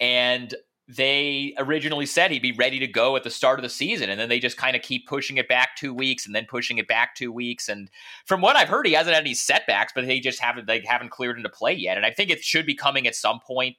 And 0.00 0.54
they 0.88 1.52
originally 1.58 2.06
said 2.06 2.30
he'd 2.30 2.40
be 2.40 2.52
ready 2.52 2.78
to 2.78 2.86
go 2.86 3.14
at 3.14 3.22
the 3.22 3.30
start 3.30 3.58
of 3.58 3.62
the 3.62 3.68
season, 3.68 4.08
and 4.08 4.18
then 4.18 4.30
they 4.30 4.40
just 4.40 4.56
kind 4.56 4.74
of 4.74 4.80
keep 4.80 5.06
pushing 5.06 5.36
it 5.36 5.46
back 5.46 5.76
two 5.76 5.92
weeks 5.92 6.24
and 6.24 6.34
then 6.34 6.46
pushing 6.48 6.78
it 6.78 6.88
back 6.88 7.14
two 7.14 7.30
weeks. 7.30 7.68
And 7.68 7.90
from 8.24 8.40
what 8.40 8.56
I've 8.56 8.70
heard, 8.70 8.86
he 8.86 8.94
hasn't 8.94 9.14
had 9.14 9.22
any 9.22 9.34
setbacks, 9.34 9.92
but 9.94 10.06
they 10.06 10.18
just 10.18 10.40
haven't 10.40 10.66
they 10.66 10.80
haven't 10.80 11.10
cleared 11.10 11.36
into 11.36 11.50
play 11.50 11.74
yet. 11.74 11.98
And 11.98 12.06
I 12.06 12.10
think 12.10 12.30
it 12.30 12.42
should 12.42 12.64
be 12.64 12.74
coming 12.74 13.06
at 13.06 13.14
some 13.14 13.38
point 13.40 13.76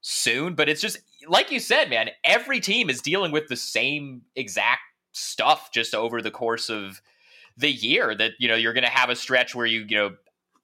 soon. 0.00 0.54
But 0.54 0.68
it's 0.68 0.80
just 0.80 0.98
like 1.26 1.50
you 1.50 1.58
said, 1.58 1.90
man, 1.90 2.10
every 2.22 2.60
team 2.60 2.88
is 2.88 3.02
dealing 3.02 3.32
with 3.32 3.48
the 3.48 3.56
same 3.56 4.22
exact 4.36 4.82
stuff 5.10 5.72
just 5.72 5.92
over 5.92 6.22
the 6.22 6.30
course 6.30 6.70
of 6.70 7.02
the 7.56 7.70
year 7.70 8.14
that 8.14 8.32
you 8.38 8.46
know 8.46 8.54
you're 8.54 8.72
going 8.72 8.84
to 8.84 8.90
have 8.90 9.10
a 9.10 9.16
stretch 9.16 9.54
where 9.54 9.66
you 9.66 9.86
you 9.88 9.96
know 9.96 10.14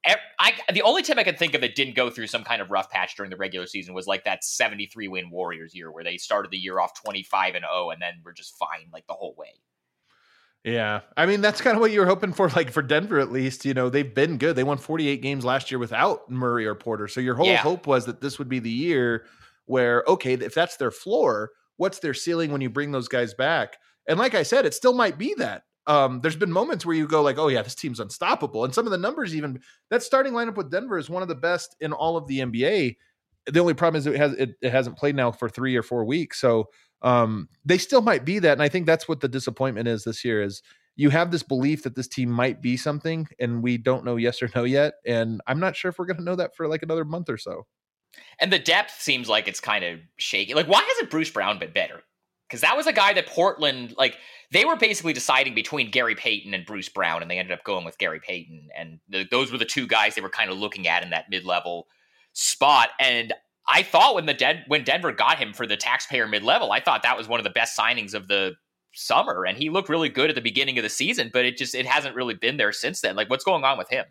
I 0.06 0.54
the 0.72 0.82
only 0.82 1.02
team 1.02 1.18
I 1.18 1.24
can 1.24 1.36
think 1.36 1.54
of 1.54 1.60
that 1.60 1.74
didn't 1.74 1.94
go 1.94 2.08
through 2.08 2.28
some 2.28 2.44
kind 2.44 2.62
of 2.62 2.70
rough 2.70 2.90
patch 2.90 3.16
during 3.16 3.30
the 3.30 3.36
regular 3.36 3.66
season 3.66 3.92
was 3.92 4.06
like 4.06 4.24
that 4.24 4.42
73 4.42 5.08
win 5.08 5.30
Warriors 5.30 5.74
year 5.74 5.92
where 5.92 6.02
they 6.02 6.16
started 6.16 6.50
the 6.50 6.56
year 6.56 6.80
off 6.80 6.92
25 7.02 7.54
and 7.54 7.64
0 7.70 7.90
and 7.90 8.00
then 8.00 8.14
were 8.24 8.32
just 8.32 8.56
fine 8.56 8.88
like 8.92 9.06
the 9.06 9.12
whole 9.12 9.34
way. 9.36 9.60
Yeah. 10.64 11.00
I 11.16 11.26
mean, 11.26 11.40
that's 11.40 11.60
kind 11.60 11.76
of 11.76 11.80
what 11.80 11.90
you 11.90 12.00
were 12.00 12.06
hoping 12.06 12.32
for, 12.32 12.48
like 12.50 12.70
for 12.70 12.82
Denver 12.82 13.18
at 13.18 13.32
least. 13.32 13.64
You 13.64 13.74
know, 13.74 13.88
they've 13.88 14.14
been 14.14 14.36
good. 14.36 14.56
They 14.56 14.64
won 14.64 14.78
48 14.78 15.22
games 15.22 15.44
last 15.44 15.70
year 15.70 15.78
without 15.78 16.30
Murray 16.30 16.66
or 16.66 16.74
Porter. 16.74 17.08
So 17.08 17.20
your 17.20 17.34
whole 17.34 17.46
Yeah. 17.46 17.56
hope 17.58 17.86
was 17.86 18.06
that 18.06 18.20
this 18.20 18.38
would 18.38 18.48
be 18.48 18.58
the 18.58 18.70
year 18.70 19.26
where, 19.66 20.04
okay, 20.06 20.34
if 20.34 20.54
that's 20.54 20.76
their 20.76 20.90
floor, 20.90 21.50
what's 21.76 22.00
their 22.00 22.14
ceiling 22.14 22.52
when 22.52 22.60
you 22.60 22.68
bring 22.68 22.92
those 22.92 23.08
guys 23.08 23.32
back? 23.32 23.76
And 24.06 24.18
like 24.18 24.34
I 24.34 24.42
said, 24.42 24.66
it 24.66 24.74
still 24.74 24.92
might 24.92 25.16
be 25.16 25.34
that. 25.38 25.62
Um, 25.90 26.20
there's 26.20 26.37
been 26.37 26.53
moments 26.53 26.87
where 26.87 26.94
you 26.94 27.09
go 27.09 27.20
like, 27.20 27.37
oh 27.37 27.48
yeah, 27.48 27.62
this 27.62 27.74
team's 27.74 27.98
unstoppable. 27.98 28.64
And 28.64 28.72
some 28.72 28.87
of 28.87 28.92
the 28.92 28.98
numbers 28.98 29.35
even 29.35 29.61
that 29.90 30.05
starting 30.05 30.33
lineup 30.33 30.55
with 30.55 30.70
Denver 30.70 30.98
is 30.98 31.11
one 31.11 31.22
of 31.22 31.29
the 31.29 31.35
best 31.35 31.74
in 31.81 31.92
all 31.92 32.16
of 32.16 32.29
the 32.29 32.38
NBA. 32.38 32.96
The 33.46 33.61
only 33.61 33.74
problem 33.74 33.98
is 33.98 34.07
it 34.07 34.14
has 34.14 34.33
it, 34.35 34.55
it 34.62 34.70
hasn't 34.70 34.96
played 34.96 35.16
now 35.16 35.33
for 35.33 35.48
three 35.48 35.74
or 35.74 35.83
four 35.83 36.05
weeks. 36.05 36.40
So 36.40 36.68
um, 37.03 37.48
they 37.64 37.76
still 37.76 38.03
might 38.03 38.24
be 38.24 38.38
that. 38.38 38.53
And 38.53 38.62
I 38.62 38.68
think 38.68 38.87
that's 38.87 39.09
what 39.09 39.18
the 39.18 39.26
disappointment 39.26 39.88
is 39.88 40.05
this 40.05 40.24
year 40.24 40.40
is 40.40 40.62
you 40.94 41.11
have 41.11 41.33
this 41.33 41.42
belief 41.42 41.83
that 41.83 41.96
this 41.96 42.07
team 42.07 42.31
might 42.31 42.62
be 42.62 42.76
something 42.76 43.26
and 43.40 43.61
we 43.61 43.76
don't 43.76 44.05
know 44.05 44.14
yes 44.14 44.40
or 44.42 44.50
no 44.55 44.62
yet. 44.62 44.94
And 45.05 45.40
I'm 45.48 45.59
not 45.59 45.74
sure 45.74 45.88
if 45.88 45.98
we're 45.98 46.07
going 46.07 46.18
to 46.18 46.22
know 46.22 46.37
that 46.37 46.55
for 46.55 46.68
like 46.68 46.85
another 46.85 47.05
month 47.05 47.29
or 47.29 47.38
so. 47.38 47.66
And 48.38 48.53
the 48.53 48.61
depth 48.61 49.00
seems 49.00 49.29
like 49.29 49.48
it's 49.48 49.61
kind 49.61 49.85
of 49.85 49.98
shaky. 50.18 50.55
Like, 50.55 50.68
why 50.68 50.87
hasn't 50.87 51.11
Bruce 51.11 51.31
Brown 51.31 51.59
been 51.59 51.72
better? 51.72 52.03
Because 52.50 52.62
that 52.62 52.76
was 52.76 52.88
a 52.88 52.92
guy 52.92 53.12
that 53.12 53.26
Portland, 53.28 53.94
like, 53.96 54.16
they 54.50 54.64
were 54.64 54.74
basically 54.74 55.12
deciding 55.12 55.54
between 55.54 55.92
Gary 55.92 56.16
Payton 56.16 56.52
and 56.52 56.66
Bruce 56.66 56.88
Brown, 56.88 57.22
and 57.22 57.30
they 57.30 57.38
ended 57.38 57.52
up 57.56 57.62
going 57.62 57.84
with 57.84 57.98
Gary 57.98 58.20
Payton. 58.20 58.70
And 58.76 58.98
the, 59.08 59.24
those 59.30 59.52
were 59.52 59.58
the 59.58 59.64
two 59.64 59.86
guys 59.86 60.16
they 60.16 60.20
were 60.20 60.28
kind 60.28 60.50
of 60.50 60.58
looking 60.58 60.88
at 60.88 61.04
in 61.04 61.10
that 61.10 61.26
mid 61.30 61.44
level 61.44 61.86
spot. 62.32 62.88
And 62.98 63.32
I 63.68 63.82
thought 63.82 64.16
when 64.16 64.26
the 64.26 64.34
Den- 64.34 64.64
when 64.66 64.82
Denver 64.82 65.12
got 65.12 65.38
him 65.38 65.52
for 65.52 65.66
the 65.66 65.76
taxpayer 65.76 66.26
mid 66.26 66.42
level, 66.42 66.72
I 66.72 66.80
thought 66.80 67.02
that 67.04 67.16
was 67.16 67.28
one 67.28 67.38
of 67.38 67.44
the 67.44 67.50
best 67.50 67.78
signings 67.78 68.14
of 68.14 68.26
the 68.26 68.54
summer. 68.92 69.44
And 69.44 69.56
he 69.56 69.70
looked 69.70 69.88
really 69.88 70.08
good 70.08 70.30
at 70.30 70.34
the 70.34 70.42
beginning 70.42 70.76
of 70.78 70.82
the 70.82 70.88
season, 70.88 71.30
but 71.32 71.44
it 71.44 71.56
just 71.56 71.74
it 71.74 71.86
hasn't 71.86 72.16
really 72.16 72.34
been 72.34 72.56
there 72.56 72.72
since 72.72 73.00
then. 73.00 73.14
Like, 73.14 73.30
what's 73.30 73.44
going 73.44 73.62
on 73.62 73.78
with 73.78 73.88
him? 73.88 74.06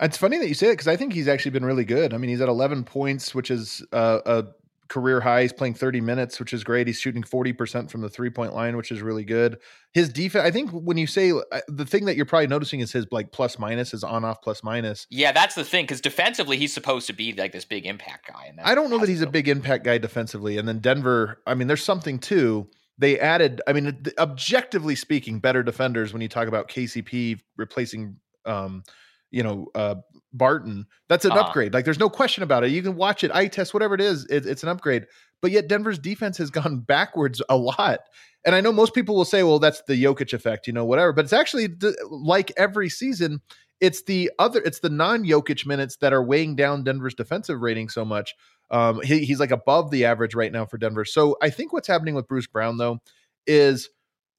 It's 0.00 0.16
funny 0.16 0.38
that 0.38 0.48
you 0.48 0.54
say 0.54 0.68
it 0.68 0.72
because 0.72 0.88
I 0.88 0.96
think 0.96 1.12
he's 1.12 1.28
actually 1.28 1.50
been 1.50 1.64
really 1.64 1.84
good. 1.84 2.14
I 2.14 2.16
mean, 2.16 2.30
he's 2.30 2.40
at 2.40 2.48
11 2.48 2.84
points, 2.84 3.34
which 3.34 3.50
is 3.50 3.84
uh, 3.92 4.20
a 4.24 4.44
career 4.92 5.20
high. 5.20 5.42
He's 5.42 5.54
playing 5.54 5.74
30 5.74 6.02
minutes, 6.02 6.38
which 6.38 6.52
is 6.52 6.62
great. 6.62 6.86
He's 6.86 7.00
shooting 7.00 7.22
40% 7.22 7.90
from 7.90 8.02
the 8.02 8.10
three 8.10 8.28
point 8.28 8.54
line, 8.54 8.76
which 8.76 8.92
is 8.92 9.00
really 9.00 9.24
good. 9.24 9.58
His 9.94 10.10
defense, 10.10 10.44
I 10.44 10.50
think 10.50 10.70
when 10.70 10.98
you 10.98 11.06
say 11.06 11.30
uh, 11.32 11.60
the 11.66 11.86
thing 11.86 12.04
that 12.04 12.16
you're 12.16 12.26
probably 12.26 12.46
noticing 12.48 12.80
is 12.80 12.92
his 12.92 13.06
like 13.10 13.32
plus 13.32 13.58
minus, 13.58 13.92
his 13.92 14.04
on 14.04 14.22
off 14.22 14.42
plus 14.42 14.62
minus. 14.62 15.06
Yeah, 15.08 15.32
that's 15.32 15.54
the 15.54 15.64
thing. 15.64 15.84
Because 15.84 16.02
defensively, 16.02 16.58
he's 16.58 16.74
supposed 16.74 17.06
to 17.06 17.14
be 17.14 17.32
like 17.32 17.52
this 17.52 17.64
big 17.64 17.86
impact 17.86 18.28
guy. 18.28 18.46
And 18.48 18.60
I 18.60 18.74
don't 18.74 18.90
know 18.90 18.98
that 18.98 19.08
he's 19.08 19.22
a 19.22 19.26
big 19.26 19.48
impact 19.48 19.84
guy 19.84 19.96
defensively. 19.96 20.58
And 20.58 20.68
then 20.68 20.80
Denver, 20.80 21.40
I 21.46 21.54
mean, 21.54 21.68
there's 21.68 21.84
something 21.84 22.18
too. 22.18 22.68
They 22.98 23.18
added, 23.18 23.62
I 23.66 23.72
mean, 23.72 24.04
objectively 24.18 24.94
speaking, 24.94 25.38
better 25.40 25.62
defenders 25.62 26.12
when 26.12 26.20
you 26.20 26.28
talk 26.28 26.48
about 26.48 26.68
KCP 26.68 27.40
replacing, 27.56 28.16
um, 28.44 28.84
you 29.32 29.42
know, 29.42 29.66
uh, 29.74 29.96
Barton. 30.32 30.86
That's 31.08 31.24
an 31.24 31.32
Uh-huh. 31.32 31.40
upgrade. 31.40 31.74
Like, 31.74 31.84
there's 31.84 31.98
no 31.98 32.08
question 32.08 32.42
about 32.44 32.62
it. 32.64 32.70
You 32.70 32.82
can 32.82 32.94
watch 32.94 33.24
it, 33.24 33.34
eye 33.34 33.48
test, 33.48 33.74
whatever 33.74 33.94
it 33.94 34.00
is. 34.00 34.24
It, 34.30 34.46
it's 34.46 34.62
an 34.62 34.68
upgrade. 34.68 35.06
But 35.40 35.50
yet, 35.50 35.68
Denver's 35.68 35.98
defense 35.98 36.38
has 36.38 36.50
gone 36.60 36.78
backwards 36.80 37.42
a 37.48 37.56
lot. 37.56 38.00
And 38.44 38.54
I 38.54 38.60
know 38.60 38.72
most 38.72 38.94
people 38.94 39.14
will 39.16 39.24
say, 39.24 39.42
well, 39.42 39.58
that's 39.58 39.82
the 39.86 40.02
Jokic 40.02 40.32
effect, 40.32 40.66
you 40.66 40.72
know, 40.72 40.84
whatever. 40.84 41.12
But 41.12 41.24
it's 41.24 41.32
actually 41.32 41.68
th- 41.68 41.94
like 42.10 42.52
every 42.56 42.88
season, 42.88 43.40
it's 43.80 44.02
the 44.04 44.30
other, 44.38 44.60
it's 44.64 44.80
the 44.80 44.90
non 44.90 45.24
Jokic 45.24 45.66
minutes 45.66 45.96
that 45.96 46.12
are 46.12 46.24
weighing 46.24 46.56
down 46.56 46.84
Denver's 46.84 47.14
defensive 47.14 47.60
rating 47.60 47.88
so 47.88 48.04
much. 48.04 48.34
Um, 48.70 49.00
he, 49.02 49.24
he's 49.24 49.38
like 49.38 49.50
above 49.50 49.90
the 49.90 50.04
average 50.06 50.34
right 50.34 50.50
now 50.50 50.64
for 50.64 50.78
Denver. 50.78 51.04
So 51.04 51.36
I 51.42 51.50
think 51.50 51.72
what's 51.72 51.88
happening 51.88 52.14
with 52.14 52.26
Bruce 52.26 52.46
Brown, 52.46 52.78
though, 52.78 52.98
is 53.46 53.90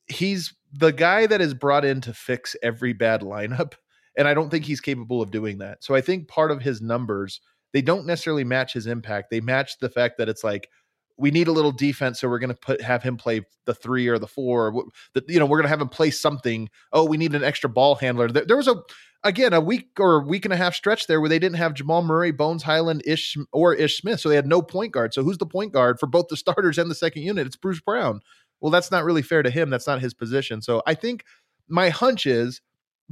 he's 0.08 0.54
the 0.74 0.92
guy 0.92 1.28
that 1.28 1.40
is 1.40 1.54
brought 1.54 1.86
in 1.86 2.02
to 2.02 2.14
fix 2.14 2.56
every 2.64 2.94
bad 2.94 3.22
lineup. 3.22 3.74
And 4.18 4.28
I 4.28 4.34
don't 4.34 4.50
think 4.50 4.66
he's 4.66 4.82
capable 4.82 5.22
of 5.22 5.32
doing 5.32 5.58
that. 5.60 5.84
So 5.84 5.96
I 5.96 6.02
think 6.02 6.28
part 6.28 6.52
of 6.52 6.62
his 6.62 6.82
numbers, 6.82 7.42
they 7.72 7.82
don't 7.82 8.06
necessarily 8.06 8.44
match 8.44 8.74
his 8.74 8.88
impact. 8.88 9.30
They 9.30 9.42
match 9.42 9.80
the 9.80 9.90
fact 9.90 10.18
that 10.18 10.30
it's 10.30 10.44
like, 10.44 10.70
we 11.18 11.32
need 11.32 11.48
a 11.48 11.52
little 11.52 11.72
defense, 11.72 12.20
so 12.20 12.28
we're 12.28 12.40
going 12.40 12.50
to 12.50 12.56
put 12.56 12.82
have 12.82 13.04
him 13.04 13.18
play 13.18 13.42
the 13.66 13.74
three 13.74 14.08
or 14.08 14.18
the 14.18 14.28
four. 14.28 14.68
Or, 14.68 14.84
the, 15.14 15.24
you 15.28 15.40
know, 15.40 15.46
we're 15.46 15.58
going 15.58 15.66
to 15.66 15.70
have 15.70 15.82
him 15.82 15.90
play 15.90 16.10
something. 16.10 16.70
Oh, 16.92 17.06
we 17.06 17.18
need 17.18 17.36
an 17.36 17.44
extra 17.44 17.70
ball 17.70 17.96
handler. 17.96 18.30
There, 18.30 18.46
there 18.46 18.58
was 18.58 18.68
a 18.68 18.82
again 19.24 19.54
a 19.54 19.62
week 19.62 19.90
or 20.00 20.16
a 20.16 20.26
week 20.26 20.46
and 20.46 20.54
a 20.54 20.58
half 20.58 20.74
stretch 20.74 21.08
there 21.08 21.22
where 21.22 21.30
they 21.30 21.40
didn't 21.40 21.58
have 21.58 21.76
Jamal 21.76 22.02
Murray, 22.02 22.32
Bones 22.32 22.64
Hyland, 22.64 23.04
Ish 23.06 23.38
or 23.52 23.74
Ish 23.76 24.02
Smith, 24.02 24.20
so 24.20 24.30
they 24.30 24.36
had 24.36 24.48
no 24.48 24.62
point 24.62 24.92
guard. 24.92 25.14
So 25.14 25.24
who's 25.24 25.38
the 25.38 25.46
point 25.46 25.72
guard 25.72 26.00
for 26.00 26.08
both 26.08 26.28
the 26.30 26.38
starters 26.38 26.78
and 26.78 26.90
the 26.90 26.96
second 26.96 27.22
unit? 27.22 27.48
It's 27.48 27.56
Bruce 27.56 27.80
Brown. 27.80 28.22
Well, 28.60 28.72
that's 28.72 28.92
not 28.92 29.04
really 29.04 29.22
fair 29.22 29.44
to 29.44 29.52
him. 29.52 29.70
That's 29.70 29.88
not 29.88 30.02
his 30.02 30.14
position. 30.14 30.62
So 30.62 30.82
I 30.88 30.94
think 30.94 31.26
my 31.68 31.90
hunch 31.90 32.26
is 32.26 32.62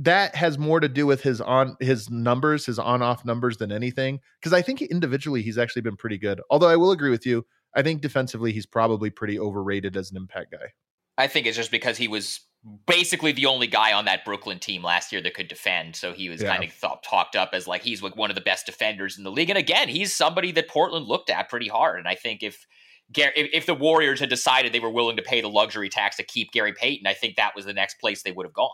that 0.03 0.35
has 0.35 0.57
more 0.57 0.79
to 0.79 0.89
do 0.89 1.05
with 1.05 1.21
his 1.21 1.41
on 1.41 1.77
his 1.79 2.09
numbers, 2.09 2.65
his 2.65 2.79
on 2.79 3.01
off 3.01 3.23
numbers 3.23 3.57
than 3.57 3.71
anything. 3.71 4.19
Because 4.39 4.53
I 4.53 4.61
think 4.61 4.81
individually 4.81 5.41
he's 5.41 5.57
actually 5.57 5.83
been 5.83 5.95
pretty 5.95 6.17
good. 6.17 6.41
Although 6.49 6.69
I 6.69 6.75
will 6.75 6.91
agree 6.91 7.11
with 7.11 7.25
you, 7.25 7.45
I 7.75 7.81
think 7.81 8.01
defensively 8.01 8.51
he's 8.51 8.65
probably 8.65 9.09
pretty 9.09 9.39
overrated 9.39 9.95
as 9.95 10.11
an 10.11 10.17
impact 10.17 10.51
guy. 10.51 10.73
I 11.17 11.27
think 11.27 11.45
it's 11.45 11.57
just 11.57 11.71
because 11.71 11.97
he 11.97 12.07
was 12.07 12.39
basically 12.85 13.31
the 13.31 13.45
only 13.45 13.67
guy 13.67 13.93
on 13.93 14.05
that 14.05 14.23
Brooklyn 14.25 14.59
team 14.59 14.83
last 14.83 15.11
year 15.11 15.21
that 15.21 15.33
could 15.33 15.47
defend. 15.47 15.95
So 15.95 16.13
he 16.13 16.29
was 16.29 16.41
Yeah. 16.41 16.55
kind 16.55 16.63
of 16.63 16.73
thought, 16.73 17.03
talked 17.03 17.35
up 17.35 17.51
as 17.53 17.67
like 17.67 17.81
he's 17.81 18.01
like 18.01 18.15
one 18.15 18.29
of 18.31 18.35
the 18.35 18.41
best 18.41 18.65
defenders 18.65 19.17
in 19.17 19.23
the 19.23 19.31
league. 19.31 19.49
And 19.49 19.57
again, 19.57 19.89
he's 19.89 20.13
somebody 20.13 20.51
that 20.53 20.67
Portland 20.67 21.07
looked 21.07 21.29
at 21.29 21.49
pretty 21.49 21.67
hard. 21.67 21.99
And 21.99 22.07
I 22.07 22.15
think 22.15 22.43
if 22.43 22.65
if 23.13 23.65
the 23.65 23.73
Warriors 23.75 24.21
had 24.21 24.29
decided 24.29 24.71
they 24.71 24.79
were 24.79 24.89
willing 24.89 25.17
to 25.17 25.23
pay 25.23 25.41
the 25.41 25.49
luxury 25.49 25.89
tax 25.89 26.15
to 26.15 26.23
keep 26.23 26.51
Gary 26.53 26.71
Payton, 26.73 27.05
I 27.07 27.13
think 27.13 27.35
that 27.35 27.55
was 27.55 27.65
the 27.65 27.73
next 27.73 27.99
place 27.99 28.23
they 28.23 28.31
would 28.31 28.45
have 28.45 28.53
gone. 28.53 28.69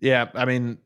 Yeah, 0.00 0.28
I 0.34 0.44
mean, 0.44 0.78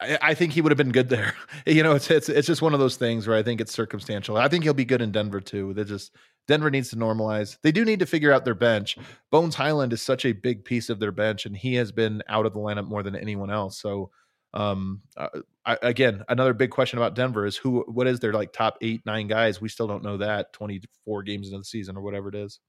I, 0.00 0.34
think 0.34 0.52
he 0.52 0.60
would 0.60 0.70
have 0.70 0.76
been 0.76 0.92
good 0.92 1.08
there. 1.08 1.34
you 1.66 1.82
know, 1.82 1.94
it's 1.94 2.10
it's 2.10 2.28
it's 2.28 2.46
just 2.46 2.62
one 2.62 2.74
of 2.74 2.80
those 2.80 2.96
things 2.96 3.26
where 3.26 3.36
I 3.36 3.42
think 3.42 3.60
it's 3.60 3.72
circumstantial. 3.72 4.36
I 4.36 4.48
think 4.48 4.64
he'll 4.64 4.74
be 4.74 4.84
good 4.84 5.02
in 5.02 5.10
Denver 5.10 5.40
too. 5.40 5.74
They 5.74 5.84
just 5.84 6.12
Denver 6.46 6.70
needs 6.70 6.90
to 6.90 6.96
normalize. 6.96 7.58
They 7.62 7.72
do 7.72 7.84
need 7.84 7.98
to 7.98 8.06
figure 8.06 8.32
out 8.32 8.44
their 8.44 8.54
bench. 8.54 8.96
Bones 9.30 9.54
Hyland 9.54 9.92
is 9.92 10.00
such 10.00 10.24
a 10.24 10.32
big 10.32 10.64
piece 10.64 10.88
of 10.88 11.00
their 11.00 11.12
bench, 11.12 11.46
and 11.46 11.56
he 11.56 11.74
has 11.74 11.90
been 11.90 12.22
out 12.28 12.46
of 12.46 12.54
the 12.54 12.60
lineup 12.60 12.86
more 12.86 13.02
than 13.02 13.16
anyone 13.16 13.50
else. 13.50 13.80
So, 13.80 14.10
um, 14.54 15.02
uh, 15.16 15.28
I, 15.66 15.78
again, 15.82 16.24
another 16.28 16.54
big 16.54 16.70
question 16.70 16.98
about 16.98 17.14
Denver 17.14 17.44
is 17.44 17.56
who, 17.56 17.84
what 17.88 18.06
is 18.06 18.20
their 18.20 18.32
like 18.32 18.52
top 18.52 18.78
eight, 18.80 19.02
nine 19.04 19.26
guys? 19.26 19.60
We 19.60 19.68
still 19.68 19.88
don't 19.88 20.04
know 20.04 20.16
that. 20.18 20.52
Twenty 20.52 20.80
four 21.04 21.22
games 21.22 21.48
into 21.48 21.58
the 21.58 21.64
season 21.64 21.96
or 21.96 22.02
whatever 22.02 22.28
it 22.28 22.34
is. 22.34 22.60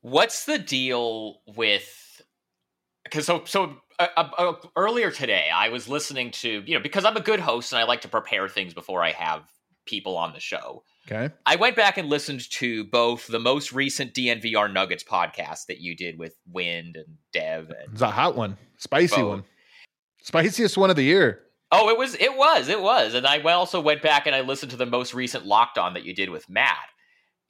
What's 0.00 0.46
the 0.46 0.58
deal 0.58 1.42
with? 1.54 2.22
Because 3.04 3.26
so 3.26 3.42
so 3.44 3.76
uh, 4.16 4.28
uh, 4.38 4.50
uh, 4.50 4.54
earlier 4.76 5.10
today, 5.10 5.48
I 5.52 5.68
was 5.68 5.88
listening 5.88 6.30
to 6.32 6.62
you 6.66 6.74
know 6.74 6.82
because 6.82 7.04
I'm 7.04 7.16
a 7.16 7.20
good 7.20 7.40
host 7.40 7.72
and 7.72 7.80
I 7.80 7.84
like 7.84 8.02
to 8.02 8.08
prepare 8.08 8.48
things 8.48 8.74
before 8.74 9.02
I 9.02 9.10
have 9.12 9.42
people 9.86 10.16
on 10.16 10.32
the 10.32 10.40
show. 10.40 10.84
Okay. 11.10 11.34
I 11.44 11.56
went 11.56 11.74
back 11.74 11.98
and 11.98 12.08
listened 12.08 12.48
to 12.52 12.84
both 12.84 13.26
the 13.26 13.40
most 13.40 13.72
recent 13.72 14.14
DNVR 14.14 14.72
Nuggets 14.72 15.02
podcast 15.02 15.66
that 15.66 15.80
you 15.80 15.96
did 15.96 16.18
with 16.18 16.36
Wind 16.46 16.96
and 16.96 17.16
Dev. 17.32 17.70
And, 17.70 17.92
It's 17.92 18.02
a 18.02 18.10
hot 18.10 18.36
one, 18.36 18.56
spicy 18.78 19.16
Both. 19.16 19.28
one, 19.28 19.44
spiciest 20.22 20.76
one 20.76 20.90
of 20.90 20.96
the 20.96 21.02
year. 21.02 21.40
oh, 21.72 21.88
it 21.88 21.98
was, 21.98 22.14
it 22.14 22.36
was, 22.36 22.68
it 22.68 22.80
was. 22.80 23.14
And 23.14 23.26
I 23.26 23.40
also 23.40 23.80
went 23.80 24.02
back 24.02 24.26
and 24.26 24.36
I 24.36 24.42
listened 24.42 24.70
to 24.70 24.76
the 24.76 24.86
most 24.86 25.12
recent 25.14 25.44
Locked 25.44 25.78
On 25.78 25.94
that 25.94 26.04
you 26.04 26.14
did 26.14 26.30
with 26.30 26.48
Matt. 26.48 26.76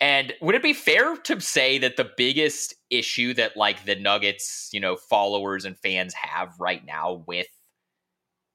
And 0.00 0.33
would 0.40 0.55
it 0.57 0.62
be 0.62 0.72
fair 0.72 1.16
to 1.16 1.40
say 1.40 1.78
that 1.78 1.96
the 1.96 2.11
biggest 2.16 2.74
issue 2.90 3.35
that 3.35 3.57
like 3.57 3.85
the 3.85 3.94
Nuggets, 3.94 4.68
you 4.72 4.81
know, 4.81 4.96
followers 4.96 5.64
and 5.64 5.78
fans 5.78 6.12
have 6.14 6.55
right 6.59 6.85
now 6.85 7.22
with 7.26 7.46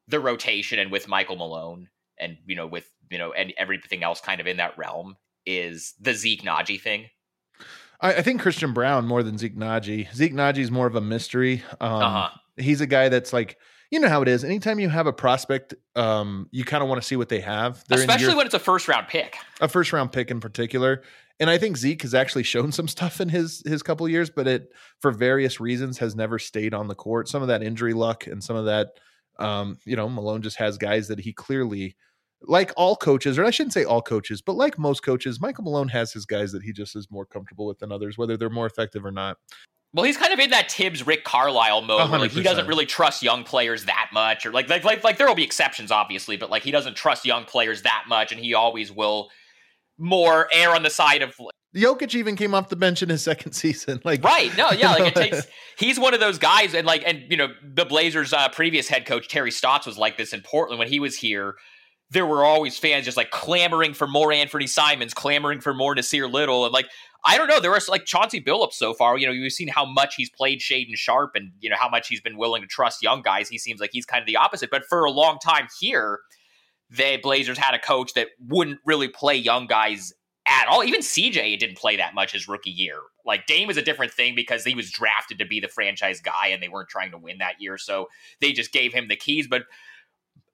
the 0.07 0.19
rotation 0.19 0.79
and 0.79 0.91
with 0.91 1.07
Michael 1.07 1.35
Malone 1.35 1.89
and 2.19 2.37
you 2.45 2.55
know 2.55 2.65
with 2.67 2.89
you 3.09 3.17
know 3.17 3.31
and 3.33 3.53
everything 3.57 4.03
else 4.03 4.19
kind 4.21 4.39
of 4.41 4.47
in 4.47 4.57
that 4.57 4.77
realm 4.77 5.15
is 5.45 5.93
the 5.99 6.13
Zeke 6.13 6.43
Nnaji 6.43 6.79
thing? 6.81 7.05
I, 8.01 8.15
I 8.15 8.21
think 8.21 8.41
Christian 8.41 8.73
Braun 8.73 9.05
more 9.05 9.23
than 9.23 9.37
Zeke 9.37 9.55
Nnaji. 9.55 10.13
Zeke 10.13 10.33
Nnaji 10.33 10.57
is 10.59 10.71
more 10.71 10.87
of 10.87 10.95
a 10.95 11.01
mystery. 11.01 11.63
Um, 11.79 11.91
Uh-huh. 12.03 12.29
He's 12.57 12.81
a 12.81 12.87
guy 12.87 13.07
that's 13.09 13.31
like, 13.33 13.57
you 13.91 13.99
know 13.99 14.09
how 14.09 14.21
it 14.23 14.27
is. 14.27 14.43
Anytime 14.43 14.79
you 14.79 14.89
have 14.89 15.05
a 15.07 15.13
prospect, 15.13 15.75
um, 15.95 16.49
you 16.51 16.63
kind 16.65 16.81
of 16.83 16.89
want 16.89 16.99
to 17.01 17.07
see 17.07 17.15
what 17.15 17.29
they 17.29 17.39
have. 17.39 17.83
They're 17.87 17.99
Especially 17.99 18.27
year- 18.27 18.35
when 18.35 18.45
it's 18.47 18.55
a 18.55 18.59
first 18.59 18.87
round 18.87 19.07
pick. 19.07 19.37
a 19.61 19.67
first 19.67 19.93
round 19.93 20.11
pick 20.11 20.29
in 20.31 20.39
particular. 20.39 21.03
And 21.39 21.49
I 21.49 21.57
think 21.57 21.77
Zeke 21.77 22.01
has 22.01 22.15
actually 22.15 22.43
shown 22.43 22.71
some 22.71 22.87
stuff 22.87 23.21
in 23.21 23.29
his 23.29 23.61
his 23.65 23.83
couple 23.83 24.07
years, 24.09 24.29
but 24.29 24.47
it 24.47 24.71
for 24.99 25.11
various 25.11 25.59
reasons 25.59 25.97
has 25.99 26.15
never 26.15 26.39
stayed 26.39 26.73
on 26.73 26.87
the 26.87 26.95
court. 26.95 27.27
Some 27.29 27.41
of 27.41 27.47
that 27.49 27.61
injury 27.61 27.93
luck 27.93 28.25
and 28.25 28.43
some 28.43 28.55
of 28.55 28.65
that, 28.65 28.89
um, 29.39 29.77
you 29.85 29.95
know, 29.95 30.09
Malone 30.09 30.41
just 30.41 30.57
has 30.57 30.77
guys 30.77 31.07
that 31.09 31.19
he 31.19 31.33
clearly, 31.33 31.95
like 32.41 32.71
all 32.75 32.95
coaches, 32.95 33.37
or 33.37 33.45
I 33.45 33.51
shouldn't 33.51 33.73
say 33.73 33.83
all 33.83 34.01
coaches, 34.01 34.41
but 34.41 34.55
like 34.55 34.79
most 34.79 35.03
coaches, 35.03 35.39
Michael 35.39 35.63
Malone 35.63 35.89
has 35.89 36.11
his 36.11 36.25
guys 36.25 36.51
that 36.53 36.63
he 36.63 36.73
just 36.73 36.95
is 36.95 37.11
more 37.11 37.25
comfortable 37.25 37.67
with 37.67 37.77
than 37.79 37.91
others, 37.91 38.17
whether 38.17 38.35
they're 38.35 38.49
more 38.49 38.65
effective 38.65 39.05
or 39.05 39.11
not. 39.11 39.37
Well, 39.93 40.05
he's 40.05 40.17
kind 40.17 40.33
of 40.33 40.39
in 40.39 40.49
that 40.49 40.71
Thibs 40.71 41.07
Rick 41.07 41.23
Carlisle 41.23 41.83
mode 41.83 42.09
where 42.09 42.19
like, 42.19 42.31
he 42.31 42.43
doesn't 42.43 42.67
really 42.67 42.85
trust 42.85 43.23
young 43.23 43.43
players 43.43 43.85
that 43.85 44.09
much, 44.11 44.45
or 44.45 44.51
like 44.51 44.69
like 44.69 44.83
like 44.83 45.03
like 45.03 45.17
there 45.17 45.27
will 45.27 45.35
be 45.35 45.43
exceptions, 45.43 45.91
obviously, 45.91 46.35
but 46.35 46.49
like 46.49 46.63
he 46.63 46.71
doesn't 46.71 46.95
trust 46.95 47.25
young 47.25 47.45
players 47.45 47.83
that 47.83 48.05
much, 48.07 48.31
and 48.31 48.41
he 48.41 48.53
always 48.53 48.91
will 48.91 49.29
more 49.97 50.47
air 50.51 50.75
on 50.75 50.83
the 50.83 50.89
side 50.89 51.21
of 51.21 51.33
Jokic 51.75 52.15
even 52.15 52.35
came 52.35 52.53
off 52.53 52.69
the 52.69 52.75
bench 52.75 53.03
in 53.03 53.09
his 53.09 53.21
second 53.23 53.51
season. 53.53 54.01
Like 54.03 54.23
right. 54.23 54.55
No, 54.57 54.71
yeah, 54.71 54.91
like 54.93 55.15
it 55.15 55.15
takes. 55.15 55.47
He's 55.77 55.99
one 55.99 56.13
of 56.13 56.19
those 56.19 56.37
guys, 56.37 56.73
and 56.73 56.87
like 56.87 57.03
and 57.05 57.23
you 57.29 57.37
know 57.37 57.49
the 57.63 57.85
Blazers' 57.85 58.33
uh, 58.33 58.49
previous 58.49 58.87
head 58.87 59.05
coach 59.05 59.27
Terry 59.27 59.51
Stotts 59.51 59.85
was 59.85 59.97
like 59.97 60.17
this 60.17 60.33
in 60.33 60.41
Portland 60.41 60.79
when 60.79 60.87
he 60.87 60.99
was 60.99 61.15
here. 61.15 61.55
There 62.09 62.25
were 62.25 62.45
always 62.45 62.77
fans 62.77 63.03
just 63.03 63.17
like 63.17 63.31
clamoring 63.31 63.93
for 63.93 64.07
more 64.07 64.29
Anfernee 64.29 64.69
Simons, 64.69 65.13
clamoring 65.13 65.59
for 65.59 65.73
more 65.73 65.93
Nassir 65.93 66.31
Little, 66.31 66.63
and 66.63 66.73
like 66.73 66.87
I 67.25 67.37
don't 67.37 67.47
know. 67.47 67.59
There 67.59 67.71
was 67.71 67.89
like 67.89 68.05
Chauncey 68.05 68.41
Billups 68.41 68.73
so 68.73 68.93
far. 68.93 69.17
You 69.17 69.27
know, 69.27 69.33
you've 69.33 69.51
seen 69.51 69.67
how 69.67 69.85
much 69.85 70.15
he's 70.15 70.29
played 70.29 70.59
Shaedon 70.59 70.95
Sharpe, 70.95 71.31
and 71.35 71.51
you 71.59 71.69
know 71.69 71.75
how 71.77 71.89
much 71.89 72.07
he's 72.07 72.21
been 72.21 72.37
willing 72.37 72.61
to 72.61 72.67
trust 72.67 73.03
young 73.03 73.21
guys. 73.21 73.49
He 73.49 73.57
seems 73.57 73.81
like 73.81 73.89
he's 73.91 74.05
kind 74.05 74.21
of 74.21 74.27
the 74.27 74.37
opposite. 74.37 74.69
But 74.71 74.83
for 74.87 75.03
a 75.03 75.11
long 75.11 75.37
time 75.43 75.67
here, 75.79 76.19
the 76.89 77.17
Blazers 77.21 77.57
had 77.57 77.73
a 77.73 77.79
coach 77.79 78.13
that 78.13 78.27
wouldn't 78.39 78.79
really 78.85 79.07
play 79.07 79.35
young 79.35 79.67
guys 79.67 80.13
at 80.47 80.67
all. 80.67 80.83
Even 80.83 81.01
CJ 81.01 81.59
didn't 81.59 81.77
play 81.77 81.97
that 81.97 82.13
much 82.13 82.31
his 82.31 82.47
rookie 82.47 82.69
year. 82.69 82.99
Like 83.25 83.45
Dame 83.45 83.69
is 83.69 83.77
a 83.77 83.81
different 83.81 84.13
thing 84.13 84.35
because 84.35 84.63
he 84.63 84.73
was 84.73 84.89
drafted 84.89 85.39
to 85.39 85.45
be 85.45 85.59
the 85.59 85.67
franchise 85.67 86.21
guy, 86.21 86.47
and 86.47 86.63
they 86.63 86.69
weren't 86.69 86.89
trying 86.89 87.11
to 87.11 87.17
win 87.17 87.39
that 87.39 87.55
year, 87.59 87.77
so 87.77 88.07
they 88.39 88.53
just 88.53 88.71
gave 88.71 88.93
him 88.93 89.07
the 89.09 89.17
keys. 89.17 89.47
But 89.47 89.63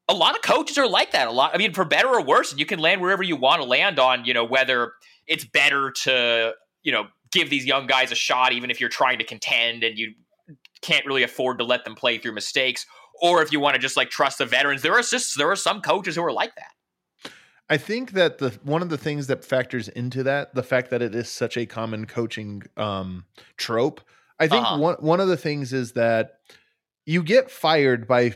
a 0.09 0.13
lot 0.13 0.35
of 0.35 0.41
coaches 0.41 0.77
are 0.77 0.87
like 0.87 1.11
that. 1.11 1.27
A 1.27 1.31
lot. 1.31 1.51
I 1.53 1.57
mean, 1.57 1.73
for 1.73 1.85
better 1.85 2.09
or 2.09 2.23
worse, 2.23 2.51
and 2.51 2.59
you 2.59 2.65
can 2.65 2.79
land 2.79 3.01
wherever 3.01 3.23
you 3.23 3.35
want 3.35 3.61
to 3.61 3.67
land 3.67 3.99
on. 3.99 4.25
You 4.25 4.33
know, 4.33 4.43
whether 4.43 4.93
it's 5.27 5.45
better 5.45 5.91
to 6.03 6.53
you 6.81 6.91
know 6.91 7.05
give 7.31 7.49
these 7.49 7.65
young 7.65 7.85
guys 7.85 8.11
a 8.11 8.15
shot, 8.15 8.53
even 8.53 8.71
if 8.71 8.79
you're 8.79 8.89
trying 8.89 9.19
to 9.19 9.23
contend 9.23 9.83
and 9.83 9.97
you 9.97 10.13
can't 10.81 11.05
really 11.05 11.23
afford 11.23 11.59
to 11.59 11.63
let 11.63 11.85
them 11.85 11.95
play 11.95 12.17
through 12.17 12.33
mistakes, 12.33 12.85
or 13.21 13.41
if 13.41 13.51
you 13.51 13.59
want 13.59 13.75
to 13.75 13.79
just 13.81 13.97
like 13.97 14.09
trust 14.09 14.37
the 14.39 14.45
veterans. 14.45 14.81
There 14.81 14.93
are 14.93 15.01
just 15.01 15.37
there 15.37 15.49
are 15.51 15.55
some 15.55 15.81
coaches 15.81 16.15
who 16.15 16.23
are 16.23 16.31
like 16.31 16.53
that. 16.55 17.31
I 17.69 17.77
think 17.77 18.11
that 18.11 18.37
the 18.39 18.49
one 18.63 18.81
of 18.81 18.89
the 18.89 18.97
things 18.97 19.27
that 19.27 19.45
factors 19.45 19.87
into 19.87 20.23
that, 20.23 20.53
the 20.53 20.63
fact 20.63 20.89
that 20.89 21.01
it 21.01 21.15
is 21.15 21.29
such 21.29 21.57
a 21.57 21.65
common 21.65 22.05
coaching 22.05 22.63
um, 22.77 23.25
trope, 23.57 24.01
I 24.39 24.47
think 24.47 24.65
Uh-huh. 24.65 24.77
one 24.79 24.95
one 24.95 25.19
of 25.19 25.27
the 25.27 25.37
things 25.37 25.73
is 25.73 25.93
that 25.93 26.33
you 27.05 27.23
get 27.23 27.49
fired 27.49 28.07
by 28.07 28.33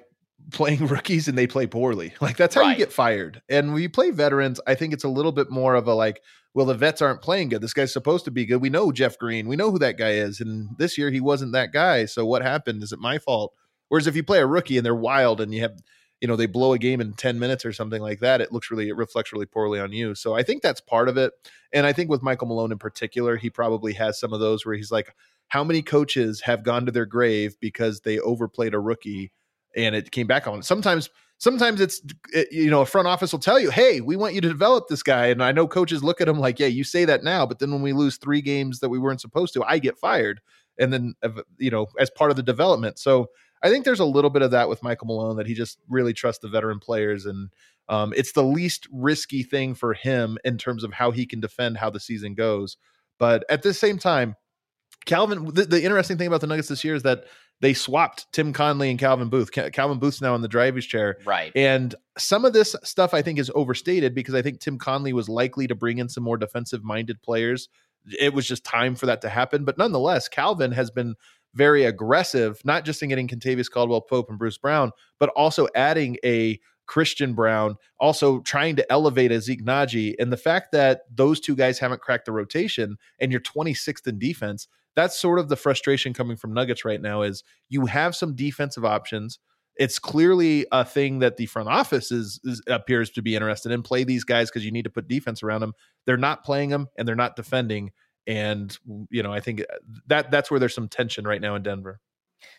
playing 0.51 0.87
rookies 0.87 1.27
and 1.27 1.37
they 1.37 1.47
play 1.47 1.67
poorly. 1.67 2.13
Like 2.21 2.37
that's 2.37 2.55
how 2.55 2.61
you 2.69 2.75
get 2.77 2.93
fired. 2.93 3.41
And 3.49 3.73
when 3.73 3.81
you 3.81 3.89
play 3.89 4.11
veterans, 4.11 4.59
I 4.65 4.75
think 4.75 4.93
it's 4.93 5.03
a 5.03 5.09
little 5.09 5.33
bit 5.33 5.49
more 5.51 5.75
of 5.75 5.87
a 5.87 5.93
like, 5.93 6.21
well, 6.53 6.65
the 6.65 6.73
vets 6.73 7.01
aren't 7.01 7.21
playing 7.21 7.49
good. 7.49 7.61
This 7.61 7.73
guy's 7.73 7.93
supposed 7.93 8.25
to 8.25 8.31
be 8.31 8.45
good. 8.45 8.61
We 8.61 8.69
know 8.69 8.91
Jeff 8.91 9.17
Green. 9.17 9.47
We 9.47 9.55
know 9.57 9.71
who 9.71 9.79
that 9.79 9.97
guy 9.97 10.11
is. 10.13 10.39
And 10.39 10.69
this 10.77 10.97
year 10.97 11.11
he 11.11 11.19
wasn't 11.19 11.51
that 11.51 11.71
guy. 11.73 12.05
So 12.05 12.25
what 12.25 12.41
happened? 12.41 12.81
Is 12.81 12.91
it 12.93 12.99
my 12.99 13.19
fault? 13.19 13.53
Whereas 13.89 14.08
if 14.08 14.15
you 14.15 14.23
play 14.23 14.39
a 14.39 14.45
rookie 14.47 14.78
and 14.78 14.86
they're 14.86 14.95
wild 14.95 15.41
and 15.41 15.54
you 15.54 15.62
have 15.62 15.78
you 16.21 16.28
know 16.28 16.36
they 16.36 16.47
blow 16.47 16.73
a 16.73 16.80
game 16.80 17.00
in 17.02 17.13
10 17.13 17.38
minutes 17.39 17.63
or 17.65 17.71
something 17.73 18.02
like 18.02 18.19
that 18.21 18.41
it 18.41 18.52
looks 18.52 18.71
really 18.71 18.89
it 18.89 18.95
reflects 18.95 19.32
really 19.32 19.45
poorly 19.45 19.80
on 19.80 19.91
you. 19.93 20.15
So 20.15 20.34
i 20.36 20.43
think 20.43 20.62
that's 20.63 20.82
part 20.82 21.10
of 21.10 21.17
it. 21.17 21.32
And 21.73 21.86
i 21.86 21.93
think 21.93 22.10
with 22.10 22.23
michael 22.23 22.47
malone 22.47 22.71
in 22.71 22.80
particular 22.80 23.36
he 23.38 23.50
probably 23.50 23.93
has 23.93 24.19
some 24.19 24.34
of 24.34 24.39
those 24.39 24.65
where 24.65 24.76
he's 24.76 24.91
like 24.91 25.13
how 25.50 25.63
many 25.63 25.82
coaches 25.82 26.41
have 26.41 26.63
gone 26.63 26.86
to 26.86 26.91
their 26.91 27.06
grave 27.06 27.56
because 27.62 28.02
they 28.02 28.19
overplayed 28.19 28.73
a 28.73 28.80
rookie? 28.80 29.32
And 29.78 29.95
it 29.95 30.12
came 30.12 30.28
back 30.28 30.47
on. 30.47 30.62
Sometimes 30.63 31.10
sometimes 31.38 31.80
it's 31.80 32.02
it- 32.34 32.52
you 32.52 32.69
know 32.71 32.82
a 32.82 32.86
front 32.86 33.08
office 33.08 33.32
will 33.32 33.39
tell 33.39 33.60
you 33.60 33.69
hey 33.69 34.02
we 34.02 34.15
want 34.15 34.34
you 34.34 34.41
to 34.41 34.47
develop 34.47 34.88
this 34.88 35.04
guy. 35.04 35.28
And 35.28 35.43
i 35.43 35.52
know 35.52 35.67
coaches 35.67 36.04
look 36.04 36.19
at 36.21 36.28
him 36.28 36.39
like 36.39 36.60
yeah 36.60 36.67
you 36.67 36.84
say 36.84 37.06
that 37.06 37.23
now 37.23 37.45
but 37.45 37.60
then 37.60 37.71
when 37.71 37.82
we 37.84 37.93
lose 37.93 38.17
three 38.17 38.41
games 38.41 38.80
that 38.80 38.89
we 38.89 38.97
weren't 39.00 39.21
supposed 39.21 39.54
to 39.54 39.63
i 39.63 39.78
get 39.80 39.97
fired. 40.00 40.41
And 40.80 40.91
then 40.93 41.13
you 41.58 41.69
know 41.71 41.88
as 42.00 42.10
part 42.10 42.32
of 42.32 42.38
the 42.38 42.43
development. 42.43 42.97
So 43.00 43.28
I 43.63 43.70
think 43.70 43.86
there's 43.86 44.00
a 44.00 44.06
little 44.06 44.30
bit 44.30 44.41
of 44.41 44.52
that 44.52 44.70
with 44.70 44.84
Michael 44.84 45.08
Malone 45.08 45.38
that 45.38 45.48
he 45.48 45.54
just 45.54 45.80
really 45.89 46.13
trusts 46.13 46.41
the 46.41 46.50
veteran 46.50 46.80
players, 46.80 47.26
and 47.26 47.50
um, 47.89 48.13
it's 48.15 48.34
the 48.34 48.43
least 48.43 48.88
risky 48.91 49.43
thing 49.43 49.74
for 49.74 49.93
him 49.93 50.38
in 50.43 50.58
terms 50.58 50.84
of 50.84 50.93
how 50.93 51.12
he 51.12 51.26
can 51.26 51.39
defend 51.39 51.78
how 51.78 51.89
the 51.89 52.00
season 52.00 52.36
goes. 52.36 52.78
But 53.17 53.46
at 53.50 53.63
the 53.63 53.74
same 53.74 53.98
time, 53.98 54.36
Calvin, 55.06 55.46
the, 55.54 55.65
the 55.65 55.84
interesting 55.84 56.17
thing 56.17 56.28
about 56.28 56.41
the 56.41 56.48
Nuggets 56.48 56.67
this 56.67 56.84
year 56.84 56.96
is 56.96 57.04
that 57.04 57.26
they 57.62 57.74
swapped 57.74 58.28
Tim 58.34 58.54
Connelly 58.54 58.89
and 58.89 59.00
Calvin 59.00 59.30
Booth. 59.30 59.52
Ca- 59.52 59.72
Calvin 59.72 60.00
Booth's 60.00 60.22
now 60.22 60.36
in 60.36 60.41
the 60.41 60.48
driver's 60.48 60.86
chair. 60.86 61.17
Right. 61.26 61.52
And 61.56 61.96
some 62.17 62.46
of 62.46 62.54
this 62.54 62.76
stuff 62.84 63.13
I 63.13 63.22
think 63.22 63.39
is 63.39 63.52
overstated 63.56 64.13
because 64.13 64.36
I 64.36 64.41
think 64.41 64.60
Tim 64.60 64.78
Connelly 64.78 65.13
was 65.13 65.28
likely 65.28 65.65
to 65.67 65.76
bring 65.76 65.98
in 65.98 66.10
some 66.10 66.24
more 66.24 66.38
defensive 66.38 66.84
minded 66.84 67.22
players. 67.22 67.70
It 68.20 68.34
was 68.34 68.48
just 68.48 68.63
time 68.63 68.96
for 68.96 69.08
that 69.08 69.22
to 69.22 69.30
happen. 69.30 69.65
But 69.65 69.78
nonetheless, 69.78 70.28
Calvin 70.28 70.72
has 70.74 70.91
been 70.91 71.15
very 71.58 71.84
aggressive, 71.84 72.62
not 72.63 72.86
just 72.86 73.02
in 73.02 73.10
getting 73.10 73.28
Kentavious 73.28 73.70
Caldwell 73.70 74.02
Pope 74.02 74.30
and 74.30 74.38
Bruce 74.38 74.58
Brown, 74.58 74.91
but 75.20 75.30
also 75.30 75.67
adding 75.76 76.17
a 76.24 76.60
Christian 76.86 77.34
Braun, 77.34 77.76
also 78.00 78.39
trying 78.41 78.78
to 78.78 78.91
elevate 78.91 79.32
a 79.32 79.41
Zeke 79.41 79.63
Nnaji. 79.65 80.15
And 80.20 80.32
the 80.32 80.38
fact 80.38 80.72
that 80.72 81.02
those 81.13 81.39
two 81.39 81.56
guys 81.56 81.80
haven't 81.80 82.02
cracked 82.02 82.26
the 82.26 82.32
rotation 82.32 82.98
and 83.20 83.32
you're 83.32 83.41
26th 83.41 84.08
in 84.08 84.20
defense, 84.20 84.67
that's 84.96 85.20
sort 85.20 85.39
of 85.39 85.50
the 85.50 85.58
frustration 85.58 86.13
coming 86.13 86.38
from 86.38 86.54
Nuggets 86.54 86.86
right 86.86 87.02
now 87.02 87.24
is 87.24 87.43
you 87.70 87.86
have 87.88 88.15
some 88.15 88.36
defensive 88.36 88.86
options. 88.86 89.39
It's 89.76 90.00
clearly 90.00 90.65
a 90.72 90.84
thing 90.84 91.20
that 91.20 91.38
the 91.38 91.46
front 91.46 91.70
office 91.70 92.12
is, 92.12 92.39
is 92.43 92.63
appears 92.67 93.12
to 93.12 93.22
be 93.22 93.36
interested 93.36 93.72
in. 93.72 93.84
Play 93.84 94.06
these 94.06 94.24
guys 94.24 94.50
because 94.50 94.65
you 94.65 94.72
need 94.72 94.86
to 94.86 94.89
put 94.89 95.08
defense 95.08 95.43
around 95.43 95.62
them. 95.62 95.74
They're 96.06 96.17
not 96.17 96.43
playing 96.43 96.70
them 96.70 96.88
and 96.98 97.08
they're 97.08 97.15
not 97.15 97.36
defending. 97.36 97.91
And 98.27 98.77
you 99.09 99.23
know, 99.23 99.31
I 99.31 99.39
think 99.39 99.61
uh, 99.61 99.77
that 100.07 100.29
that's 100.29 100.51
where 100.51 100.59
there's 100.59 100.75
some 100.75 100.89
tension 100.89 101.25
right 101.25 101.41
now 101.41 101.55
in 101.55 101.63
Denver. 101.63 102.01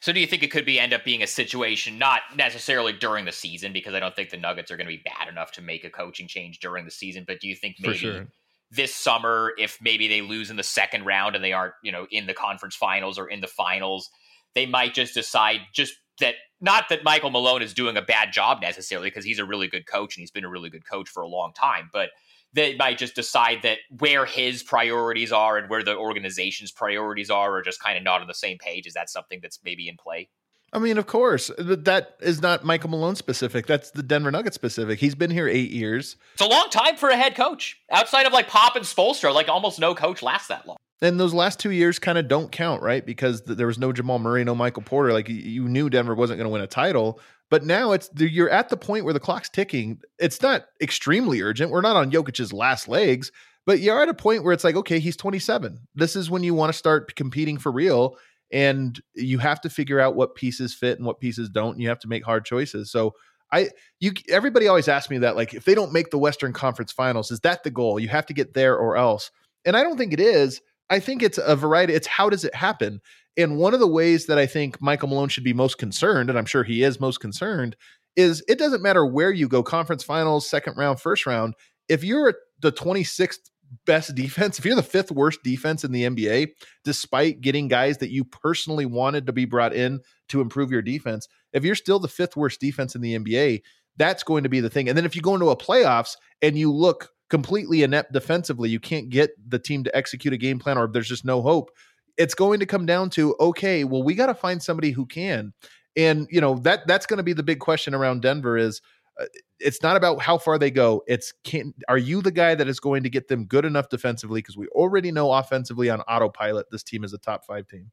So 0.01 0.13
do 0.13 0.21
you 0.21 0.27
think 0.27 0.43
it 0.43 0.51
could 0.51 0.65
be 0.65 0.81
end 0.81 0.93
up 0.93 1.05
being 1.05 1.23
a 1.23 1.27
situation 1.27 1.99
not 1.99 2.23
necessarily 2.37 2.93
during 2.93 3.25
the 3.25 3.33
season 3.33 3.73
because 3.73 3.95
I 3.95 4.01
don't 4.01 4.15
think 4.15 4.31
the 4.31 4.37
Nuggets 4.37 4.71
are 4.71 4.77
going 4.77 4.87
to 4.89 4.97
be 4.97 5.03
bad 5.05 5.29
enough 5.29 5.53
to 5.53 5.63
make 5.63 5.85
a 5.85 5.91
coaching 5.91 6.27
change 6.27 6.59
during 6.59 6.85
the 6.85 6.91
season, 6.91 7.25
but 7.27 7.41
do 7.41 7.49
you 7.49 7.55
think 7.55 7.77
maybe 7.81 7.99
sure. 7.99 8.27
this 8.71 8.95
summer 8.95 9.53
if 9.59 9.79
maybe 9.81 10.09
they 10.09 10.21
lose 10.21 10.51
in 10.51 10.57
the 10.57 10.63
second 10.63 11.05
round 11.05 11.37
and 11.37 11.45
they 11.45 11.53
aren't, 11.53 11.75
you 11.83 11.93
know, 11.93 12.07
in 12.11 12.27
the 12.27 12.35
conference 12.35 12.75
finals 12.75 13.19
or 13.19 13.29
in 13.29 13.41
the 13.41 13.47
finals, 13.47 14.11
they 14.55 14.67
might 14.67 14.95
just 14.95 15.15
decide 15.15 15.61
just 15.73 15.95
that 16.21 16.35
not 16.61 16.89
that 16.89 17.05
Michael 17.05 17.31
Malone 17.31 17.63
is 17.63 17.73
doing 17.73 17.97
a 17.97 18.03
bad 18.03 18.33
job 18.33 18.61
necessarily 18.61 19.09
because 19.09 19.25
he's 19.25 19.39
a 19.39 19.45
really 19.45 19.69
good 19.69 19.87
coach 19.87 20.17
and 20.17 20.23
he's 20.23 20.33
been 20.33 20.45
a 20.45 20.49
really 20.49 20.71
good 20.71 20.89
coach 20.89 21.09
for 21.09 21.23
a 21.23 21.29
long 21.29 21.53
time, 21.53 21.89
but 21.93 22.11
they 22.53 22.77
might 22.77 22.99
just 22.99 23.15
decide 23.15 23.59
that 23.63 23.79
where 23.99 24.25
his 24.25 24.63
priorities 24.63 25.33
are 25.33 25.59
and 25.59 25.69
where 25.69 25.83
the 25.83 25.97
organization's 25.97 26.73
priorities 26.73 27.31
are 27.31 27.57
are 27.57 27.63
just 27.63 27.83
kind 27.83 27.99
of 27.99 28.05
not 28.05 28.21
on 28.21 28.27
the 28.27 28.35
same 28.35 28.59
page. 28.59 28.87
Is 28.87 28.95
that 28.95 29.11
something 29.11 29.41
that's 29.43 29.61
maybe 29.65 29.89
in 29.89 29.97
play? 29.97 30.29
I 30.73 30.79
mean, 30.79 30.99
of 30.99 31.07
course, 31.07 31.51
th- 31.57 31.81
that 31.85 32.17
is 32.21 32.43
not 32.43 32.65
Michael 32.65 32.91
Malone 32.91 33.17
specific. 33.17 33.67
That's 33.67 33.91
the 33.91 34.03
Denver 34.03 34.31
Nuggets 34.31 34.55
specific. 34.55 34.99
He's 34.99 35.15
been 35.15 35.31
here 35.31 35.49
eight 35.49 35.71
years. 35.71 36.17
It's 36.35 36.43
a 36.43 36.47
long 36.47 36.69
time 36.71 36.97
for 36.97 37.09
a 37.09 37.17
head 37.17 37.35
coach. 37.35 37.81
Outside 37.91 38.27
of 38.27 38.33
like 38.33 38.49
Pop 38.49 38.77
and 38.77 38.85
Spoelstra, 38.85 39.33
like 39.33 39.49
almost 39.49 39.81
no 39.81 39.95
coach 39.95 40.23
lasts 40.23 40.49
that 40.49 40.67
long. 40.67 40.78
And 41.01 41.19
those 41.19 41.35
last 41.35 41.61
two 41.61 41.71
years 41.71 41.99
kind 41.99 42.19
of 42.19 42.27
don't 42.27 42.51
count, 42.51 42.83
right? 42.83 43.05
Because 43.05 43.43
th- 43.43 43.57
there 43.57 43.69
was 43.69 43.79
no 43.79 43.93
Jamal 43.93 44.19
Murray, 44.19 44.43
no 44.45 44.55
Michael 44.55 44.83
Porter. 44.83 45.13
Like 45.13 45.29
you 45.29 45.69
knew 45.69 45.89
Denver 45.89 46.15
wasn't 46.15 46.39
going 46.39 46.47
to 46.49 46.53
win 46.53 46.63
a 46.63 46.67
title, 46.67 47.21
but 47.51 47.65
now 47.65 47.93
it's 47.93 48.11
you're 48.17 48.51
at 48.51 48.69
the 48.69 48.77
point 48.77 49.05
where 49.05 49.15
the 49.15 49.21
clock's 49.21 49.49
ticking. 49.49 50.01
It's 50.19 50.43
not 50.43 50.67
extremely 50.81 51.41
urgent. 51.41 51.71
We're 51.71 51.83
not 51.83 51.97
on 51.97 52.11
Jokic's 52.11 52.53
last 52.53 52.89
legs, 52.89 53.31
but 53.65 53.81
you're 53.81 54.03
at 54.03 54.09
a 54.09 54.15
point 54.15 54.43
where 54.43 54.53
it's 54.53 54.65
like, 54.65 54.77
okay, 54.77 54.99
he's 54.99 55.17
27. 55.17 55.79
This 55.95 56.17
is 56.17 56.31
when 56.31 56.43
you 56.43 56.55
want 56.55 56.73
to 56.73 56.79
start 56.79 57.15
competing 57.15 57.59
for 57.59 57.71
real, 57.71 58.17
and 58.51 59.01
you 59.15 59.39
have 59.39 59.61
to 59.61 59.71
figure 59.71 60.01
out 60.01 60.17
what 60.17 60.35
pieces 60.35 60.75
fit 60.75 60.99
and 60.99 61.07
what 61.07 61.21
pieces 61.21 61.49
don't. 61.49 61.73
And 61.73 61.83
you 61.83 61.89
have 61.89 62.01
to 62.01 62.09
make 62.09 62.25
hard 62.25 62.45
choices. 62.45 62.91
So 62.91 63.15
I 63.53 63.71
you 64.01 64.13
everybody 64.29 64.67
always 64.67 64.89
asks 64.89 65.11
me 65.11 65.19
that 65.19 65.37
like 65.37 65.55
if 65.55 65.65
they 65.65 65.75
don't 65.77 65.93
make 65.93 66.11
the 66.11 66.19
Western 66.19 66.53
Conference 66.53 66.91
Finals, 66.91 67.31
is 67.31 67.41
that 67.41 67.63
the 67.63 67.71
goal? 67.71 68.01
You 68.01 68.09
have 68.09 68.27
to 68.27 68.35
get 68.35 68.55
there 68.55 68.77
or 68.77 68.97
else. 68.97 69.31
And 69.65 69.77
I 69.77 69.83
don't 69.83 69.97
think 69.97 70.13
it 70.13 70.21
is. 70.21 70.61
I 70.91 71.01
think 71.01 71.23
it's 71.23 71.39
a 71.39 71.57
variety. 71.57 71.95
It's 71.95 72.07
how 72.07 72.31
does 72.31 72.45
it 72.45 72.55
happen? 72.55 73.01
And 73.37 73.57
one 73.57 73.75
of 73.75 73.81
the 73.81 73.87
ways 73.87 74.27
that 74.27 74.39
I 74.39 74.47
think 74.47 74.81
Michael 74.81 75.09
Malone 75.09 75.29
should 75.29 75.45
be 75.45 75.53
most 75.53 75.79
concerned, 75.79 76.29
and 76.29 76.39
I'm 76.39 76.47
sure 76.47 76.65
he 76.65 76.83
is 76.83 76.99
most 76.99 77.21
concerned, 77.21 77.77
is 78.17 78.43
it 78.49 78.59
doesn't 78.59 78.83
matter 78.83 79.07
where 79.07 79.31
you 79.31 79.49
go, 79.49 79.63
conference 79.63 80.03
finals, 80.03 80.49
second 80.49 80.77
round, 80.77 81.01
first 81.01 81.25
round. 81.25 81.55
If 81.89 82.03
you're 82.03 82.35
the 82.61 82.73
26th 82.73 83.39
best 83.87 84.15
defense, 84.15 84.59
if 84.59 84.65
you're 84.65 84.75
the 84.75 84.83
fifth 84.83 85.13
worst 85.13 85.43
defense 85.45 85.85
in 85.85 85.93
the 85.93 86.05
NBA, 86.05 86.49
despite 86.85 87.41
getting 87.41 87.69
guys 87.69 87.99
that 87.99 88.11
you 88.11 88.25
personally 88.25 88.87
wanted 88.87 89.27
to 89.27 89.33
be 89.33 89.45
brought 89.45 89.75
in 89.75 90.01
to 90.31 90.41
improve 90.41 90.73
your 90.73 90.83
defense, 90.83 91.29
if 91.53 91.65
you're 91.65 91.75
still 91.75 91.99
the 91.99 92.09
fifth 92.09 92.37
worst 92.37 92.61
defense 92.61 92.95
in 92.95 93.03
the 93.03 93.17
NBA, 93.17 93.63
that's 93.97 94.23
going 94.23 94.43
to 94.43 94.49
be 94.49 94.61
the 94.61 94.71
thing. 94.71 94.89
And 94.89 94.97
then 94.97 95.05
if 95.05 95.15
you 95.15 95.23
go 95.23 95.35
into 95.35 95.51
a 95.51 95.57
playoffs 95.57 96.17
and 96.43 96.59
you 96.59 96.73
look 96.73 97.11
completely 97.31 97.83
inept 97.83 98.13
defensively, 98.13 98.71
you 98.71 98.81
can't 98.81 99.11
get 99.11 99.31
the 99.49 99.59
team 99.59 99.85
to 99.85 99.97
execute 99.97 100.35
a 100.35 100.39
game 100.39 100.59
plan 100.59 100.79
or 100.79 100.89
there's 100.89 101.09
just 101.09 101.25
no 101.25 101.43
hope. 101.43 101.71
It's 102.17 102.35
going 102.35 102.61
to 102.61 102.67
come 102.67 102.87
down 102.87 103.11
to 103.11 103.37
okay, 103.39 103.85
well 103.85 104.03
we 104.03 104.15
got 104.15 104.27
to 104.27 104.35
find 104.35 104.63
somebody 104.63 104.91
who 104.91 105.07
can. 105.07 105.53
And 105.97 106.27
you 106.31 106.41
know, 106.41 106.59
that 106.61 106.87
that's 106.87 107.07
going 107.07 107.19
to 107.19 107.23
be 107.23 107.33
the 107.33 107.43
big 107.43 107.61
question 107.61 107.95
around 107.95 108.23
Denver 108.23 108.57
is 108.57 108.81
uh, 109.21 109.27
it's 109.59 109.83
not 109.83 109.97
about 109.97 110.23
how 110.23 110.39
far 110.39 110.59
they 110.59 110.71
go. 110.71 111.03
It's 111.07 111.33
can 111.45 111.75
are 111.89 111.99
you 111.99 112.23
the 112.23 112.31
guy 112.31 112.55
that 112.55 112.69
is 112.69 112.81
going 112.81 113.03
to 113.03 113.11
get 113.11 113.29
them 113.29 113.45
good 113.45 113.65
enough 113.65 113.89
defensively 113.89 114.41
because 114.41 114.57
we 114.57 114.69
already 114.69 115.13
know 115.13 115.33
offensively 115.33 115.91
on 115.91 116.01
autopilot 116.03 116.67
this 116.71 116.83
team 116.83 117.05
is 117.05 117.13
a 117.13 117.19
top 117.19 117.45
5 117.45 117.67
team. 117.67 117.91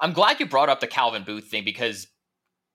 I'm 0.00 0.12
glad 0.12 0.40
you 0.40 0.46
brought 0.46 0.68
up 0.68 0.80
the 0.80 0.86
Calvin 0.86 1.22
Booth 1.22 1.44
thing 1.44 1.64
because 1.64 2.08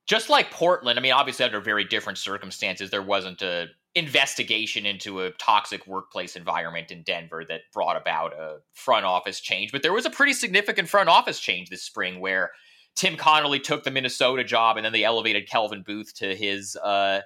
just 0.07 0.29
like 0.29 0.49
Portland, 0.49 0.97
I 0.97 1.01
mean, 1.01 1.11
obviously 1.11 1.45
under 1.45 1.61
very 1.61 1.83
different 1.83 2.17
circumstances, 2.17 2.89
there 2.89 3.03
wasn't 3.03 3.41
a 3.43 3.67
investigation 3.95 4.85
into 4.85 5.21
a 5.21 5.31
toxic 5.31 5.85
workplace 5.87 6.35
environment 6.35 6.91
in 6.91 7.01
Denver 7.03 7.43
that 7.47 7.61
brought 7.73 7.97
about 7.97 8.33
a 8.33 8.57
front 8.73 9.05
office 9.05 9.39
change. 9.39 9.71
But 9.71 9.81
there 9.81 9.93
was 9.93 10.05
a 10.05 10.11
pretty 10.11 10.33
significant 10.33 10.89
front 10.89 11.09
office 11.09 11.39
change 11.39 11.69
this 11.69 11.83
spring 11.83 12.19
where 12.19 12.51
Tim 12.95 13.17
Connelly 13.17 13.59
took 13.59 13.83
the 13.83 13.91
Minnesota 13.91 14.43
job 14.43 14.77
and 14.77 14.85
then 14.85 14.93
they 14.93 15.03
elevated 15.03 15.49
Calvin 15.49 15.83
Booth 15.85 16.13
to 16.15 16.35
his 16.35 16.75
uh, 16.75 17.21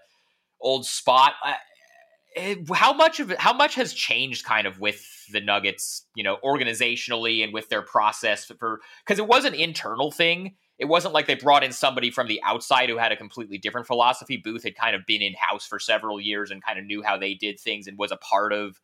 old 0.62 0.86
spot. 0.86 1.34
how 2.74 2.94
much 2.94 3.20
of 3.20 3.32
how 3.38 3.54
much 3.54 3.76
has 3.76 3.94
changed 3.94 4.46
kind 4.46 4.66
of 4.66 4.80
with 4.80 5.06
the 5.32 5.42
Nuggets, 5.42 6.06
you 6.16 6.24
know, 6.24 6.38
organizationally 6.44 7.44
and 7.44 7.54
with 7.54 7.70
their 7.70 7.82
process 7.82 8.46
for 8.46 8.80
because 9.06 9.20
it 9.20 9.28
was 9.28 9.46
an 9.46 9.54
internal 9.54 10.12
thing 10.12 10.56
it 10.80 10.86
wasn't 10.86 11.14
like 11.14 11.28
they 11.28 11.36
brought 11.36 11.64
in 11.64 11.72
somebody 11.72 12.10
from 12.10 12.28
the 12.28 12.42
outside 12.44 12.90
who 12.90 12.98
had 12.98 13.12
a 13.12 13.18
completely 13.18 13.58
different 13.58 13.88
philosophy. 13.88 14.38
Booth 14.38 14.64
had 14.64 14.76
kind 14.76 14.96
of 14.96 15.06
been 15.06 15.22
in 15.22 15.34
house 15.34 15.66
for 15.66 15.80
several 15.80 16.20
years 16.20 16.52
and 16.52 16.64
kind 16.64 16.80
of 16.80 16.86
knew 16.86 17.04
how 17.04 17.18
they 17.18 17.36
did 17.36 17.60
things 17.60 17.88
and 17.88 17.98
was 17.98 18.12
a 18.12 18.18
part 18.18 18.52
of 18.54 18.80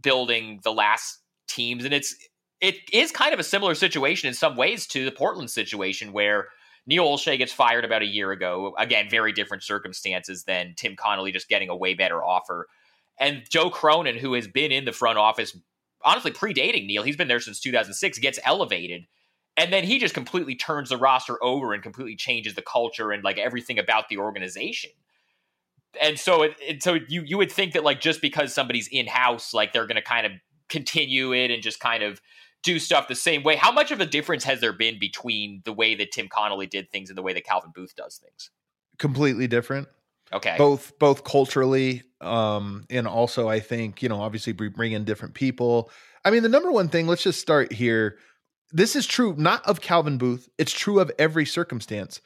building 0.00 0.60
the 0.62 0.72
last 0.72 1.18
teams. 1.48 1.84
And 1.84 1.94
it's 1.94 2.14
it 2.60 2.76
is 2.92 3.10
kind 3.10 3.32
of 3.32 3.40
a 3.40 3.44
similar 3.44 3.74
situation 3.74 4.28
in 4.28 4.34
some 4.34 4.54
ways 4.54 4.86
to 4.88 5.04
the 5.04 5.12
Portland 5.12 5.50
situation 5.50 6.12
where 6.12 6.48
Neil 6.86 7.06
Olshey 7.06 7.38
gets 7.38 7.52
fired 7.52 7.84
about 7.84 8.02
a 8.02 8.06
year 8.06 8.32
ago. 8.32 8.74
Again, 8.78 9.08
very 9.08 9.32
different 9.32 9.62
circumstances 9.62 10.44
than 10.44 10.74
Tim 10.76 10.94
Connelly 10.94 11.32
just 11.32 11.48
getting 11.48 11.70
a 11.70 11.76
way 11.76 11.94
better 11.94 12.22
offer. 12.22 12.68
And 13.18 13.44
Joe 13.48 13.70
Cronin, 13.70 14.16
who 14.16 14.34
has 14.34 14.46
been 14.46 14.72
in 14.72 14.84
the 14.84 14.92
front 14.92 15.18
office, 15.18 15.56
honestly 16.04 16.32
predating 16.32 16.86
Neil, 16.86 17.02
he's 17.02 17.16
been 17.16 17.28
there 17.28 17.40
since 17.40 17.60
2006, 17.60 18.18
gets 18.18 18.38
elevated 18.44 19.06
and 19.60 19.70
then 19.70 19.84
he 19.84 19.98
just 19.98 20.14
completely 20.14 20.54
turns 20.54 20.88
the 20.88 20.96
roster 20.96 21.36
over 21.44 21.74
and 21.74 21.82
completely 21.82 22.16
changes 22.16 22.54
the 22.54 22.62
culture 22.62 23.12
and 23.12 23.22
like 23.22 23.36
everything 23.36 23.78
about 23.78 24.08
the 24.08 24.16
organization. 24.16 24.90
And 26.00 26.18
so 26.18 26.42
it, 26.42 26.54
it, 26.66 26.82
so 26.82 26.94
you 27.08 27.22
you 27.26 27.36
would 27.36 27.52
think 27.52 27.74
that 27.74 27.84
like 27.84 28.00
just 28.00 28.22
because 28.22 28.54
somebody's 28.54 28.88
in 28.88 29.06
house 29.06 29.52
like 29.52 29.74
they're 29.74 29.86
going 29.86 29.96
to 29.96 30.02
kind 30.02 30.24
of 30.24 30.32
continue 30.70 31.34
it 31.34 31.50
and 31.50 31.62
just 31.62 31.78
kind 31.78 32.02
of 32.02 32.22
do 32.62 32.78
stuff 32.78 33.06
the 33.06 33.14
same 33.14 33.42
way. 33.42 33.56
How 33.56 33.70
much 33.70 33.90
of 33.90 34.00
a 34.00 34.06
difference 34.06 34.44
has 34.44 34.62
there 34.62 34.72
been 34.72 34.98
between 34.98 35.60
the 35.66 35.74
way 35.74 35.94
that 35.94 36.10
Tim 36.10 36.28
Connelly 36.28 36.66
did 36.66 36.90
things 36.90 37.10
and 37.10 37.18
the 37.18 37.22
way 37.22 37.34
that 37.34 37.44
Calvin 37.44 37.72
Booth 37.74 37.94
does 37.94 38.16
things? 38.16 38.50
Completely 38.98 39.46
different. 39.46 39.88
Okay. 40.32 40.54
Both 40.56 40.98
both 40.98 41.22
culturally 41.24 42.02
um 42.22 42.86
and 42.88 43.06
also 43.06 43.46
I 43.46 43.60
think 43.60 44.02
you 44.02 44.08
know 44.08 44.22
obviously 44.22 44.54
we 44.54 44.68
bring 44.68 44.92
in 44.92 45.04
different 45.04 45.34
people. 45.34 45.90
I 46.24 46.30
mean 46.30 46.42
the 46.42 46.48
number 46.48 46.72
one 46.72 46.88
thing 46.88 47.06
let's 47.06 47.22
just 47.22 47.40
start 47.40 47.74
here 47.74 48.16
this 48.72 48.96
is 48.96 49.06
true 49.06 49.34
not 49.36 49.66
of 49.66 49.80
Calvin 49.80 50.18
Booth, 50.18 50.48
it's 50.58 50.72
true 50.72 51.00
of 51.00 51.10
every 51.18 51.46
circumstance. 51.46 52.20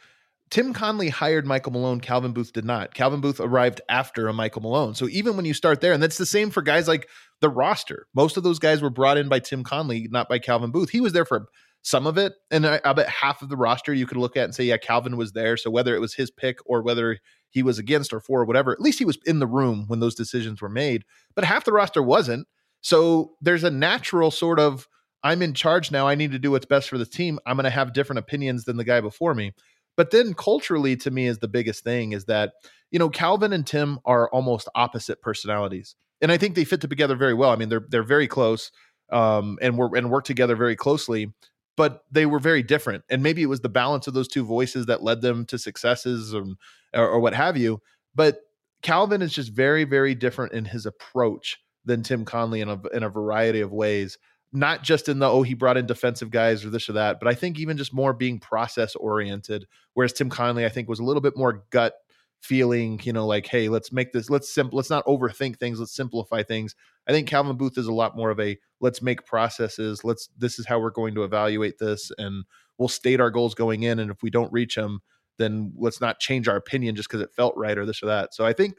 Tim 0.50 0.72
Connelly 0.72 1.08
hired 1.08 1.46
Michael 1.46 1.72
Malone. 1.72 2.00
Calvin 2.00 2.32
Booth 2.32 2.52
did 2.52 2.64
not. 2.64 2.94
Calvin 2.94 3.20
Booth 3.20 3.40
arrived 3.40 3.80
after 3.88 4.28
a 4.28 4.32
Michael 4.32 4.62
Malone. 4.62 4.94
So 4.94 5.08
even 5.08 5.36
when 5.36 5.46
you 5.46 5.54
start 5.54 5.80
there, 5.80 5.92
and 5.92 6.02
that's 6.02 6.18
the 6.18 6.26
same 6.26 6.50
for 6.50 6.62
guys 6.62 6.86
like 6.86 7.08
the 7.40 7.48
roster. 7.48 8.06
Most 8.14 8.36
of 8.36 8.42
those 8.42 8.58
guys 8.58 8.82
were 8.82 8.90
brought 8.90 9.18
in 9.18 9.28
by 9.28 9.38
Tim 9.38 9.64
Connelly, 9.64 10.06
not 10.10 10.28
by 10.28 10.38
Calvin 10.38 10.70
Booth. 10.70 10.90
He 10.90 11.00
was 11.00 11.12
there 11.12 11.24
for 11.24 11.46
some 11.82 12.06
of 12.06 12.16
it, 12.16 12.34
and 12.50 12.66
I, 12.66 12.80
I 12.84 12.92
bet 12.92 13.08
half 13.08 13.42
of 13.42 13.48
the 13.48 13.56
roster 13.56 13.92
you 13.92 14.06
could 14.06 14.16
look 14.16 14.36
at 14.36 14.44
and 14.44 14.54
say, 14.54 14.64
yeah, 14.64 14.76
Calvin 14.76 15.16
was 15.16 15.32
there. 15.32 15.56
So 15.56 15.70
whether 15.70 15.94
it 15.94 16.00
was 16.00 16.14
his 16.14 16.30
pick 16.30 16.58
or 16.64 16.82
whether 16.82 17.18
he 17.50 17.62
was 17.62 17.78
against 17.78 18.12
or 18.12 18.20
for 18.20 18.40
or 18.40 18.44
whatever, 18.44 18.72
at 18.72 18.80
least 18.80 18.98
he 18.98 19.04
was 19.04 19.18
in 19.26 19.38
the 19.38 19.46
room 19.46 19.84
when 19.88 20.00
those 20.00 20.14
decisions 20.14 20.62
were 20.62 20.68
made. 20.68 21.04
But 21.34 21.44
half 21.44 21.64
the 21.64 21.72
roster 21.72 22.02
wasn't. 22.02 22.46
So 22.80 23.32
there's 23.40 23.64
a 23.64 23.70
natural 23.70 24.30
sort 24.30 24.58
of 24.58 24.88
I'm 25.24 25.40
in 25.40 25.54
charge 25.54 25.90
now. 25.90 26.06
I 26.06 26.14
need 26.14 26.32
to 26.32 26.38
do 26.38 26.50
what's 26.50 26.66
best 26.66 26.88
for 26.88 26.98
the 26.98 27.06
team. 27.06 27.40
I'm 27.46 27.56
going 27.56 27.64
to 27.64 27.70
have 27.70 27.94
different 27.94 28.18
opinions 28.18 28.64
than 28.64 28.76
the 28.76 28.84
guy 28.84 29.00
before 29.00 29.34
me. 29.34 29.54
But 29.96 30.10
then 30.10 30.34
culturally, 30.34 30.96
to 30.96 31.10
me, 31.10 31.26
is 31.26 31.38
the 31.38 31.48
biggest 31.48 31.82
thing 31.82 32.12
is 32.12 32.26
that, 32.26 32.52
you 32.90 32.98
know, 32.98 33.08
Calvin 33.08 33.52
and 33.52 33.66
Tim 33.66 33.98
are 34.04 34.28
almost 34.30 34.68
opposite 34.74 35.22
personalities. 35.22 35.96
And 36.20 36.30
I 36.30 36.36
think 36.36 36.54
they 36.54 36.64
fit 36.64 36.80
together 36.80 37.16
very 37.16 37.34
well. 37.34 37.50
I 37.50 37.56
mean, 37.56 37.68
they're 37.68 37.86
they're 37.88 38.02
very 38.02 38.28
close 38.28 38.70
um, 39.10 39.58
and 39.62 39.78
work 39.78 39.96
and 39.96 40.10
work 40.10 40.24
together 40.24 40.56
very 40.56 40.76
closely, 40.76 41.32
but 41.76 42.02
they 42.10 42.26
were 42.26 42.38
very 42.38 42.62
different. 42.62 43.04
And 43.08 43.22
maybe 43.22 43.42
it 43.42 43.48
was 43.48 43.60
the 43.60 43.68
balance 43.68 44.06
of 44.06 44.14
those 44.14 44.28
two 44.28 44.44
voices 44.44 44.86
that 44.86 45.02
led 45.02 45.22
them 45.22 45.46
to 45.46 45.58
successes 45.58 46.34
or, 46.34 46.44
or 46.94 47.20
what 47.20 47.34
have 47.34 47.56
you. 47.56 47.80
But 48.14 48.40
Calvin 48.82 49.22
is 49.22 49.32
just 49.32 49.52
very, 49.52 49.84
very 49.84 50.14
different 50.14 50.52
in 50.52 50.66
his 50.66 50.86
approach 50.86 51.58
than 51.84 52.02
Tim 52.02 52.24
Connelly 52.24 52.60
in 52.60 52.68
a, 52.68 52.80
in 52.94 53.02
a 53.02 53.08
variety 53.08 53.60
of 53.60 53.72
ways 53.72 54.18
not 54.54 54.84
just 54.84 55.08
in 55.08 55.18
the 55.18 55.28
oh 55.28 55.42
he 55.42 55.52
brought 55.52 55.76
in 55.76 55.84
defensive 55.84 56.30
guys 56.30 56.64
or 56.64 56.70
this 56.70 56.88
or 56.88 56.92
that, 56.94 57.18
but 57.18 57.28
I 57.28 57.34
think 57.34 57.58
even 57.58 57.76
just 57.76 57.92
more 57.92 58.12
being 58.12 58.38
process 58.38 58.94
oriented. 58.94 59.66
Whereas 59.94 60.12
Tim 60.12 60.30
Connelly, 60.30 60.64
I 60.64 60.68
think, 60.68 60.88
was 60.88 61.00
a 61.00 61.04
little 61.04 61.20
bit 61.20 61.36
more 61.36 61.64
gut 61.70 61.94
feeling, 62.40 63.00
you 63.02 63.12
know, 63.12 63.26
like 63.26 63.46
hey, 63.46 63.68
let's 63.68 63.92
make 63.92 64.12
this 64.12 64.30
let's 64.30 64.52
simple 64.52 64.76
let's 64.76 64.90
not 64.90 65.04
overthink 65.06 65.58
things, 65.58 65.80
let's 65.80 65.94
simplify 65.94 66.42
things. 66.42 66.76
I 67.08 67.12
think 67.12 67.28
Calvin 67.28 67.56
Booth 67.56 67.76
is 67.76 67.88
a 67.88 67.92
lot 67.92 68.16
more 68.16 68.30
of 68.30 68.38
a 68.38 68.56
let's 68.80 69.02
make 69.02 69.26
processes, 69.26 70.04
let's 70.04 70.28
this 70.38 70.58
is 70.58 70.66
how 70.66 70.78
we're 70.78 70.90
going 70.90 71.14
to 71.16 71.24
evaluate 71.24 71.78
this, 71.78 72.12
and 72.16 72.44
we'll 72.78 72.88
state 72.88 73.20
our 73.20 73.30
goals 73.30 73.54
going 73.54 73.82
in, 73.82 73.98
and 73.98 74.10
if 74.10 74.22
we 74.22 74.30
don't 74.30 74.52
reach 74.52 74.76
them, 74.76 75.00
then 75.36 75.72
let's 75.76 76.00
not 76.00 76.20
change 76.20 76.46
our 76.46 76.56
opinion 76.56 76.94
just 76.94 77.08
because 77.08 77.22
it 77.22 77.34
felt 77.34 77.56
right 77.56 77.76
or 77.76 77.86
this 77.86 78.02
or 78.02 78.06
that. 78.06 78.34
So 78.34 78.46
I 78.46 78.52
think 78.52 78.78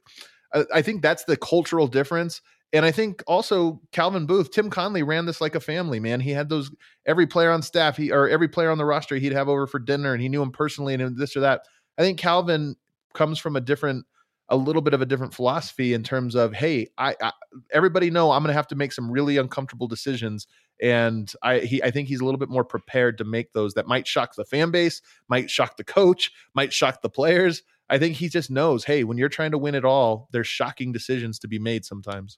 I 0.73 0.81
think 0.81 1.01
that's 1.01 1.25
the 1.25 1.35
cultural 1.35 1.87
difference. 1.87 2.41
And 2.73 2.85
I 2.85 2.91
think 2.91 3.23
also 3.25 3.81
Calvin 3.91 4.25
Booth, 4.25 4.51
Tim 4.51 4.69
Connelly 4.69 5.03
ran 5.03 5.25
this 5.25 5.39
like 5.39 5.55
a 5.55 5.59
family, 5.59 5.99
man. 5.99 6.19
He 6.19 6.31
had 6.31 6.49
those 6.49 6.71
every 7.05 7.25
player 7.25 7.51
on 7.51 7.61
staff, 7.61 7.95
he 7.95 8.11
or 8.11 8.27
every 8.27 8.47
player 8.47 8.69
on 8.69 8.77
the 8.77 8.85
roster 8.85 9.15
he'd 9.15 9.31
have 9.31 9.47
over 9.47 9.65
for 9.65 9.79
dinner 9.79 10.13
and 10.13 10.21
he 10.21 10.29
knew 10.29 10.41
him 10.41 10.51
personally 10.51 10.93
and 10.93 11.17
this 11.17 11.37
or 11.37 11.41
that. 11.41 11.61
I 11.97 12.01
think 12.01 12.19
Calvin 12.19 12.75
comes 13.13 13.39
from 13.39 13.55
a 13.55 13.61
different 13.61 14.05
a 14.49 14.55
little 14.55 14.81
bit 14.81 14.93
of 14.93 15.01
a 15.01 15.05
different 15.05 15.33
philosophy 15.33 15.93
in 15.93 16.03
terms 16.03 16.35
of 16.35 16.53
hey 16.53 16.87
I, 16.97 17.15
I 17.19 17.31
everybody 17.71 18.11
know 18.11 18.31
i'm 18.31 18.43
going 18.43 18.49
to 18.49 18.53
have 18.53 18.67
to 18.67 18.75
make 18.75 18.91
some 18.91 19.11
really 19.11 19.37
uncomfortable 19.37 19.87
decisions 19.87 20.45
and 20.81 21.31
i 21.41 21.59
he 21.59 21.81
i 21.81 21.89
think 21.89 22.07
he's 22.07 22.21
a 22.21 22.25
little 22.25 22.37
bit 22.37 22.49
more 22.49 22.63
prepared 22.63 23.17
to 23.17 23.23
make 23.23 23.53
those 23.53 23.73
that 23.73 23.87
might 23.87 24.07
shock 24.07 24.35
the 24.35 24.45
fan 24.45 24.71
base 24.71 25.01
might 25.29 25.49
shock 25.49 25.77
the 25.77 25.83
coach 25.83 26.31
might 26.53 26.71
shock 26.71 27.01
the 27.01 27.09
players 27.09 27.63
i 27.89 27.97
think 27.97 28.15
he 28.15 28.29
just 28.29 28.51
knows 28.51 28.83
hey 28.83 29.03
when 29.03 29.17
you're 29.17 29.29
trying 29.29 29.51
to 29.51 29.57
win 29.57 29.75
it 29.75 29.85
all 29.85 30.29
there's 30.31 30.47
shocking 30.47 30.91
decisions 30.91 31.39
to 31.39 31.47
be 31.47 31.57
made 31.57 31.83
sometimes 31.83 32.37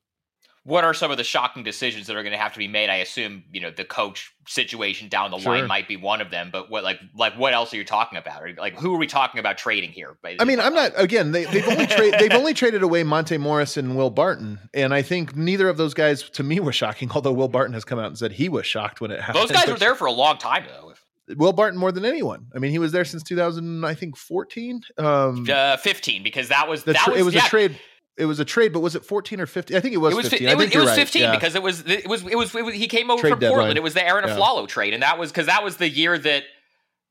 what 0.68 0.84
are 0.84 0.93
some 0.93 1.11
of 1.11 1.18
the 1.18 1.24
shocking 1.24 1.63
decisions 1.63 2.07
that 2.07 2.18
are 2.18 2.24
going 2.24 2.34
to 2.34 2.38
have 2.38 2.51
to 2.51 2.59
be 2.59 2.68
made? 2.68 2.89
I 2.89 2.97
assume 2.97 3.43
you 3.53 3.61
know 3.61 3.72
the 3.72 3.86
coach 3.86 4.34
situation 4.47 5.07
down 5.07 5.32
the 5.32 5.38
Sure. 5.39 5.53
line 5.53 5.65
might 5.68 5.88
be 5.88 5.95
one 5.95 6.20
of 6.20 6.30
them, 6.30 6.49
but 6.51 6.70
what 6.70 6.84
like 6.84 6.99
like 7.15 7.34
what 7.38 7.53
else 7.53 7.74
are 7.74 7.78
you 7.78 7.86
talking 7.86 8.18
about? 8.18 8.43
Or, 8.43 8.53
Like 8.57 8.78
who 8.78 8.93
are 8.93 8.97
we 8.97 9.07
talking 9.07 9.39
about 9.39 9.57
trading 9.57 9.91
here? 9.91 10.18
I 10.39 10.43
mean, 10.43 10.59
I'm 10.59 10.74
not. 10.74 10.91
Again, 10.97 11.32
they, 11.32 11.45
they've 11.45 11.68
only 11.68 11.88
tra- 11.88 12.11
they've 12.20 12.34
only 12.34 12.53
traded 12.53 12.84
away 12.84 13.03
Monte 13.03 13.38
Morris 13.38 13.78
and 13.78 13.95
Will 13.95 14.09
Barton, 14.09 14.59
and 14.74 14.93
I 14.93 15.01
think 15.01 15.36
neither 15.38 15.70
of 15.70 15.78
those 15.78 15.93
guys 15.93 16.30
to 16.32 16.43
me 16.43 16.59
were 16.59 16.74
shocking. 16.74 17.09
Although 17.11 17.34
Will 17.34 17.47
Barton 17.47 17.74
has 17.74 17.86
come 17.86 17.97
out 17.97 18.07
and 18.07 18.18
said 18.18 18.34
he 18.34 18.49
was 18.49 18.65
shocked 18.65 18.99
when 18.99 19.11
it 19.11 19.22
happened. 19.22 19.43
Those 19.43 19.51
guys 19.51 19.68
were 19.70 19.78
there 19.80 19.95
for 19.95 20.05
a 20.07 20.11
long 20.11 20.38
time 20.38 20.65
though. 20.68 20.93
Will 21.36 21.53
Barton 21.53 21.78
more 21.80 21.91
than 21.91 22.05
anyone. 22.05 22.47
I 22.55 22.59
mean, 22.59 22.72
he 22.72 22.80
was 22.80 22.93
there 22.93 23.03
since 23.03 23.22
2000, 23.22 23.84
I 23.84 23.93
think 23.93 24.15
14. 24.15 24.82
Um, 24.97 25.45
Uh, 25.49 25.76
15 25.76 26.24
because 26.24 26.47
that 26.49 26.70
was 26.70 26.86
that 26.86 26.95
tra- 26.95 27.13
was, 27.13 27.22
it 27.22 27.26
was 27.26 27.36
yeah, 27.36 27.45
a 27.45 27.49
trade. 27.49 27.80
It 28.18 28.26
was 28.26 28.39
a 28.39 28.45
trade, 28.45 28.74
but 28.74 28.80
was 28.80 28.95
it 28.95 29.05
14 29.05 29.39
or 29.39 29.45
15? 29.45 29.78
I 29.78 29.80
think 29.80 29.93
it 29.93 29.97
was. 29.97 30.13
It 30.13 30.18
was, 30.18 30.30
15. 30.30 30.47
fi- 30.47 30.49
I 30.49 30.53
it 30.53 30.57
was, 30.57 30.72
it 30.72 30.78
was 30.80 30.88
right. 30.88 30.95
15 30.95 31.22
Yeah. 31.22 31.32
because 31.36 31.55
it 31.55 31.61
was 31.61 31.82
it 31.88 32.07
was 32.07 32.26
it 32.26 32.36
was, 32.36 32.55
it 32.55 32.63
was 32.65 32.74
he 32.74 32.88
came 32.88 33.11
over 33.11 33.22
Trade 33.22 33.30
from 33.32 33.39
Portland. 33.39 33.59
deadline. 33.59 33.78
It 33.78 33.84
was 33.84 33.93
the 33.93 34.03
Arron 34.05 34.28
Yeah. 34.28 34.36
Afflalo 34.36 34.68
trade, 34.68 34.93
and 34.93 35.03
that 35.03 35.18
was 35.20 35.32
because 35.32 35.45
that 35.45 35.63
was 35.63 35.78
the 35.78 35.88
year 35.88 36.18
that 36.18 36.43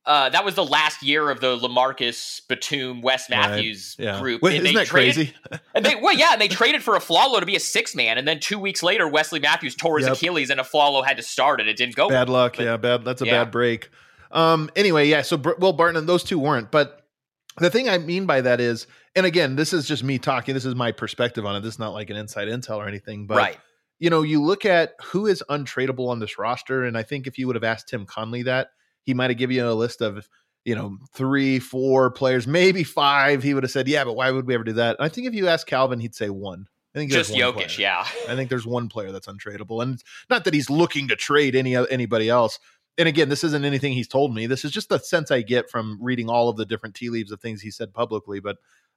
uh, 0.04 0.28
that 0.30 0.44
was 0.44 0.54
the 0.54 0.64
last 0.64 1.02
year 1.02 1.30
of 1.30 1.40
the 1.40 1.56
Lamarcus 1.58 2.40
Batum 2.48 3.02
Wes 3.02 3.28
Right. 3.30 3.38
Matthews 3.38 3.96
yeah. 3.98 4.20
group. 4.20 4.40
Wait, 4.42 4.56
and 4.56 4.64
isn't 4.66 4.74
they 4.74 4.80
that 4.80 4.86
traded, 4.86 5.14
crazy? 5.14 5.60
And 5.74 5.84
they 5.84 5.94
well, 6.00 6.14
yeah, 6.16 6.28
and 6.32 6.40
they 6.40 6.48
traded 6.48 6.82
for 6.82 6.94
Afflalo 6.94 7.40
to 7.40 7.46
be 7.46 7.56
a 7.56 7.60
six 7.60 7.94
man, 7.94 8.16
and 8.18 8.26
then 8.26 8.38
two 8.40 8.58
weeks 8.58 8.82
later, 8.82 9.08
Wesley 9.08 9.40
Matthews 9.40 9.74
tore 9.74 9.98
his 9.98 10.06
Yep. 10.06 10.16
Achilles, 10.16 10.50
and 10.50 10.58
Afflalo 10.60 11.04
had 11.04 11.16
to 11.18 11.22
start 11.22 11.60
it. 11.60 11.68
It 11.68 11.76
didn't 11.76 11.94
go. 11.96 12.08
bad 12.08 12.28
well. 12.28 12.38
luck. 12.42 12.58
Yeah, 12.58 12.76
bad. 12.76 13.04
That's 13.04 13.22
a 13.22 13.26
yeah. 13.26 13.44
bad 13.44 13.50
break. 13.52 13.90
Um. 14.32 14.70
Anyway, 14.76 15.06
yeah. 15.08 15.22
So 15.22 15.36
Br- 15.36 15.54
Will 15.58 15.72
Barton 15.72 15.96
and 15.96 16.08
those 16.08 16.22
two 16.24 16.38
weren't, 16.38 16.70
but 16.70 17.02
the 17.58 17.70
thing 17.70 17.88
I 17.88 17.98
mean 17.98 18.26
by 18.26 18.40
that 18.42 18.60
is, 18.60 18.86
and 19.16 19.24
again, 19.24 19.56
this 19.56 19.72
is 19.72 19.86
just 19.88 20.04
me 20.04 20.18
talking. 20.18 20.54
This 20.54 20.66
is 20.66 20.74
my 20.74 20.92
perspective 20.92 21.46
on 21.46 21.56
it. 21.56 21.62
This 21.62 21.74
is 21.74 21.78
not 21.78 21.94
like 21.94 22.10
an 22.10 22.16
inside 22.16 22.48
intel 22.48 22.76
or 22.76 22.86
anything, 22.86 23.26
but 23.26 23.38
right. 23.38 23.58
you 23.98 24.10
know, 24.10 24.22
you 24.22 24.42
look 24.42 24.66
at 24.66 24.92
who 25.02 25.26
is 25.26 25.42
untradeable 25.48 26.08
on 26.08 26.20
this 26.20 26.38
roster, 26.38 26.84
and 26.84 26.96
I 26.96 27.02
think 27.02 27.26
if 27.26 27.38
you 27.38 27.46
would 27.46 27.56
have 27.56 27.64
asked 27.64 27.88
Tim 27.88 28.04
Connelly 28.04 28.42
that, 28.42 28.68
he 29.02 29.14
might 29.14 29.30
have 29.30 29.38
given 29.38 29.56
you 29.56 29.66
a 29.66 29.72
list 29.72 30.02
of, 30.02 30.28
you 30.64 30.74
know, 30.74 30.98
three, 31.14 31.58
four 31.58 32.10
players, 32.10 32.46
maybe 32.46 32.84
five. 32.84 33.42
He 33.42 33.54
would 33.54 33.62
have 33.62 33.72
said, 33.72 33.88
"Yeah, 33.88 34.04
but 34.04 34.14
why 34.14 34.30
would 34.30 34.46
we 34.46 34.54
ever 34.54 34.64
do 34.64 34.74
that?" 34.74 34.96
And 34.98 35.06
I 35.06 35.08
think 35.08 35.26
if 35.26 35.34
you 35.34 35.48
ask 35.48 35.66
Calvin, 35.66 35.98
he'd 35.98 36.14
say 36.14 36.28
one. 36.28 36.68
I 36.94 36.98
think 36.98 37.10
Just 37.10 37.34
Jokic, 37.34 37.54
player. 37.54 37.68
yeah. 37.78 38.06
I 38.26 38.34
think 38.36 38.48
there's 38.48 38.66
one 38.66 38.88
player 38.88 39.12
that's 39.12 39.26
untradeable, 39.26 39.82
and 39.82 40.02
not 40.30 40.44
that 40.44 40.54
he's 40.54 40.70
looking 40.70 41.08
to 41.08 41.16
trade 41.16 41.54
any 41.54 41.74
anybody 41.76 42.28
else. 42.28 42.58
And 42.98 43.08
again, 43.08 43.28
this 43.28 43.44
isn't 43.44 43.64
anything 43.64 43.92
he's 43.92 44.08
told 44.08 44.34
me. 44.34 44.46
This 44.46 44.64
is 44.64 44.70
just 44.70 44.88
the 44.88 44.98
sense 44.98 45.30
I 45.30 45.42
get 45.42 45.68
from 45.70 45.98
reading 46.00 46.30
all 46.30 46.48
of 46.48 46.56
the 46.56 46.64
different 46.64 46.94
tea 46.94 47.10
leaves 47.10 47.30
of 47.30 47.40
things 47.40 47.60
he 47.60 47.70
said 47.70 47.92
publicly. 47.92 48.40
But 48.40 48.56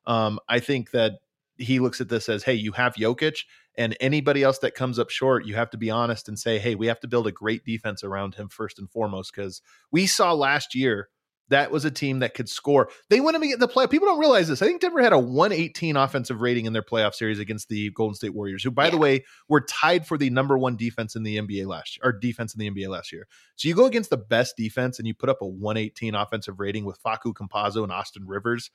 um, 0.10 0.40
I 0.50 0.60
think 0.60 0.92
that 0.92 1.20
he 1.58 1.80
looks 1.80 2.02
at 2.02 2.10
this 2.10 2.28
as, 2.28 2.44
hey, 2.44 2.56
you 2.56 2.72
have 2.72 2.96
Jokic, 2.96 3.44
and 3.78 3.96
anybody 4.02 4.44
else 4.44 4.58
that 4.60 4.74
comes 4.74 4.98
up 4.98 5.12
short, 5.12 5.46
you 5.46 5.54
have 5.56 5.70
to 5.70 5.78
be 5.78 5.92
honest 5.92 6.28
and 6.28 6.38
say, 6.38 6.58
hey, 6.58 6.74
we 6.74 6.88
have 6.88 7.00
to 7.02 7.08
build 7.08 7.28
a 7.28 7.32
great 7.32 7.64
defense 7.64 8.04
around 8.04 8.36
him 8.36 8.50
first 8.50 8.80
and 8.80 8.90
foremost, 8.90 9.32
because 9.34 9.62
we 9.92 10.08
saw 10.08 10.34
last 10.34 10.74
year 10.74 11.10
that 11.50 11.72
was 11.72 11.86
a 11.86 11.92
team 11.92 12.20
that 12.20 12.34
could 12.34 12.50
score. 12.50 12.90
They 13.10 13.20
went 13.20 13.40
to 13.40 13.48
get 13.48 13.60
the 13.60 13.68
play. 13.68 13.88
People 13.88 14.08
don't 14.08 14.20
realize 14.20 14.48
this. 14.48 14.62
I 14.62 14.66
think 14.66 14.82
Denver 14.82 15.02
had 15.02 15.14
a 15.14 15.20
118 15.20 15.96
offensive 15.96 16.42
rating 16.42 16.66
in 16.66 16.74
their 16.74 16.84
playoff 16.84 17.16
series 17.16 17.40
against 17.40 17.70
the 17.70 17.90
Golden 17.92 18.16
State 18.16 18.34
Warriors, 18.34 18.64
who, 18.64 18.72
by 18.72 18.90
the 18.90 18.98
way, 18.98 19.26
were 19.48 19.62
tied 19.62 20.08
for 20.08 20.18
the 20.18 20.30
number 20.30 20.58
one 20.58 20.76
defense 20.76 21.16
in 21.16 21.24
the 21.24 21.38
NBA 21.38 21.66
last 21.66 21.98
year, 21.98 22.10
or 22.10 22.12
defense 22.14 22.54
in 22.54 22.60
the 22.60 22.70
NBA 22.70 22.90
last 22.90 23.12
year. 23.12 23.28
So 23.56 23.68
you 23.68 23.76
go 23.76 23.86
against 23.86 24.10
the 24.10 24.18
best 24.18 24.58
defense 24.58 25.00
and 25.00 25.08
you 25.08 25.14
put 25.14 25.30
up 25.30 25.42
a 25.42 25.48
118 25.48 26.16
offensive 26.16 26.60
rating 26.60 26.86
with 26.86 27.02
Facu 27.02 27.34
Campazzo 27.34 27.84
and 27.84 27.92
Austin 27.92 28.28
Rivers. 28.28 28.70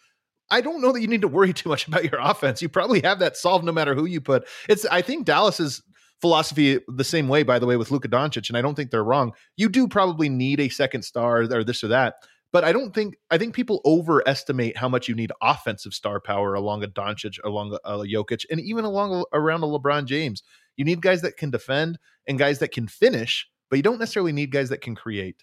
I 0.50 0.60
don't 0.60 0.80
know 0.80 0.92
that 0.92 1.00
you 1.00 1.08
need 1.08 1.22
to 1.22 1.28
worry 1.28 1.52
too 1.54 1.68
much 1.68 1.86
about 1.86 2.04
your 2.04 2.20
offense. 2.20 2.62
You 2.62 2.68
probably 2.68 3.00
have 3.02 3.18
that 3.20 3.36
solved 3.36 3.64
no 3.64 3.72
matter 3.72 3.94
who 3.94 4.04
you 4.04 4.20
put. 4.20 4.46
It's 4.68 4.84
I 4.86 5.02
think 5.02 5.26
Dallas's 5.26 5.82
philosophy 6.20 6.80
the 6.88 7.04
same 7.04 7.28
way, 7.28 7.42
by 7.42 7.58
the 7.58 7.66
way, 7.66 7.76
with 7.76 7.90
Luka 7.90 8.08
Doncic, 8.08 8.48
and 8.48 8.56
I 8.56 8.62
don't 8.62 8.74
think 8.74 8.90
they're 8.90 9.04
wrong. 9.04 9.32
You 9.56 9.68
do 9.68 9.86
probably 9.88 10.28
need 10.28 10.60
a 10.60 10.68
second 10.68 11.02
star 11.02 11.42
or 11.42 11.64
this 11.64 11.84
or 11.84 11.88
that. 11.88 12.14
But 12.52 12.62
I 12.62 12.72
don't 12.72 12.94
think 12.94 13.16
I 13.30 13.38
think 13.38 13.52
people 13.52 13.80
overestimate 13.84 14.76
how 14.76 14.88
much 14.88 15.08
you 15.08 15.14
need 15.16 15.32
offensive 15.42 15.92
star 15.92 16.20
power 16.20 16.54
along 16.54 16.84
a 16.84 16.86
Doncic, 16.86 17.38
along 17.44 17.76
a, 17.84 17.88
a 17.88 17.98
Jokic, 18.06 18.44
and 18.48 18.60
even 18.60 18.84
along 18.84 19.24
around 19.32 19.64
a 19.64 19.66
LeBron 19.66 20.04
James. 20.04 20.42
You 20.76 20.84
need 20.84 21.02
guys 21.02 21.20
that 21.22 21.36
can 21.36 21.50
defend 21.50 21.98
and 22.26 22.38
guys 22.38 22.60
that 22.60 22.72
can 22.72 22.88
finish, 22.88 23.46
but 23.70 23.76
you 23.76 23.82
don't 23.82 23.98
necessarily 23.98 24.32
need 24.32 24.50
guys 24.50 24.68
that 24.68 24.80
can 24.80 24.94
create. 24.94 25.42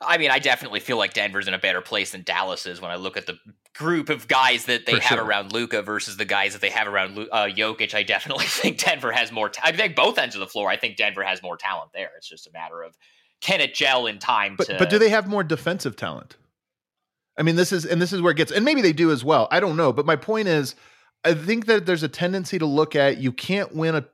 I 0.00 0.16
mean, 0.18 0.30
I 0.30 0.38
definitely 0.38 0.78
feel 0.80 0.96
like 0.96 1.12
Denver's 1.12 1.48
in 1.48 1.54
a 1.54 1.58
better 1.58 1.80
place 1.80 2.12
than 2.12 2.22
Dallas 2.22 2.66
is 2.66 2.80
when 2.80 2.90
I 2.90 2.96
look 2.96 3.16
at 3.16 3.26
the 3.26 3.36
group 3.74 4.08
of 4.10 4.28
guys 4.28 4.66
that 4.66 4.86
they 4.86 4.94
For 4.94 5.00
have 5.02 5.18
sure. 5.18 5.24
around 5.26 5.52
Luka 5.52 5.82
versus 5.82 6.16
the 6.16 6.24
guys 6.24 6.52
that 6.52 6.60
they 6.60 6.70
have 6.70 6.86
around 6.86 7.18
uh, 7.32 7.46
Jokic. 7.46 7.94
I 7.94 8.04
definitely 8.04 8.44
think 8.48 8.78
Denver 8.78 9.10
has 9.10 9.32
more. 9.32 9.48
ta- 9.48 9.62
I 9.64 9.72
think 9.72 9.96
both 9.96 10.16
ends 10.18 10.36
of 10.36 10.40
the 10.40 10.46
floor. 10.46 10.68
I 10.70 10.76
think 10.76 10.96
Denver 10.96 11.24
has 11.24 11.42
more 11.42 11.56
talent 11.56 11.90
there. 11.92 12.10
It's 12.16 12.28
just 12.28 12.46
a 12.46 12.52
matter 12.52 12.82
of 12.82 12.96
can 13.40 13.60
it 13.60 13.74
gel 13.74 14.06
in 14.06 14.18
time 14.18 14.54
But 14.56 14.66
to. 14.68 14.76
but 14.78 14.90
do 14.90 14.98
they 14.98 15.08
have 15.10 15.26
more 15.28 15.42
defensive 15.44 15.96
talent? 15.96 16.36
I 17.36 17.42
mean, 17.42 17.56
this 17.56 17.72
is 17.72 17.84
and 17.84 18.00
this 18.02 18.12
is 18.12 18.20
where 18.20 18.32
it 18.32 18.36
gets, 18.36 18.50
and 18.52 18.64
maybe 18.64 18.82
they 18.82 18.92
do 18.92 19.10
as 19.12 19.24
well. 19.24 19.46
I 19.50 19.58
don't 19.60 19.76
know, 19.76 19.92
but 19.92 20.06
my 20.06 20.16
point 20.16 20.48
is, 20.48 20.74
I 21.24 21.34
think 21.34 21.66
that 21.66 21.86
there's 21.86 22.02
a 22.02 22.08
tendency 22.08 22.58
to 22.58 22.66
look 22.66 22.94
at 22.96 23.18
you 23.18 23.32
can't 23.32 23.74
win 23.74 23.94
a 23.96 24.04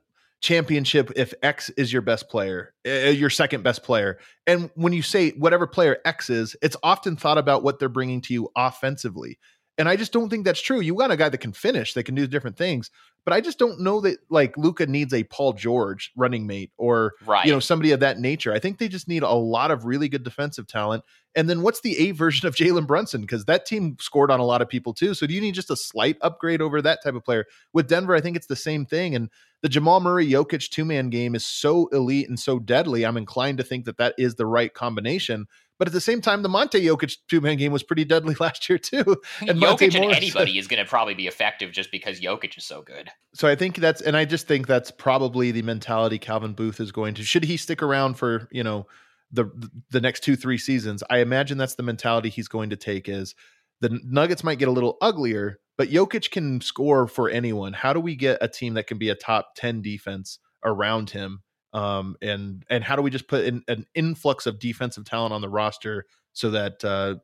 championship 0.45 1.11
if 1.15 1.33
X 1.41 1.69
is 1.71 1.91
your 1.91 2.03
best 2.03 2.29
player, 2.29 2.73
uh, 2.87 3.09
your 3.09 3.31
second 3.31 3.63
best 3.63 3.81
player. 3.83 4.19
And 4.45 4.69
when 4.75 4.93
you 4.93 5.01
say 5.01 5.31
whatever 5.31 5.65
player 5.65 5.97
X 6.05 6.29
is, 6.29 6.55
it's 6.61 6.77
often 6.83 7.15
thought 7.17 7.39
about 7.39 7.63
what 7.63 7.79
they're 7.79 7.89
bringing 7.89 8.21
to 8.21 8.33
you 8.33 8.49
offensively. 8.55 9.39
And 9.77 9.89
I 9.89 9.95
just 9.95 10.13
don't 10.13 10.29
think 10.29 10.45
that's 10.45 10.61
true. 10.61 10.79
You 10.79 10.95
got 10.95 11.11
a 11.11 11.17
guy 11.17 11.29
that 11.29 11.39
can 11.39 11.51
finish, 11.51 11.93
that 11.93 12.03
can 12.03 12.15
do 12.15 12.27
different 12.27 12.57
things, 12.57 12.89
but 13.25 13.33
I 13.33 13.41
just 13.41 13.59
don't 13.59 13.81
know 13.81 13.99
that 14.01 14.19
like 14.29 14.55
Luka 14.55 14.85
needs 14.85 15.13
a 15.13 15.23
Paul 15.23 15.53
George 15.53 16.11
running 16.15 16.47
mate 16.47 16.71
or 16.77 17.13
right? 17.25 17.45
you 17.45 17.51
know 17.51 17.59
somebody 17.59 17.91
of 17.91 17.99
that 17.99 18.19
nature. 18.19 18.53
I 18.53 18.59
think 18.59 18.77
they 18.77 18.87
just 18.87 19.07
need 19.07 19.23
a 19.23 19.33
lot 19.33 19.71
of 19.71 19.85
really 19.85 20.07
good 20.07 20.23
defensive 20.23 20.67
talent. 20.67 21.03
And 21.35 21.49
then 21.49 21.61
what's 21.61 21.81
the 21.81 21.97
A 21.97 22.11
version 22.11 22.47
of 22.47 22.55
Jalen 22.55 22.87
Brunson? 22.87 23.21
Because 23.21 23.45
that 23.45 23.65
team 23.65 23.97
scored 23.99 24.31
on 24.31 24.39
a 24.39 24.45
lot 24.45 24.61
of 24.61 24.69
people 24.69 24.93
too. 24.93 25.13
So 25.13 25.27
do 25.27 25.33
you 25.33 25.41
need 25.41 25.55
just 25.55 25.71
a 25.71 25.75
slight 25.75 26.17
upgrade 26.21 26.61
over 26.61 26.81
that 26.81 27.03
type 27.03 27.15
of 27.15 27.25
player? 27.25 27.45
With 27.73 27.89
Denver, 27.89 28.15
I 28.15 28.21
think 28.21 28.37
it's 28.37 28.47
the 28.47 28.55
same 28.55 28.85
thing. 28.85 29.15
And 29.15 29.29
the 29.61 29.69
Jamal 29.69 29.99
Murray 29.99 30.29
Jokic 30.29 30.69
two 30.69 30.85
man 30.85 31.09
game 31.09 31.33
is 31.33 31.45
so 31.45 31.87
elite 31.87 32.29
and 32.29 32.39
so 32.39 32.59
deadly. 32.59 33.05
I'm 33.05 33.17
inclined 33.17 33.57
to 33.57 33.63
think 33.63 33.85
that 33.85 33.97
that 33.97 34.13
is 34.17 34.35
the 34.35 34.45
right 34.45 34.73
combination. 34.73 35.47
But 35.77 35.87
at 35.89 35.93
the 35.93 36.01
same 36.01 36.21
time, 36.21 36.41
the 36.41 36.49
Monte 36.49 36.81
Jokic 36.81 37.17
two 37.27 37.41
man 37.41 37.57
game 37.57 37.71
was 37.71 37.83
pretty 37.83 38.05
deadly 38.05 38.35
last 38.39 38.69
year 38.69 38.77
too. 38.77 39.17
and 39.41 39.59
Monte 39.59 39.87
Jokic 39.87 39.95
and 39.95 40.03
Morris- 40.03 40.17
anybody 40.17 40.57
is 40.57 40.67
going 40.67 40.83
to 40.83 40.89
probably 40.89 41.13
be 41.13 41.27
effective 41.27 41.71
just 41.71 41.91
because 41.91 42.19
Jokic 42.21 42.57
is 42.57 42.65
so 42.65 42.81
good. 42.81 43.09
So 43.33 43.47
I 43.47 43.55
think 43.55 43.77
that's, 43.77 44.01
and 44.01 44.15
I 44.15 44.25
just 44.25 44.47
think 44.47 44.67
that's 44.67 44.91
probably 44.91 45.51
the 45.51 45.61
mentality 45.61 46.17
Calvin 46.17 46.53
Booth 46.53 46.79
is 46.79 46.91
going 46.91 47.15
to. 47.15 47.23
Should 47.23 47.43
he 47.43 47.57
stick 47.57 47.83
around 47.83 48.15
for 48.15 48.47
you 48.51 48.63
know 48.63 48.87
the 49.31 49.45
the 49.91 50.01
next 50.01 50.23
two 50.23 50.35
three 50.35 50.57
seasons? 50.57 51.03
I 51.09 51.19
imagine 51.19 51.57
that's 51.57 51.75
the 51.75 51.83
mentality 51.83 52.29
he's 52.29 52.47
going 52.47 52.69
to 52.69 52.77
take. 52.77 53.09
Is 53.09 53.35
the 53.81 53.99
Nuggets 54.03 54.43
might 54.43 54.59
get 54.59 54.69
a 54.69 54.71
little 54.71 54.97
uglier, 55.01 55.59
but 55.77 55.89
Jokic 55.89 56.31
can 56.31 56.61
score 56.61 57.07
for 57.07 57.29
anyone. 57.29 57.73
How 57.73 57.91
do 57.91 57.99
we 57.99 58.15
get 58.15 58.37
a 58.41 58.47
team 58.47 58.75
that 58.75 58.87
can 58.87 58.97
be 58.97 59.09
a 59.09 59.15
top 59.15 59.55
ten 59.55 59.81
defense 59.81 60.39
around 60.63 61.09
him? 61.09 61.41
Um, 61.75 62.15
and 62.21 62.63
and 62.69 62.85
how 62.85 62.95
do 62.95 63.01
we 63.01 63.09
just 63.11 63.27
put 63.27 63.43
in 63.43 63.61
an 63.67 63.85
influx 63.95 64.45
of 64.45 64.59
defensive 64.59 65.03
talent 65.03 65.33
on 65.33 65.41
the 65.41 65.49
roster 65.49 66.05
so 66.31 66.49
that 66.51 66.83
uh, 66.85 67.15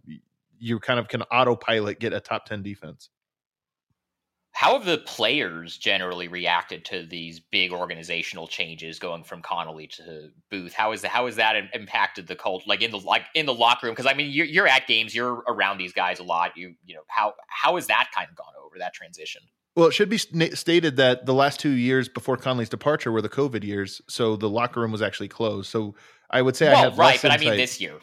you 0.59 0.77
kind 0.77 0.99
of 0.99 1.07
can 1.07 1.21
autopilot 1.23 2.01
get 2.01 2.11
a 2.11 2.19
top 2.19 2.45
ten 2.45 2.61
defense? 2.61 3.09
How 4.51 4.73
have 4.73 4.85
the 4.85 4.97
players 4.97 5.77
generally 5.77 6.27
reacted 6.27 6.83
to 6.85 7.05
these 7.05 7.39
big 7.39 7.71
organizational 7.71 8.45
changes 8.45 8.99
going 8.99 9.23
from 9.23 9.41
Connelly 9.41 9.87
to 9.87 10.31
Booth? 10.49 10.73
How 10.73 10.91
is 10.91 11.01
that, 11.03 11.07
how 11.07 11.27
has 11.27 11.37
that 11.37 11.55
impacted 11.73 12.27
the 12.27 12.35
cult 12.35 12.67
like 12.67 12.81
in 12.81 12.91
the 12.91 12.99
like 12.99 13.23
in 13.33 13.45
the 13.45 13.53
locker 13.53 13.87
room? 13.87 13.93
Because 13.93 14.05
I 14.05 14.13
mean, 14.13 14.31
you're, 14.31 14.45
you're 14.45 14.67
at 14.67 14.85
games, 14.85 15.15
you're 15.15 15.45
around 15.47 15.77
these 15.77 15.93
guys 15.93 16.19
a 16.19 16.23
lot. 16.23 16.57
You 16.57 16.75
you 16.83 16.95
know 16.95 17.03
how 17.07 17.35
how 17.47 17.75
has 17.75 17.87
that 17.87 18.09
kind 18.13 18.27
of 18.29 18.35
gone 18.35 18.53
over 18.61 18.77
that 18.79 18.93
transition? 18.93 19.43
Well, 19.75 19.87
it 19.87 19.93
should 19.93 20.09
be 20.09 20.17
stated 20.17 20.97
that 20.97 21.25
the 21.25 21.33
last 21.33 21.59
two 21.59 21.69
years 21.69 22.09
before 22.09 22.35
Connelly's 22.35 22.69
departure 22.69 23.11
were 23.11 23.21
the 23.21 23.29
COVID 23.29 23.63
years, 23.63 24.01
so 24.09 24.35
the 24.35 24.49
locker 24.49 24.81
room 24.81 24.91
was 24.91 25.01
actually 25.01 25.29
closed. 25.29 25.69
So 25.69 25.95
I 26.29 26.41
would 26.41 26.57
say 26.57 26.67
I 26.67 26.75
have 26.75 26.97
less 26.97 26.97
insight. 26.97 26.97
well, 26.97 27.07
right, 27.07 27.21
but 27.21 27.31
I 27.31 27.37
mean 27.37 27.47
insight. 27.47 27.57
this 27.57 27.81
year. 27.81 27.99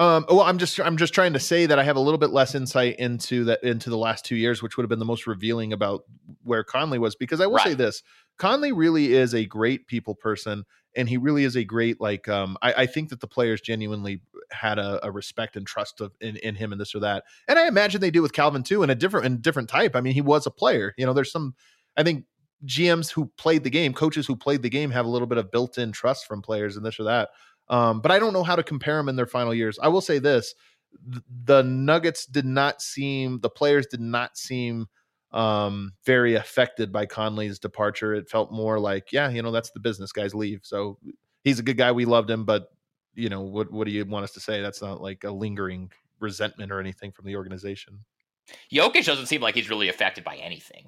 Um, 0.00 0.24
well, 0.28 0.42
I'm 0.42 0.58
just 0.58 0.78
I'm 0.78 0.96
just 0.96 1.12
trying 1.12 1.32
to 1.32 1.40
say 1.40 1.66
that 1.66 1.78
I 1.80 1.82
have 1.82 1.96
a 1.96 2.00
little 2.00 2.18
bit 2.18 2.30
less 2.30 2.54
insight 2.54 3.00
into 3.00 3.46
that 3.46 3.64
into 3.64 3.90
the 3.90 3.98
last 3.98 4.24
two 4.24 4.36
years, 4.36 4.62
which 4.62 4.76
would 4.76 4.84
have 4.84 4.88
been 4.88 5.00
the 5.00 5.04
most 5.04 5.26
revealing 5.26 5.72
about 5.72 6.04
where 6.44 6.62
Connelly 6.62 7.00
was. 7.00 7.16
Because 7.16 7.40
I 7.40 7.46
will 7.46 7.58
say 7.58 7.74
this: 7.74 8.04
Connelly 8.38 8.70
really 8.70 9.14
is 9.14 9.34
a 9.34 9.44
great 9.44 9.88
people 9.88 10.14
person, 10.14 10.64
and 10.94 11.08
he 11.08 11.16
really 11.16 11.42
is 11.42 11.56
a 11.56 11.64
great 11.64 12.00
like. 12.00 12.28
Um, 12.28 12.56
I, 12.62 12.72
I 12.74 12.86
think 12.86 13.08
that 13.08 13.18
the 13.18 13.26
players 13.26 13.60
genuinely 13.60 14.20
had 14.50 14.78
a, 14.78 15.04
a 15.06 15.10
respect 15.10 15.56
and 15.56 15.66
trust 15.66 16.00
of 16.00 16.12
in, 16.20 16.36
in 16.36 16.54
him 16.54 16.72
and 16.72 16.80
this 16.80 16.94
or 16.94 17.00
that, 17.00 17.24
and 17.46 17.58
I 17.58 17.66
imagine 17.66 18.00
they 18.00 18.10
do 18.10 18.22
with 18.22 18.32
Calvin 18.32 18.62
too, 18.62 18.82
in 18.82 18.90
a 18.90 18.94
different 18.94 19.26
in 19.26 19.40
different 19.40 19.68
type. 19.68 19.96
I 19.96 20.00
mean, 20.00 20.14
he 20.14 20.20
was 20.20 20.46
a 20.46 20.50
player. 20.50 20.94
You 20.96 21.06
know, 21.06 21.12
there's 21.12 21.32
some. 21.32 21.54
I 21.96 22.02
think 22.02 22.24
GMs 22.64 23.10
who 23.10 23.26
played 23.36 23.64
the 23.64 23.70
game, 23.70 23.92
coaches 23.92 24.26
who 24.26 24.36
played 24.36 24.62
the 24.62 24.70
game, 24.70 24.90
have 24.90 25.06
a 25.06 25.08
little 25.08 25.28
bit 25.28 25.38
of 25.38 25.50
built-in 25.50 25.92
trust 25.92 26.26
from 26.26 26.42
players 26.42 26.76
and 26.76 26.84
this 26.84 26.98
or 26.98 27.04
that. 27.04 27.30
Um, 27.68 28.00
but 28.00 28.10
I 28.10 28.18
don't 28.18 28.32
know 28.32 28.42
how 28.42 28.56
to 28.56 28.62
compare 28.62 28.96
them 28.96 29.08
in 29.08 29.16
their 29.16 29.26
final 29.26 29.54
years. 29.54 29.78
I 29.80 29.88
will 29.88 30.00
say 30.00 30.18
this: 30.18 30.54
the 31.44 31.62
Nuggets 31.62 32.26
did 32.26 32.44
not 32.44 32.82
seem, 32.82 33.40
the 33.40 33.50
players 33.50 33.86
did 33.86 34.00
not 34.00 34.36
seem 34.36 34.86
um, 35.32 35.92
very 36.04 36.34
affected 36.34 36.92
by 36.92 37.06
Connelly's 37.06 37.58
departure. 37.58 38.14
It 38.14 38.30
felt 38.30 38.52
more 38.52 38.78
like, 38.78 39.12
yeah, 39.12 39.28
you 39.28 39.42
know, 39.42 39.50
that's 39.50 39.70
the 39.70 39.80
business 39.80 40.12
guys 40.12 40.34
leave. 40.34 40.60
So 40.62 40.98
he's 41.44 41.58
a 41.58 41.62
good 41.62 41.76
guy. 41.76 41.92
We 41.92 42.04
loved 42.04 42.30
him, 42.30 42.44
but 42.44 42.68
you 43.18 43.28
know, 43.28 43.40
what 43.40 43.70
what 43.72 43.86
do 43.86 43.92
you 43.92 44.04
want 44.04 44.24
us 44.24 44.32
to 44.32 44.40
say? 44.40 44.62
That's 44.62 44.80
not 44.80 45.02
like 45.02 45.24
a 45.24 45.30
lingering 45.30 45.90
resentment 46.20 46.70
or 46.70 46.80
anything 46.80 47.12
from 47.12 47.26
the 47.26 47.36
organization. 47.36 48.04
Jokic 48.72 49.04
doesn't 49.04 49.26
seem 49.26 49.42
like 49.42 49.54
he's 49.54 49.68
really 49.68 49.88
affected 49.88 50.24
by 50.24 50.36
anything. 50.36 50.86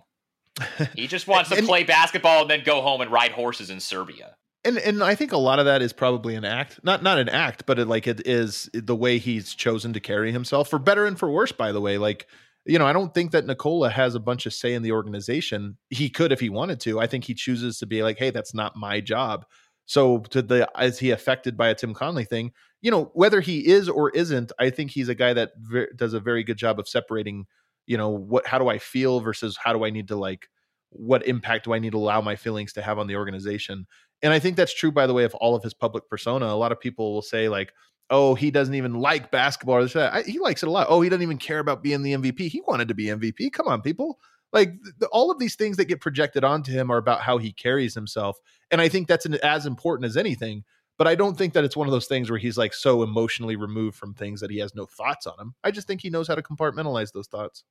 He 0.95 1.07
just 1.07 1.27
wants 1.27 1.51
to 1.51 1.63
play 1.63 1.85
basketball 1.85 2.43
and 2.43 2.51
then 2.51 2.63
go 2.65 2.83
home 2.83 3.01
and 3.01 3.11
ride 3.11 3.33
horses 3.33 3.71
in 3.71 3.81
Serbia. 3.81 4.37
and 4.65 4.79
and 4.79 5.03
I 5.03 5.15
think 5.15 5.33
a 5.33 5.39
lot 5.39 5.59
of 5.59 5.65
that 5.65 5.81
is 5.81 5.93
probably 5.93 6.35
an 6.35 6.45
act, 6.45 6.81
not 6.83 7.03
not 7.03 7.19
an 7.19 7.29
act, 7.29 7.65
but 7.67 7.79
it, 7.79 7.87
like 7.87 8.07
it 8.07 8.27
is 8.27 8.69
the 8.73 8.97
way 8.97 9.19
he's 9.19 9.55
chosen 9.55 9.93
to 9.95 10.01
carry 10.01 10.33
himself, 10.33 10.69
for 10.69 10.79
better 10.79 11.07
and 11.07 11.19
for 11.19 11.31
worse. 11.31 11.53
By 11.53 11.73
the 11.73 11.81
way, 11.81 11.99
like 11.99 12.27
you 12.67 12.79
know, 12.79 12.87
I 12.87 12.93
don't 12.93 13.15
think 13.15 13.33
that 13.33 13.47
Nikola 13.47 13.91
has 13.91 14.15
a 14.15 14.21
bunch 14.21 14.47
of 14.47 14.53
say 14.53 14.75
in 14.75 14.83
the 14.83 14.93
organization. 14.93 15.79
He 15.89 16.11
could 16.11 16.31
if 16.31 16.41
he 16.41 16.51
wanted 16.51 16.81
to. 16.81 17.01
I 17.01 17.07
think 17.07 17.25
he 17.25 17.35
chooses 17.35 17.79
to 17.79 17.87
be 17.87 18.03
like, 18.03 18.19
hey, 18.19 18.31
that's 18.31 18.55
not 18.55 18.77
my 18.77 19.01
job. 19.01 19.47
So 19.91 20.19
to 20.19 20.41
the 20.41 20.71
is 20.81 21.01
he 21.01 21.11
affected 21.11 21.57
by 21.57 21.69
a 21.69 21.75
Tim 21.75 21.95
Connelly 21.95 22.25
thing? 22.25 22.53
You 22.81 22.93
know, 22.93 23.11
whether 23.13 23.41
he 23.41 23.67
is 23.67 23.89
or 23.89 24.11
isn't, 24.11 24.53
I 24.61 24.71
think 24.71 24.93
he's 24.93 25.09
a 25.09 25.17
guy 25.17 25.33
that 25.33 25.51
does 25.97 26.15
a 26.15 26.21
very 26.21 26.45
good 26.45 26.59
job 26.59 26.79
of 26.79 26.89
separating. 26.89 27.47
You 27.89 27.97
know, 27.97 28.09
what 28.09 28.47
how 28.47 28.61
do 28.61 28.69
I 28.69 28.79
feel 28.79 29.19
versus 29.19 29.59
how 29.61 29.73
do 29.73 29.85
I 29.85 29.91
need 29.91 30.07
to 30.07 30.15
like 30.15 30.49
what 30.91 31.27
impact 31.27 31.65
do 31.65 31.75
I 31.75 31.81
need 31.81 31.91
to 31.91 31.99
allow 31.99 32.21
my 32.21 32.37
feelings 32.37 32.73
to 32.75 32.83
have 32.83 33.01
on 33.01 33.09
the 33.09 33.17
organization? 33.17 33.85
And 34.23 34.33
I 34.33 34.39
think 34.39 34.55
that's 34.55 34.73
true, 34.73 34.93
by 34.93 35.09
the 35.09 35.13
way, 35.13 35.25
of 35.25 35.35
all 35.35 35.57
of 35.57 35.65
his 35.65 35.75
public 35.75 36.09
persona. 36.09 36.47
A 36.47 36.55
lot 36.55 36.71
of 36.71 36.79
people 36.79 37.13
will 37.13 37.21
say, 37.21 37.49
like, 37.49 37.73
oh, 38.11 38.37
he 38.37 38.53
doesn't 38.53 38.77
even 38.77 38.95
like 38.95 39.33
basketball 39.33 39.75
or 39.75 39.83
this, 39.83 39.95
that. 39.95 40.15
I, 40.15 40.23
he 40.23 40.39
likes 40.39 40.63
it 40.63 40.69
a 40.69 40.71
lot. 40.71 40.87
Oh, 40.89 41.01
he 41.01 41.09
doesn't 41.09 41.23
even 41.25 41.39
care 41.39 41.59
about 41.59 41.83
being 41.83 42.05
the 42.05 42.13
MVP. 42.13 42.47
He 42.47 42.63
wanted 42.69 42.87
to 42.87 42.95
be 42.95 43.07
MVP. 43.07 43.53
Come 43.53 43.67
on, 43.67 43.83
people. 43.83 44.21
Like 44.53 44.75
the, 44.99 45.07
all 45.09 45.31
of 45.31 45.39
these 45.39 45.55
things 45.55 45.77
that 45.77 45.87
get 45.87 46.01
projected 46.01 46.45
onto 46.45 46.73
him 46.73 46.91
are 46.91 46.99
about 46.99 47.21
how 47.21 47.39
he 47.39 47.53
carries 47.53 47.95
himself. 47.95 48.39
And 48.71 48.81
I 48.81 48.89
think 48.89 49.09
that's 49.09 49.27
an, 49.27 49.35
as 49.43 49.67
important 49.67 50.07
as 50.07 50.17
anything. 50.17 50.65
But 50.99 51.07
I 51.07 51.15
don't 51.15 51.39
think 51.39 51.55
that 51.55 51.65
it's 51.65 51.77
one 51.77 51.89
of 51.89 51.93
those 51.93 52.07
things 52.07 52.29
where 52.29 52.39
he's 52.39 52.59
like 52.59 52.75
so 52.75 53.03
emotionally 53.03 53.57
removed 53.57 53.97
from 53.97 54.13
things 54.13 54.41
that 54.41 54.51
he 54.51 54.59
has 54.59 54.75
no 54.75 54.85
thoughts 54.85 55.27
on 55.27 55.39
him. 55.41 55.55
I 55.65 55.71
just 55.71 55.87
think 55.87 56.03
he 56.03 56.11
knows 56.11 56.29
how 56.29 56.35
to 56.35 56.43
compartmentalize 56.43 57.13
those 57.13 57.27
thoughts. 57.27 57.65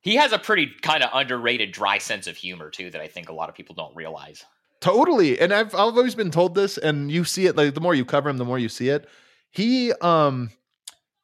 He 0.00 0.14
has 0.16 0.32
a 0.32 0.38
pretty 0.38 0.70
kind 0.82 1.02
of 1.02 1.10
underrated 1.12 1.72
dry 1.72 1.98
sense 1.98 2.26
of 2.26 2.36
humor 2.36 2.70
too 2.70 2.90
that 2.90 3.00
I 3.00 3.08
think 3.08 3.28
a 3.28 3.32
lot 3.32 3.48
of 3.48 3.54
people 3.54 3.74
don't 3.74 3.94
realize. 3.96 4.44
Totally. 4.80 5.40
And 5.40 5.52
I've 5.52 5.74
I've 5.74 5.96
always 5.96 6.14
been 6.14 6.30
told 6.30 6.54
this, 6.54 6.76
and 6.76 7.10
you 7.10 7.24
see 7.24 7.46
it 7.46 7.56
like 7.56 7.74
the 7.74 7.80
more 7.80 7.94
you 7.94 8.04
cover 8.04 8.28
him, 8.28 8.36
the 8.36 8.44
more 8.44 8.58
you 8.58 8.68
see 8.68 8.88
it. 8.88 9.08
He 9.50 9.92
um 9.94 10.50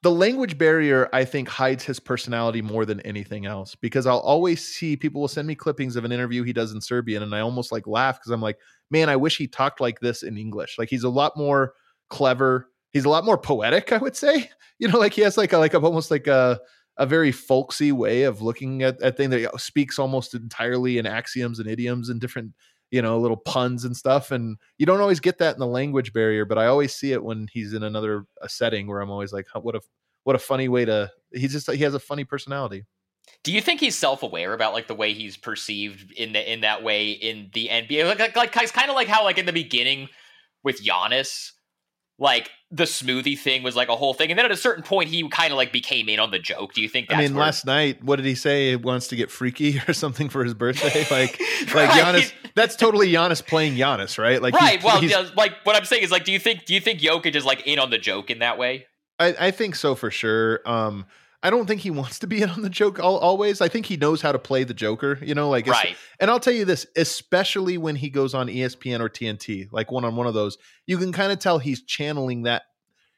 the 0.09 0.15
language 0.15 0.57
barrier, 0.57 1.07
I 1.13 1.27
think, 1.27 1.49
hides 1.49 1.85
his 1.85 2.01
personality 2.01 2.63
more 2.63 2.87
than 2.87 2.99
anything 3.01 3.45
else 3.45 3.75
because 3.75 4.07
I'll 4.07 4.21
always 4.21 4.67
see 4.67 4.97
people 4.97 5.21
will 5.21 5.29
send 5.29 5.47
me 5.47 5.55
clippings 5.55 5.97
of 5.97 6.05
an 6.07 6.13
interview 6.13 6.43
he 6.43 6.55
does 6.55 6.73
in 6.73 6.81
Serbian, 6.81 7.23
and 7.23 7.35
I 7.35 7.41
almost 7.41 7.73
like 7.73 7.87
laugh 7.87 8.19
because 8.19 8.31
I'm 8.31 8.41
like, 8.41 8.57
man, 8.91 9.11
I 9.11 9.17
wish 9.17 9.37
he 9.37 9.47
talked 9.47 9.83
like 9.83 10.01
this 10.01 10.23
in 10.23 10.39
English. 10.39 10.77
Like 10.79 10.89
he's 10.89 11.05
a 11.05 11.11
lot 11.11 11.37
more 11.37 11.75
clever. 12.09 12.71
He's 12.91 13.05
a 13.05 13.11
lot 13.11 13.27
more 13.27 13.37
poetic, 13.37 13.93
I 13.93 13.99
would 13.99 14.17
say. 14.17 14.51
You 14.81 14.87
know, 14.87 15.01
like 15.01 15.13
he 15.13 15.23
has 15.23 15.37
like 15.37 15.53
a 15.53 15.59
like 15.59 15.75
a, 15.75 15.81
almost 15.81 16.09
like 16.09 16.29
a 16.29 16.61
a 16.99 17.05
very 17.05 17.33
folksy 17.33 17.91
way 17.91 18.23
of 18.23 18.43
looking 18.43 18.85
at 18.85 19.03
at 19.03 19.17
thing 19.17 19.29
that 19.31 19.61
speaks 19.61 19.99
almost 19.99 20.37
entirely 20.37 20.99
in 20.99 21.05
axioms 21.05 21.59
and 21.59 21.69
idioms 21.69 22.11
and 22.11 22.21
different 22.21 22.53
you 22.93 23.03
know 23.03 23.19
little 23.19 23.37
puns 23.37 23.85
and 23.85 23.97
stuff 23.97 24.31
and 24.31 24.57
you 24.79 24.87
don't 24.87 25.01
always 25.01 25.19
get 25.19 25.39
that 25.39 25.55
in 25.55 25.59
the 25.59 25.67
language 25.67 26.13
barrier 26.13 26.45
but 26.45 26.59
i 26.59 26.67
always 26.67 26.95
see 26.95 27.13
it 27.13 27.23
when 27.23 27.49
he's 27.53 27.73
in 27.73 27.83
another 27.83 28.25
setting 28.47 28.87
where 28.87 29.01
i'm 29.01 29.11
always 29.11 29.33
like 29.33 29.47
what 29.55 29.75
a 29.75 29.81
what 30.29 30.37
a 30.37 30.39
funny 30.39 30.69
way 30.69 30.85
to 30.85 31.11
he's 31.33 31.53
just 31.53 31.71
he 31.73 31.83
has 31.83 31.95
a 31.95 31.99
funny 32.11 32.25
personality 32.25 32.85
Do 33.45 33.51
you 33.53 33.63
think 33.63 33.81
he's 33.81 33.97
self-aware 33.97 34.53
about 34.53 34.73
like 34.75 34.87
the 34.87 34.95
way 34.95 35.15
he's 35.15 35.37
perceived 35.39 36.13
in 36.13 36.33
the 36.35 36.53
in 36.53 36.61
that 36.61 36.83
way 36.83 37.11
in 37.11 37.51
the 37.55 37.69
NBA? 37.71 38.07
Like 38.07 38.19
like, 38.19 38.37
like 38.37 38.57
it's 38.63 38.73
kind 38.73 38.91
of 38.91 38.97
like 38.97 39.09
how 39.09 39.25
like 39.25 39.39
in 39.39 39.47
the 39.47 39.53
beginning 39.65 40.09
with 40.65 40.83
Giannis, 40.85 41.53
like 42.19 42.51
the 42.71 42.85
smoothie 42.85 43.39
thing 43.39 43.63
was 43.63 43.77
like 43.77 43.89
a 43.89 43.97
whole 43.97 44.13
thing, 44.13 44.31
and 44.31 44.39
then 44.39 44.45
at 44.45 44.51
a 44.51 44.57
certain 44.57 44.83
point 44.83 45.09
he 45.09 45.27
kind 45.29 45.53
of 45.53 45.57
like 45.57 45.73
became 45.73 46.09
in 46.09 46.19
on 46.21 46.31
the 46.31 46.39
joke. 46.39 46.75
Do 46.75 46.83
you 46.83 46.89
think? 46.89 47.07
i 47.11 47.17
mean 47.19 47.35
where- 47.35 47.45
last 47.45 47.65
night 47.65 48.03
what 48.03 48.17
did 48.17 48.25
he 48.27 48.35
say 48.35 48.71
he 48.71 48.77
wants 48.77 49.09
to 49.09 49.17
get 49.17 49.31
freaky 49.31 49.81
or 49.89 49.93
something 49.95 50.29
for 50.29 50.43
his 50.45 50.55
birthday 50.55 51.07
like 51.11 51.41
like 51.75 51.75
Right. 51.75 51.91
Giannis 51.91 52.33
that's 52.55 52.77
totally 52.77 53.09
Giannis 53.13 53.47
playing 53.47 53.75
Giannis 53.77 54.19
right 54.19 54.43
like 54.43 54.55
right. 54.55 54.81
he's- 54.81 54.85
Well, 54.85 55.01
he's- 55.01 55.33
like 55.37 55.53
what 55.65 55.77
I'm 55.77 55.85
saying 55.85 56.03
is 56.03 56.11
like, 56.11 56.25
do 56.25 56.33
you 56.33 56.39
think 56.41 56.65
do 56.67 56.75
you 56.75 56.81
think 56.81 57.01
Jokic 57.01 57.35
is 57.35 57.45
like 57.45 57.67
in 57.67 57.79
on 57.79 57.91
the 57.91 57.99
joke 57.99 58.31
in 58.31 58.41
that 58.41 58.59
way? 58.59 58.87
I, 59.19 59.35
I 59.39 59.51
think 59.51 59.75
so 59.75 59.95
for 59.95 60.11
sure. 60.11 60.61
Um, 60.65 61.07
I 61.43 61.51
don't 61.51 61.67
think 61.67 61.81
he 61.81 61.91
wants 61.91 62.19
to 62.21 62.27
be 62.27 62.43
in 62.43 62.51
on 62.51 62.63
the 62.63 62.71
joke 62.71 62.99
al- 62.99 63.19
always. 63.19 63.61
I 63.61 63.69
think 63.69 63.87
he 63.87 63.97
knows 63.97 64.21
how 64.21 64.33
to 64.33 64.39
play 64.39 64.65
the 64.65 64.75
Joker. 64.75 65.19
You 65.23 65.35
know, 65.35 65.49
like 65.49 65.67
Right. 65.67 65.97
And 66.21 66.31
I'll 66.31 66.41
tell 66.41 66.53
you 66.53 66.65
this, 66.65 66.87
especially 66.97 67.79
when 67.79 67.97
he 67.97 68.11
goes 68.11 68.35
on 68.35 68.49
ESPN 68.49 69.01
or 69.01 69.09
TNT, 69.09 69.69
like 69.73 69.91
one 69.91 70.05
on 70.05 70.17
one 70.17 70.27
of 70.27 70.35
those, 70.35 70.59
you 70.87 70.99
can 70.99 71.13
kind 71.13 71.33
of 71.33 71.39
tell 71.39 71.59
he's 71.59 71.83
channeling 71.83 72.43
that. 72.43 72.63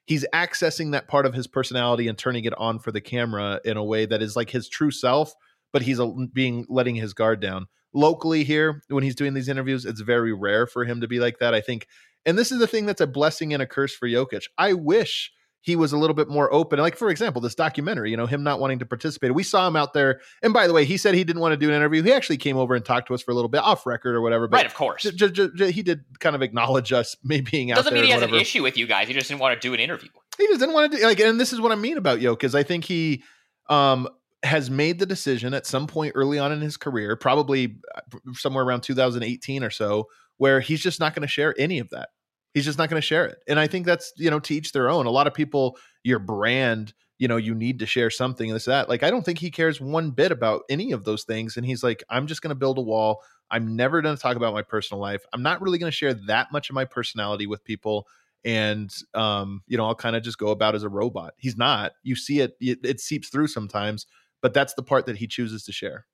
He's 0.06 0.26
accessing 0.34 0.92
that 0.92 1.06
part 1.06 1.24
of 1.24 1.34
his 1.34 1.46
personality 1.46 2.08
and 2.08 2.18
turning 2.18 2.44
it 2.44 2.58
on 2.58 2.80
for 2.80 2.90
the 2.90 3.00
camera 3.00 3.60
in 3.64 3.76
a 3.76 3.84
way 3.84 4.06
that 4.06 4.22
is 4.22 4.34
like 4.34 4.50
his 4.50 4.68
true 4.68 4.90
self, 4.90 5.34
but 5.72 5.82
he's 5.82 6.00
a, 6.00 6.06
being 6.32 6.66
letting 6.68 6.96
his 6.96 7.14
guard 7.14 7.40
down. 7.40 7.66
Locally 7.94 8.42
here, 8.42 8.82
when 8.88 9.04
he's 9.04 9.14
doing 9.14 9.34
these 9.34 9.48
interviews, 9.48 9.84
it's 9.84 10.00
very 10.00 10.32
rare 10.32 10.66
for 10.66 10.84
him 10.84 11.00
to 11.00 11.06
be 11.06 11.20
like 11.20 11.38
that. 11.38 11.54
I 11.54 11.60
think, 11.60 11.86
and 12.26 12.36
this 12.36 12.50
is 12.50 12.58
the 12.58 12.66
thing 12.66 12.86
that's 12.86 13.00
a 13.00 13.06
blessing 13.06 13.52
and 13.52 13.62
a 13.62 13.66
curse 13.66 13.94
for 13.94 14.08
Jokic. 14.08 14.46
I 14.58 14.72
wish 14.72 15.30
he 15.62 15.76
was 15.76 15.92
a 15.92 15.98
little 15.98 16.14
bit 16.14 16.28
more 16.28 16.52
open. 16.52 16.78
Like, 16.78 16.96
for 16.96 17.10
example, 17.10 17.42
this 17.42 17.54
documentary, 17.54 18.10
you 18.10 18.16
know, 18.16 18.26
him 18.26 18.42
not 18.42 18.60
wanting 18.60 18.78
to 18.78 18.86
participate. 18.86 19.34
We 19.34 19.42
saw 19.42 19.66
him 19.68 19.76
out 19.76 19.92
there. 19.92 20.20
And 20.42 20.54
by 20.54 20.66
the 20.66 20.72
way, 20.72 20.84
he 20.84 20.96
said 20.96 21.14
he 21.14 21.24
didn't 21.24 21.42
want 21.42 21.52
to 21.52 21.56
do 21.58 21.68
an 21.68 21.74
interview. 21.74 22.02
He 22.02 22.12
actually 22.12 22.38
came 22.38 22.56
over 22.56 22.74
and 22.74 22.84
talked 22.84 23.08
to 23.08 23.14
us 23.14 23.22
for 23.22 23.30
a 23.30 23.34
little 23.34 23.50
bit 23.50 23.58
off 23.58 23.84
record 23.84 24.14
or 24.14 24.22
whatever. 24.22 24.48
But 24.48 24.56
right. 24.58 24.66
Of 24.66 24.74
course. 24.74 25.02
j- 25.02 25.30
j- 25.30 25.48
j- 25.54 25.70
he 25.70 25.82
did 25.82 26.04
kind 26.18 26.34
of 26.34 26.42
acknowledge 26.42 26.92
us, 26.92 27.16
me 27.24 27.40
being 27.42 27.70
out 27.70 27.74
there. 27.76 27.82
Doesn't 27.84 27.94
mean 27.94 28.04
he 28.04 28.10
has 28.10 28.22
an 28.22 28.34
issue 28.34 28.62
with 28.62 28.76
you 28.78 28.86
guys. 28.86 29.08
He 29.08 29.14
just 29.14 29.28
didn't 29.28 29.40
want 29.40 29.60
to 29.60 29.68
do 29.68 29.74
an 29.74 29.80
interview. 29.80 30.08
He 30.38 30.46
just 30.46 30.60
didn't 30.60 30.74
want 30.74 30.92
to 30.92 30.98
do 30.98 31.04
like, 31.04 31.20
and 31.20 31.38
this 31.38 31.52
is 31.52 31.60
what 31.60 31.72
I 31.72 31.74
mean 31.74 31.98
about 31.98 32.20
Yoke 32.20 32.44
is 32.44 32.54
I 32.54 32.62
think 32.62 32.84
he 32.86 33.22
um 33.68 34.08
has 34.42 34.70
made 34.70 34.98
the 34.98 35.04
decision 35.04 35.52
at 35.52 35.66
some 35.66 35.86
point 35.86 36.12
early 36.14 36.38
on 36.38 36.50
in 36.50 36.62
his 36.62 36.78
career, 36.78 37.14
probably 37.14 37.76
uh, 37.94 38.00
somewhere 38.32 38.64
around 38.64 38.80
2018 38.80 39.62
or 39.62 39.68
so, 39.68 40.06
where 40.38 40.60
he's 40.60 40.80
just 40.80 40.98
not 40.98 41.14
going 41.14 41.20
to 41.20 41.28
share 41.28 41.54
any 41.58 41.78
of 41.78 41.90
that. 41.90 42.08
He's 42.54 42.64
just 42.64 42.78
not 42.78 42.88
going 42.88 43.00
to 43.00 43.06
share 43.06 43.26
it. 43.26 43.38
And 43.46 43.60
I 43.60 43.66
think 43.66 43.86
that's, 43.86 44.12
you 44.16 44.30
know, 44.30 44.40
to 44.40 44.54
each 44.54 44.72
their 44.72 44.90
own. 44.90 45.06
A 45.06 45.10
lot 45.10 45.26
of 45.26 45.34
people, 45.34 45.76
your 46.02 46.18
brand, 46.18 46.92
you 47.18 47.28
know, 47.28 47.36
you 47.36 47.54
need 47.54 47.78
to 47.78 47.86
share 47.86 48.10
something 48.10 48.50
and 48.50 48.56
this, 48.56 48.64
that. 48.64 48.88
Like, 48.88 49.02
I 49.02 49.10
don't 49.10 49.24
think 49.24 49.38
he 49.38 49.50
cares 49.50 49.80
one 49.80 50.10
bit 50.10 50.32
about 50.32 50.62
any 50.68 50.92
of 50.92 51.04
those 51.04 51.24
things. 51.24 51.56
And 51.56 51.64
he's 51.64 51.84
like, 51.84 52.02
I'm 52.10 52.26
just 52.26 52.42
going 52.42 52.50
to 52.50 52.56
build 52.56 52.78
a 52.78 52.82
wall. 52.82 53.22
I'm 53.50 53.76
never 53.76 54.02
going 54.02 54.16
to 54.16 54.20
talk 54.20 54.36
about 54.36 54.54
my 54.54 54.62
personal 54.62 55.00
life. 55.00 55.22
I'm 55.32 55.42
not 55.42 55.60
really 55.60 55.78
going 55.78 55.90
to 55.90 55.96
share 55.96 56.14
that 56.26 56.50
much 56.52 56.70
of 56.70 56.74
my 56.74 56.84
personality 56.84 57.46
with 57.46 57.64
people 57.64 58.06
and 58.44 58.94
um 59.14 59.62
you 59.66 59.76
know 59.76 59.84
i'll 59.84 59.94
kind 59.94 60.16
of 60.16 60.22
just 60.22 60.38
go 60.38 60.48
about 60.48 60.74
as 60.74 60.82
a 60.82 60.88
robot 60.88 61.34
he's 61.36 61.56
not 61.56 61.92
you 62.02 62.16
see 62.16 62.40
it, 62.40 62.56
it 62.60 62.78
it 62.84 63.00
seeps 63.00 63.28
through 63.28 63.46
sometimes 63.46 64.06
but 64.40 64.54
that's 64.54 64.74
the 64.74 64.82
part 64.82 65.06
that 65.06 65.16
he 65.16 65.26
chooses 65.26 65.64
to 65.64 65.72
share 65.72 66.06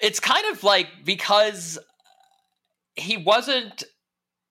it's 0.00 0.18
kind 0.18 0.44
of 0.52 0.64
like 0.64 0.88
because 1.04 1.78
he 2.96 3.16
wasn't 3.16 3.84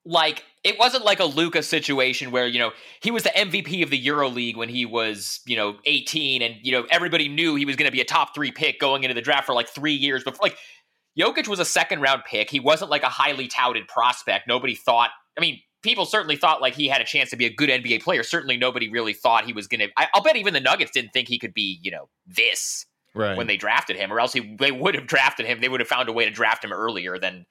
like 0.06 0.44
it 0.62 0.78
wasn't 0.78 1.04
like 1.04 1.20
a 1.20 1.24
Luka 1.24 1.62
situation 1.62 2.30
where 2.30 2.46
you 2.46 2.58
know 2.58 2.70
he 3.00 3.10
was 3.10 3.24
the 3.24 3.30
MVP 3.30 3.82
of 3.82 3.90
the 3.90 4.02
EuroLeague 4.02 4.56
when 4.56 4.68
he 4.68 4.86
was 4.86 5.40
you 5.46 5.56
know 5.56 5.76
18 5.84 6.42
and 6.42 6.54
you 6.62 6.72
know 6.72 6.86
everybody 6.90 7.28
knew 7.28 7.56
he 7.56 7.64
was 7.64 7.76
going 7.76 7.86
to 7.86 7.92
be 7.92 8.00
a 8.00 8.04
top 8.04 8.34
3 8.34 8.52
pick 8.52 8.80
going 8.80 9.02
into 9.02 9.14
the 9.14 9.20
draft 9.20 9.46
for 9.46 9.52
like 9.52 9.68
3 9.68 9.92
years 9.92 10.24
before 10.24 10.38
like 10.42 10.56
Jokic 11.18 11.48
was 11.48 11.58
a 11.58 11.64
second 11.64 12.00
round 12.00 12.22
pick. 12.24 12.50
He 12.50 12.60
wasn't 12.60 12.90
like 12.90 13.02
a 13.02 13.08
highly 13.08 13.48
touted 13.48 13.88
prospect. 13.88 14.46
Nobody 14.46 14.74
thought 14.74 15.10
I 15.36 15.40
mean 15.40 15.60
people 15.82 16.06
certainly 16.06 16.36
thought 16.36 16.62
like 16.62 16.74
he 16.74 16.88
had 16.88 17.00
a 17.00 17.04
chance 17.04 17.30
to 17.30 17.36
be 17.36 17.46
a 17.46 17.52
good 17.52 17.68
NBA 17.68 18.02
player. 18.02 18.22
Certainly 18.22 18.58
nobody 18.58 18.88
really 18.88 19.12
thought 19.12 19.44
he 19.44 19.52
was 19.52 19.66
going 19.66 19.80
to 19.80 19.88
I'll 20.14 20.22
bet 20.22 20.36
even 20.36 20.54
the 20.54 20.60
Nuggets 20.60 20.92
didn't 20.92 21.12
think 21.12 21.28
he 21.28 21.38
could 21.38 21.52
be 21.52 21.80
you 21.82 21.90
know 21.90 22.08
this 22.26 22.86
right. 23.16 23.36
when 23.36 23.46
they 23.46 23.56
drafted 23.56 23.96
him, 23.96 24.12
or 24.12 24.20
else 24.20 24.32
he, 24.32 24.56
they 24.58 24.70
would 24.70 24.94
have 24.94 25.06
drafted 25.06 25.46
him. 25.46 25.60
They 25.60 25.68
would 25.68 25.80
have 25.80 25.88
found 25.88 26.08
a 26.08 26.12
way 26.12 26.24
to 26.24 26.30
draft 26.30 26.64
him 26.64 26.72
earlier 26.72 27.18
than 27.18 27.46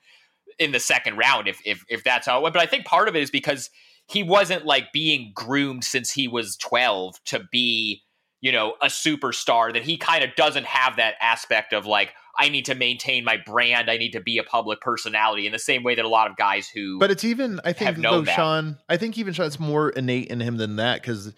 in 0.60 0.72
the 0.72 0.80
second 0.80 1.18
round 1.18 1.48
if 1.48 1.60
if 1.66 1.84
if 1.90 2.04
that's 2.04 2.28
how 2.28 2.40
it 2.40 2.44
went. 2.44 2.54
But 2.54 2.64
I 2.64 2.66
think 2.66 2.86
part 2.86 3.08
of 3.08 3.16
it 3.16 3.22
is 3.22 3.32
because 3.32 3.70
he 4.08 4.24
wasn't 4.24 4.66
like 4.66 4.92
being 4.94 5.32
groomed 5.34 5.84
since 5.84 6.12
he 6.12 6.28
was 6.28 6.58
12 6.58 7.16
to 7.26 7.42
be, 7.52 8.04
you 8.42 8.52
know, 8.52 8.76
a 8.82 8.88
superstar 8.88 9.74
that 9.74 9.84
he 9.84 9.98
kind 9.98 10.24
of 10.24 10.36
doesn't 10.36 10.66
have 10.66 10.98
that 10.98 11.16
aspect 11.22 11.74
of 11.74 11.86
like 11.86 12.14
I 12.38 12.50
need 12.50 12.66
to 12.66 12.76
maintain 12.76 13.24
my 13.24 13.38
brand, 13.38 13.90
I 13.90 13.98
need 13.98 14.12
to 14.12 14.20
be 14.20 14.38
a 14.38 14.44
public 14.44 14.82
personality 14.82 15.46
in 15.46 15.54
the 15.54 15.60
same 15.60 15.84
way 15.84 15.96
that 15.96 16.06
a 16.06 16.10
lot 16.10 16.30
of 16.30 16.38
guys 16.38 16.68
who 16.68 17.00
but 17.00 17.12
it's 17.12 17.24
even 17.24 17.60
i 17.64 17.74
think 17.74 17.98
though 17.98 18.22
that. 18.22 18.36
sean 18.36 18.78
i 18.90 18.98
think 18.98 19.18
even 19.18 19.34
sean 19.34 19.46
it's 19.46 19.60
more 19.60 19.90
innate 19.90 20.28
in 20.28 20.40
him 20.40 20.58
than 20.58 20.76
that 20.76 21.02
because 21.02 21.34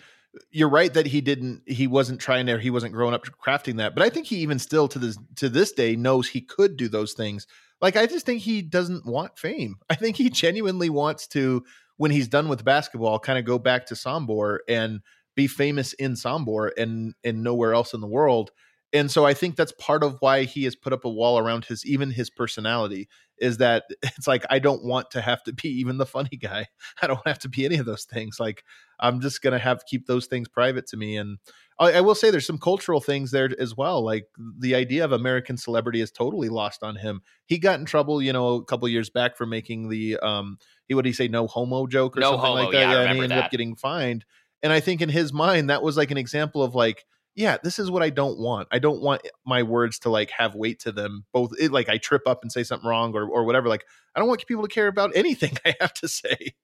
you're 0.51 0.69
right 0.69 0.93
that 0.93 1.05
he 1.05 1.21
didn't 1.21 1.61
he 1.65 1.87
wasn't 1.87 2.19
trying 2.19 2.45
to 2.45 2.57
he 2.57 2.69
wasn't 2.69 2.91
growing 2.93 3.13
up 3.13 3.25
crafting 3.43 3.77
that 3.77 3.93
but 3.93 4.03
i 4.03 4.09
think 4.09 4.27
he 4.27 4.37
even 4.37 4.59
still 4.59 4.87
to 4.87 4.99
this 4.99 5.17
to 5.35 5.49
this 5.49 5.71
day 5.71 5.95
knows 5.95 6.27
he 6.29 6.41
could 6.41 6.77
do 6.77 6.87
those 6.87 7.13
things 7.13 7.47
like 7.81 7.95
i 7.95 8.05
just 8.05 8.25
think 8.25 8.41
he 8.41 8.61
doesn't 8.61 9.05
want 9.05 9.37
fame 9.37 9.75
i 9.89 9.95
think 9.95 10.15
he 10.15 10.29
genuinely 10.29 10.89
wants 10.89 11.27
to 11.27 11.63
when 11.97 12.11
he's 12.11 12.27
done 12.27 12.47
with 12.49 12.65
basketball 12.65 13.19
kind 13.19 13.39
of 13.39 13.45
go 13.45 13.59
back 13.59 13.85
to 13.85 13.93
sombor 13.93 14.59
and 14.67 14.99
be 15.35 15.47
famous 15.47 15.93
in 15.93 16.13
sombor 16.13 16.71
and 16.77 17.13
and 17.23 17.43
nowhere 17.43 17.73
else 17.73 17.93
in 17.93 18.01
the 18.01 18.07
world 18.07 18.51
And 18.93 19.11
so 19.11 19.25
I 19.25 19.33
think 19.33 19.55
that's 19.57 19.73
part 19.73 20.01
of 20.03 20.15
why 20.21 20.45
he 20.45 20.63
has 20.63 20.75
put 20.75 20.93
up 20.93 21.03
a 21.05 21.09
wall 21.09 21.37
around 21.37 21.65
his 21.65 21.85
even 21.85 22.09
his 22.11 22.29
personality 22.29 23.09
is 23.37 23.57
that 23.57 23.83
it's 24.01 24.27
like 24.27 24.45
I 24.49 24.59
don't 24.59 24.83
want 24.83 25.11
to 25.11 25.21
have 25.21 25.43
to 25.43 25.53
be 25.53 25.67
even 25.81 25.97
the 25.97 26.05
funny 26.05 26.37
guy. 26.37 26.67
I 27.01 27.07
don't 27.07 27.27
have 27.27 27.39
to 27.39 27.49
be 27.49 27.65
any 27.65 27.75
of 27.77 27.85
those 27.85 28.05
things. 28.05 28.39
Like 28.39 28.63
I'm 28.99 29.21
just 29.21 29.41
gonna 29.41 29.59
have 29.59 29.85
keep 29.85 30.05
those 30.07 30.27
things 30.27 30.47
private 30.47 30.87
to 30.87 30.97
me. 30.97 31.17
And 31.17 31.37
I, 31.79 31.93
I 31.93 32.01
will 32.01 32.15
say 32.15 32.31
there's 32.31 32.47
some 32.47 32.57
cultural 32.57 32.99
things 32.99 33.31
there 33.31 33.49
as 33.59 33.75
well. 33.77 34.03
Like 34.03 34.25
the 34.59 34.75
idea 34.75 35.05
of 35.05 35.11
American 35.11 35.57
celebrity 35.57 36.01
is 36.01 36.11
totally 36.11 36.49
lost 36.49 36.83
on 36.83 36.95
him. 36.95 37.21
He 37.45 37.59
got 37.59 37.79
in 37.79 37.85
trouble, 37.85 38.21
you 38.21 38.33
know, 38.33 38.55
a 38.55 38.65
couple 38.65 38.87
years 38.89 39.09
back 39.09 39.37
for 39.37 39.45
making 39.45 39.89
the 39.89 40.17
um 40.17 40.57
he 40.87 40.93
would 40.93 41.05
he 41.05 41.13
say 41.13 41.27
no 41.27 41.47
homo 41.47 41.85
joke 41.87 42.17
or 42.17 42.21
No 42.21 42.31
something 42.31 42.45
homo, 42.45 42.63
like 42.63 42.71
that. 42.73 42.79
yeah, 42.89 42.97
I 42.99 43.03
and 43.03 43.17
he 43.17 43.23
ended 43.23 43.31
that. 43.37 43.45
up 43.45 43.51
getting 43.51 43.75
fined. 43.75 44.25
And 44.63 44.73
I 44.73 44.79
think 44.79 45.01
in 45.01 45.09
his 45.09 45.31
mind 45.31 45.69
that 45.69 45.83
was 45.83 45.97
like 45.97 46.09
an 46.11 46.17
example 46.17 46.63
of 46.63 46.73
like 46.73 47.05
yeah, 47.37 47.57
this 47.63 47.77
is 47.77 47.91
what 47.91 48.01
I 48.01 48.09
don't 48.09 48.39
want. 48.39 48.67
I 48.71 48.79
don't 48.79 48.99
want 48.99 49.21
my 49.45 49.61
words 49.61 49.99
to 49.99 50.09
like 50.09 50.31
have 50.31 50.55
weight 50.55 50.79
to 50.81 50.91
them. 50.91 51.23
Both 51.31 51.53
it, 51.59 51.71
like 51.71 51.87
I 51.87 51.99
trip 51.99 52.23
up 52.27 52.41
and 52.41 52.51
say 52.51 52.63
something 52.63 52.89
wrong 52.89 53.13
or 53.13 53.29
or 53.29 53.43
whatever. 53.43 53.69
Like 53.69 53.85
I 54.15 54.19
don't 54.19 54.27
want 54.27 54.45
people 54.47 54.63
to 54.63 54.73
care 54.73 54.87
about 54.87 55.15
anything 55.15 55.55
I 55.65 55.75
have 55.79 55.93
to 55.93 56.07
say 56.07 56.55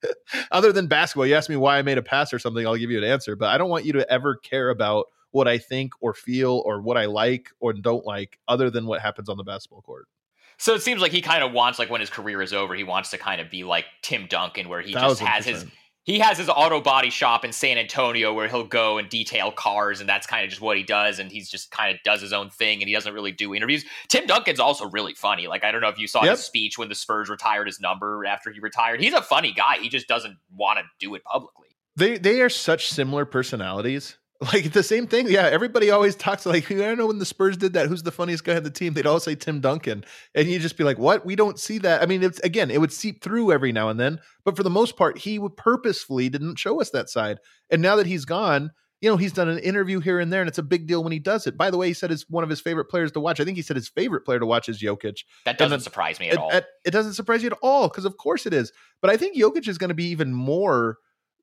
other 0.51 0.71
than 0.71 0.88
basketball. 0.88 1.28
You 1.28 1.36
ask 1.36 1.47
me 1.47 1.55
why 1.57 1.78
I 1.78 1.84
made 1.84 1.99
a 1.99 2.01
pass 2.01 2.34
or 2.34 2.39
something, 2.39 2.65
I'll 2.65 2.76
give 2.76 2.89
you 2.89 2.97
an 2.97 3.03
answer. 3.03 3.36
But 3.36 3.49
I 3.49 3.59
don't 3.59 3.69
want 3.69 3.86
you 3.86 3.93
to 3.93 4.11
ever 4.11 4.36
care 4.36 4.71
about 4.71 5.05
what 5.30 5.47
I 5.47 5.59
think 5.59 5.93
or 6.01 6.15
feel 6.15 6.63
or 6.65 6.82
what 6.82 6.97
I 6.97 7.05
like 7.05 7.51
or 7.59 7.74
don't 7.74 8.03
like 8.03 8.39
other 8.47 8.71
than 8.71 8.88
what 8.88 8.99
happens 8.99 9.30
on 9.30 9.38
the 9.38 9.43
basketball 9.43 9.84
court. 9.84 10.07
So 10.57 10.74
it 10.74 10.82
seems 10.82 11.01
like 11.01 11.11
he 11.11 11.21
kind 11.21 11.43
of 11.43 11.51
wants, 11.51 11.80
like, 11.80 11.89
when 11.89 11.99
his 11.99 12.11
career 12.11 12.41
is 12.41 12.53
over, 12.53 12.76
he 12.76 12.84
wants 12.84 13.09
to 13.09 13.17
kind 13.17 13.41
of 13.41 13.49
be 13.49 13.63
like 13.63 13.86
Tim 14.03 14.28
Duncan, 14.28 14.69
where 14.69 14.82
he 14.82 14.93
just 14.93 15.19
has 15.19 15.45
his. 15.45 15.65
He 16.03 16.19
has 16.19 16.37
his 16.37 16.49
auto 16.49 16.81
body 16.81 17.09
shop 17.09 17.45
in 17.45 17.51
San 17.53 17.77
Antonio 17.77 18.33
where 18.33 18.47
he'll 18.47 18.65
go 18.65 18.97
and 18.97 19.07
detail 19.09 19.51
cars, 19.51 19.99
and 19.99 20.09
that's 20.09 20.27
kind 20.27 20.43
of 20.43 20.49
just 20.49 20.61
what 20.61 20.77
he 20.77 20.83
does. 20.83 21.19
And 21.19 21.31
he's 21.31 21.49
just 21.49 21.71
kind 21.71 21.93
of 21.93 22.01
does 22.03 22.21
his 22.21 22.33
own 22.33 22.49
thing, 22.49 22.81
and 22.81 22.89
he 22.89 22.93
doesn't 22.93 23.13
really 23.13 23.31
do 23.31 23.55
interviews. 23.55 23.85
Tim 24.09 24.25
Duncan's 24.25 24.59
also 24.59 24.89
really 24.89 25.13
funny. 25.13 25.47
Like 25.47 25.63
I 25.63 25.71
don't 25.71 25.81
know 25.81 25.89
if 25.89 25.97
you 25.97 26.07
saw 26.07 26.23
Yep. 26.23 26.31
his 26.31 26.43
speech 26.43 26.77
when 26.77 26.89
the 26.89 26.95
Spurs 26.95 27.29
retired 27.29 27.67
his 27.67 27.79
number 27.79 28.25
after 28.25 28.51
he 28.51 28.59
retired. 28.59 29.01
He's 29.01 29.13
a 29.13 29.21
funny 29.21 29.53
guy. 29.53 29.77
He 29.81 29.89
just 29.89 30.07
doesn't 30.07 30.37
want 30.55 30.79
to 30.79 30.85
do 30.99 31.15
it 31.15 31.23
publicly. 31.23 31.67
They 31.95 32.17
they 32.17 32.41
are 32.41 32.49
such 32.49 32.87
similar 32.89 33.25
personalities. 33.25 34.17
Like 34.53 34.71
the 34.73 34.83
same 34.83 35.07
thing. 35.07 35.27
Yeah, 35.29 35.45
everybody 35.47 35.89
always 35.89 36.15
talks 36.15 36.45
like 36.45 36.69
I 36.71 36.75
don't 36.75 36.97
know 36.97 37.07
when 37.07 37.19
the 37.19 37.25
Spurs 37.25 37.55
did 37.57 37.73
that. 37.73 37.87
Who's 37.87 38.03
the 38.03 38.11
funniest 38.11 38.43
guy 38.43 38.55
on 38.57 38.63
the 38.63 38.69
team? 38.69 38.93
They'd 38.93 39.05
all 39.07 39.19
say 39.19 39.35
Tim 39.35 39.61
Duncan, 39.61 40.03
and 40.35 40.47
you 40.49 40.59
just 40.59 40.77
be 40.77 40.83
like, 40.83 40.97
"What? 40.97 41.25
We 41.25 41.35
don't 41.35 41.59
see 41.59 41.77
that." 41.79 42.01
I 42.01 42.05
mean, 42.05 42.23
it's 42.23 42.39
again, 42.39 42.69
it 42.71 42.81
would 42.81 42.91
seep 42.91 43.23
through 43.23 43.51
every 43.51 43.71
now 43.71 43.89
and 43.89 43.99
then, 43.99 44.19
but 44.43 44.55
for 44.57 44.63
the 44.63 44.69
most 44.69 44.97
part, 44.97 45.17
he 45.19 45.39
would 45.39 45.55
purposefully 45.55 46.29
didn't 46.29 46.57
show 46.59 46.81
us 46.81 46.89
that 46.91 47.09
side. 47.09 47.37
And 47.69 47.81
now 47.81 47.95
that 47.95 48.05
he's 48.07 48.25
gone, 48.25 48.71
you 49.01 49.09
know, 49.09 49.17
he's 49.17 49.33
done 49.33 49.49
an 49.49 49.59
interview 49.59 49.99
here 49.99 50.19
and 50.19 50.31
there, 50.31 50.41
and 50.41 50.47
it's 50.47 50.57
a 50.57 50.63
big 50.63 50.87
deal 50.87 51.03
when 51.03 51.11
he 51.13 51.19
does 51.19 51.45
it. 51.47 51.57
By 51.57 51.69
the 51.71 51.77
way, 51.77 51.87
he 51.87 51.93
said 51.93 52.11
it's 52.11 52.29
one 52.29 52.43
of 52.43 52.49
his 52.49 52.61
favorite 52.61 52.85
players 52.85 53.11
to 53.13 53.19
watch. 53.19 53.39
I 53.39 53.45
think 53.45 53.57
he 53.57 53.61
said 53.63 53.75
his 53.75 53.89
favorite 53.89 54.21
player 54.25 54.39
to 54.39 54.45
watch 54.45 54.67
is 54.69 54.81
Jokic. 54.81 55.23
That 55.45 55.57
doesn't 55.57 55.71
then- 55.71 55.79
surprise 55.81 56.19
me 56.19 56.27
at 56.29 56.33
it, 56.33 56.39
all. 56.39 56.49
it- 56.51 56.65
it 56.85 56.91
doesn't 56.91 57.13
surprise 57.13 57.43
you 57.43 57.47
at 57.47 57.57
all 57.61 57.87
because 57.87 58.05
of 58.05 58.17
course 58.17 58.45
it 58.45 58.53
is 58.53 58.73
but 59.01 59.09
i 59.09 59.15
think 59.15 59.37
Jokic 59.37 59.67
is 59.69 59.77
going 59.77 59.87
to 59.89 59.93
be 59.93 60.05
even 60.09 60.33
more 60.33 60.97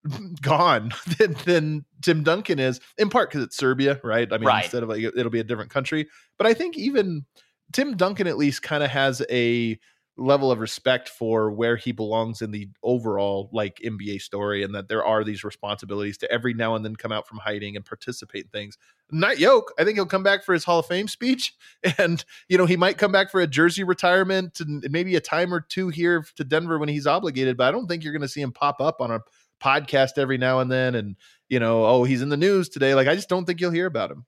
gone 0.42 0.92
than, 1.18 1.34
than 1.44 1.84
tim 2.02 2.22
duncan 2.22 2.58
is 2.58 2.80
in 2.98 3.10
part 3.10 3.30
because 3.30 3.44
it's 3.44 3.56
serbia 3.56 4.00
right? 4.02 4.32
I 4.32 4.38
mean 4.38 4.46
Right. 4.46 4.64
instead 4.64 4.82
of 4.82 4.88
like 4.88 5.02
it'll 5.02 5.30
be 5.30 5.40
a 5.40 5.44
different 5.44 5.70
country. 5.70 6.08
But 6.38 6.46
i 6.46 6.54
think 6.54 6.76
even 6.78 7.26
tim 7.72 7.96
duncan 7.96 8.26
at 8.26 8.38
least 8.38 8.62
kind 8.62 8.82
of 8.82 8.90
has 8.90 9.22
a 9.30 9.78
level 10.16 10.50
of 10.52 10.60
respect 10.60 11.08
for 11.08 11.50
where 11.50 11.76
he 11.76 11.92
belongs 11.92 12.42
in 12.42 12.50
the 12.50 12.68
overall 12.82 13.48
like 13.54 13.80
nba 13.82 14.20
story 14.20 14.62
and 14.62 14.74
that 14.74 14.86
there 14.88 15.02
are 15.02 15.24
these 15.24 15.44
responsibilities 15.44 16.18
to 16.18 16.30
every 16.30 16.52
now 16.52 16.74
and 16.74 16.84
then 16.84 16.94
come 16.94 17.10
out 17.12 17.26
from 17.26 17.38
hiding 17.38 17.74
and 17.74 17.86
participate 17.86 18.42
in 18.44 18.48
things. 18.50 18.76
Not 19.10 19.38
yoke. 19.38 19.72
I 19.78 19.84
think 19.84 19.96
he'll 19.96 20.04
come 20.06 20.22
back 20.22 20.44
for 20.44 20.52
his 20.52 20.62
hall 20.62 20.80
of 20.80 20.86
fame 20.86 21.08
speech 21.08 21.54
and 21.98 22.22
you 22.48 22.58
know 22.58 22.66
he 22.66 22.76
might 22.76 22.98
come 22.98 23.12
back 23.12 23.30
for 23.30 23.40
a 23.40 23.46
jersey 23.46 23.82
retirement 23.82 24.60
and 24.60 24.84
maybe 24.90 25.16
a 25.16 25.20
time 25.20 25.54
or 25.54 25.60
two 25.60 25.88
here 25.88 26.24
to 26.36 26.44
denver 26.44 26.78
when 26.78 26.88
he's 26.90 27.06
obligated 27.06 27.56
but 27.56 27.68
i 27.68 27.70
don't 27.70 27.86
think 27.86 28.04
you're 28.04 28.12
going 28.12 28.20
to 28.20 28.28
see 28.28 28.42
him 28.42 28.52
pop 28.52 28.80
up 28.80 29.00
on 29.00 29.10
a 29.10 29.20
podcast 29.62 30.18
every 30.18 30.38
now 30.38 30.60
and 30.60 30.70
then 30.70 30.94
and 30.94 31.16
you 31.48 31.60
know 31.60 31.84
oh 31.84 32.04
he's 32.04 32.22
in 32.22 32.28
the 32.28 32.36
news 32.36 32.68
today 32.68 32.94
like 32.94 33.08
i 33.08 33.14
just 33.14 33.28
don't 33.28 33.44
think 33.44 33.60
you'll 33.60 33.70
hear 33.70 33.86
about 33.86 34.10
him 34.10 34.24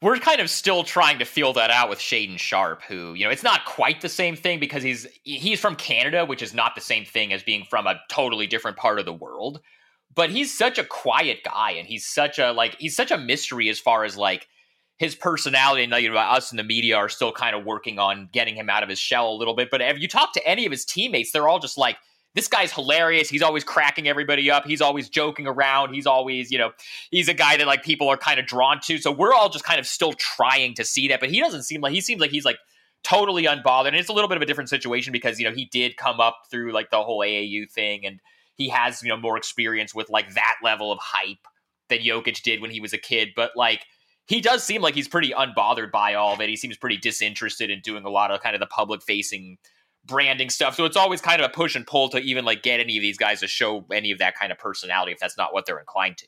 we're 0.00 0.18
kind 0.18 0.40
of 0.40 0.48
still 0.48 0.84
trying 0.84 1.18
to 1.18 1.24
feel 1.24 1.52
that 1.54 1.70
out 1.70 1.90
with 1.90 1.98
Shaedon 1.98 2.38
Sharpe, 2.38 2.82
who, 2.84 3.14
you 3.14 3.24
know, 3.24 3.30
it's 3.30 3.42
not 3.42 3.64
quite 3.64 4.00
the 4.00 4.08
same 4.08 4.36
thing 4.36 4.60
because 4.60 4.82
he's 4.82 5.08
he's 5.24 5.58
from 5.58 5.74
Canada, 5.74 6.24
which 6.24 6.40
is 6.40 6.54
not 6.54 6.76
the 6.76 6.80
same 6.80 7.04
thing 7.04 7.32
as 7.32 7.42
being 7.42 7.64
from 7.68 7.86
a 7.86 8.00
totally 8.08 8.46
different 8.46 8.76
part 8.76 9.00
of 9.00 9.06
the 9.06 9.12
world. 9.12 9.60
But 10.14 10.30
he's 10.30 10.56
such 10.56 10.78
a 10.78 10.84
quiet 10.84 11.42
guy 11.44 11.72
and 11.72 11.86
he's 11.86 12.06
such 12.06 12.38
a 12.38 12.52
like 12.52 12.76
he's 12.78 12.94
such 12.94 13.10
a 13.10 13.18
mystery 13.18 13.68
as 13.68 13.80
far 13.80 14.04
as 14.04 14.16
like 14.16 14.46
his 14.98 15.16
personality 15.16 15.82
and 15.82 15.92
you 15.94 16.12
know, 16.12 16.18
us 16.18 16.52
in 16.52 16.56
the 16.56 16.64
media 16.64 16.96
are 16.96 17.08
still 17.08 17.32
kind 17.32 17.56
of 17.56 17.64
working 17.64 17.98
on 17.98 18.28
getting 18.32 18.54
him 18.54 18.70
out 18.70 18.84
of 18.84 18.88
his 18.88 18.98
shell 19.00 19.30
a 19.32 19.36
little 19.36 19.54
bit. 19.54 19.68
But 19.70 19.80
if 19.80 19.98
you 19.98 20.06
talk 20.06 20.32
to 20.34 20.46
any 20.46 20.64
of 20.64 20.72
his 20.72 20.84
teammates, 20.84 21.32
they're 21.32 21.48
all 21.48 21.60
just 21.60 21.78
like, 21.78 21.98
this 22.34 22.48
guy's 22.48 22.72
hilarious. 22.72 23.28
He's 23.28 23.42
always 23.42 23.64
cracking 23.64 24.06
everybody 24.06 24.50
up. 24.50 24.66
He's 24.66 24.80
always 24.80 25.08
joking 25.08 25.46
around. 25.46 25.94
He's 25.94 26.06
always, 26.06 26.50
you 26.50 26.58
know, 26.58 26.72
he's 27.10 27.28
a 27.28 27.34
guy 27.34 27.56
that 27.56 27.66
like 27.66 27.82
people 27.82 28.08
are 28.08 28.16
kind 28.16 28.38
of 28.38 28.46
drawn 28.46 28.80
to. 28.84 28.98
So 28.98 29.10
we're 29.10 29.32
all 29.32 29.48
just 29.48 29.64
kind 29.64 29.80
of 29.80 29.86
still 29.86 30.12
trying 30.12 30.74
to 30.74 30.84
see 30.84 31.08
that. 31.08 31.20
But 31.20 31.30
he 31.30 31.40
doesn't 31.40 31.64
seem 31.64 31.80
like 31.80 31.92
he 31.92 32.00
seems 32.00 32.20
like 32.20 32.30
he's 32.30 32.44
like 32.44 32.58
totally 33.02 33.44
unbothered. 33.44 33.88
And 33.88 33.96
it's 33.96 34.08
a 34.08 34.12
little 34.12 34.28
bit 34.28 34.36
of 34.36 34.42
a 34.42 34.46
different 34.46 34.70
situation 34.70 35.12
because, 35.12 35.38
you 35.38 35.48
know, 35.48 35.54
he 35.54 35.64
did 35.64 35.96
come 35.96 36.20
up 36.20 36.36
through 36.50 36.72
like 36.72 36.90
the 36.90 37.02
whole 37.02 37.20
AAU 37.20 37.70
thing 37.70 38.04
and 38.04 38.20
he 38.54 38.68
has, 38.68 39.02
you 39.02 39.08
know, 39.08 39.16
more 39.16 39.36
experience 39.36 39.94
with 39.94 40.10
like 40.10 40.34
that 40.34 40.56
level 40.62 40.92
of 40.92 40.98
hype 41.00 41.46
than 41.88 42.00
Jokic 42.00 42.42
did 42.42 42.60
when 42.60 42.70
he 42.70 42.80
was 42.80 42.92
a 42.92 42.98
kid. 42.98 43.30
But 43.34 43.52
like 43.56 43.84
he 44.26 44.40
does 44.40 44.62
seem 44.62 44.82
like 44.82 44.94
he's 44.94 45.08
pretty 45.08 45.30
unbothered 45.30 45.90
by 45.90 46.14
all 46.14 46.34
of 46.34 46.40
it. 46.40 46.50
He 46.50 46.56
seems 46.56 46.76
pretty 46.76 46.98
disinterested 46.98 47.70
in 47.70 47.80
doing 47.80 48.04
a 48.04 48.10
lot 48.10 48.30
of 48.30 48.42
kind 48.42 48.54
of 48.54 48.60
the 48.60 48.66
public 48.66 49.02
facing 49.02 49.56
branding 50.08 50.50
stuff. 50.50 50.74
So 50.74 50.84
it's 50.84 50.96
always 50.96 51.20
kind 51.20 51.40
of 51.40 51.48
a 51.48 51.52
push 51.52 51.76
and 51.76 51.86
pull 51.86 52.08
to 52.08 52.18
even 52.18 52.44
like 52.44 52.62
get 52.62 52.80
any 52.80 52.96
of 52.96 53.02
these 53.02 53.18
guys 53.18 53.40
to 53.40 53.46
show 53.46 53.84
any 53.92 54.10
of 54.10 54.18
that 54.18 54.36
kind 54.36 54.50
of 54.50 54.58
personality 54.58 55.12
if 55.12 55.20
that's 55.20 55.36
not 55.36 55.52
what 55.54 55.66
they're 55.66 55.78
inclined 55.78 56.18
to. 56.18 56.26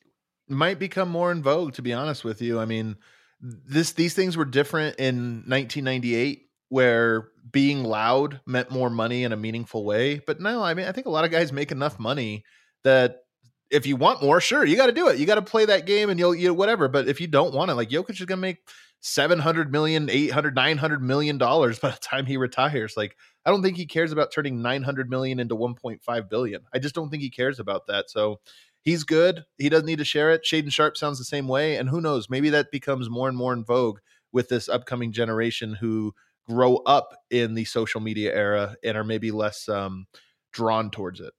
might 0.48 0.78
become 0.78 1.08
more 1.08 1.32
in 1.32 1.42
vogue 1.42 1.72
to 1.74 1.82
be 1.82 1.92
honest 1.92 2.22
with 2.22 2.40
you. 2.40 2.60
I 2.60 2.66
mean 2.66 2.96
this 3.40 3.92
these 3.92 4.14
things 4.14 4.36
were 4.36 4.44
different 4.44 4.96
in 4.96 5.44
1998 5.46 6.42
where 6.68 7.28
being 7.50 7.82
loud 7.82 8.40
meant 8.46 8.70
more 8.70 8.90
money 8.90 9.24
in 9.24 9.32
a 9.32 9.36
meaningful 9.36 9.84
way. 9.84 10.20
But 10.24 10.40
no 10.40 10.62
i 10.62 10.74
mean 10.74 10.86
i 10.86 10.92
think 10.92 11.06
a 11.06 11.10
lot 11.10 11.24
of 11.24 11.30
guys 11.30 11.52
make 11.52 11.72
enough 11.72 11.98
money 11.98 12.44
that 12.84 13.22
if 13.70 13.86
you 13.86 13.96
want 13.96 14.22
more 14.22 14.40
sure 14.40 14.64
you 14.64 14.76
got 14.76 14.86
to 14.86 14.92
do 14.92 15.08
it. 15.08 15.18
You 15.18 15.26
got 15.26 15.36
to 15.36 15.42
play 15.42 15.64
that 15.64 15.86
game 15.86 16.10
and 16.10 16.18
you'll 16.18 16.34
you 16.34 16.52
whatever. 16.52 16.88
But 16.88 17.08
if 17.08 17.20
you 17.20 17.28
don't 17.28 17.54
want 17.54 17.70
it 17.70 17.74
like 17.74 17.88
Jokic 17.88 18.20
is 18.20 18.26
going 18.26 18.38
to 18.38 18.42
make 18.42 18.58
700 19.00 19.72
million 19.72 20.10
800 20.10 20.54
900 20.54 21.02
million 21.02 21.38
dollars 21.38 21.78
by 21.78 21.90
the 21.90 21.98
time 21.98 22.26
he 22.26 22.36
retires. 22.36 22.94
Like 22.96 23.16
i 23.44 23.50
don't 23.50 23.62
think 23.62 23.76
he 23.76 23.86
cares 23.86 24.12
about 24.12 24.32
turning 24.32 24.62
900 24.62 25.10
million 25.10 25.40
into 25.40 25.56
1.5 25.56 26.28
billion 26.28 26.62
i 26.74 26.78
just 26.78 26.94
don't 26.94 27.10
think 27.10 27.22
he 27.22 27.30
cares 27.30 27.58
about 27.58 27.86
that 27.86 28.10
so 28.10 28.40
he's 28.82 29.04
good. 29.04 29.44
He 29.58 29.68
doesn't 29.68 29.86
need 29.86 29.98
to 29.98 30.04
share 30.04 30.30
it. 30.30 30.42
Shaedon 30.44 30.72
Sharpe 30.72 30.96
sounds 30.96 31.18
the 31.18 31.24
same 31.24 31.48
way. 31.48 31.76
And 31.76 31.88
who 31.88 32.00
knows, 32.00 32.30
maybe 32.30 32.50
that 32.50 32.70
becomes 32.70 33.10
more 33.10 33.28
and 33.28 33.36
more 33.36 33.52
in 33.52 33.64
vogue 33.64 33.98
with 34.32 34.48
this 34.48 34.68
upcoming 34.68 35.12
generation 35.12 35.74
who 35.74 36.14
grow 36.48 36.76
up 36.78 37.14
in 37.30 37.54
the 37.54 37.64
social 37.64 38.00
media 38.00 38.34
era 38.34 38.76
and 38.82 38.96
are 38.96 39.04
maybe 39.04 39.30
less 39.30 39.68
um, 39.68 40.06
drawn 40.52 40.90
towards 40.90 41.20
it. 41.20 41.32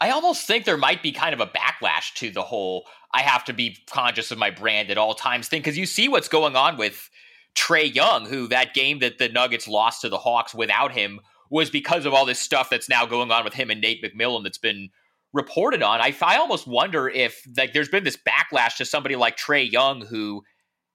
I 0.00 0.10
almost 0.10 0.46
think 0.46 0.64
there 0.64 0.76
might 0.76 1.02
be 1.02 1.12
kind 1.12 1.32
of 1.32 1.40
a 1.40 1.46
backlash 1.46 2.12
to 2.16 2.30
the 2.30 2.42
whole 2.42 2.86
I 3.12 3.22
have 3.22 3.44
to 3.46 3.54
be 3.54 3.78
conscious 3.88 4.30
of 4.30 4.36
my 4.36 4.50
brand 4.50 4.90
at 4.90 4.98
all 4.98 5.14
times 5.14 5.48
thing 5.48 5.60
because 5.60 5.78
you 5.78 5.86
see 5.86 6.08
what's 6.08 6.28
going 6.28 6.54
on 6.54 6.76
with 6.76 7.08
Trae 7.54 7.94
Young, 7.94 8.26
who 8.26 8.48
that 8.48 8.74
game 8.74 8.98
that 8.98 9.16
the 9.16 9.30
Nuggets 9.30 9.66
lost 9.66 10.02
to 10.02 10.10
the 10.10 10.18
Hawks 10.18 10.54
without 10.54 10.92
him 10.92 11.20
was 11.50 11.70
because 11.70 12.06
of 12.06 12.14
all 12.14 12.24
this 12.24 12.40
stuff 12.40 12.70
that's 12.70 12.88
now 12.88 13.06
going 13.06 13.30
on 13.30 13.44
with 13.44 13.54
him 13.54 13.70
and 13.70 13.80
Nate 13.80 14.02
McMillan 14.02 14.42
that's 14.42 14.58
been 14.58 14.90
reported 15.32 15.82
on. 15.82 16.00
I, 16.00 16.14
I 16.22 16.36
almost 16.38 16.66
wonder 16.66 17.08
if 17.08 17.46
like 17.56 17.72
there's 17.72 17.88
been 17.88 18.04
this 18.04 18.16
backlash 18.16 18.76
to 18.76 18.84
somebody 18.84 19.16
like 19.16 19.36
Trae 19.36 19.70
Young 19.70 20.04
who 20.04 20.42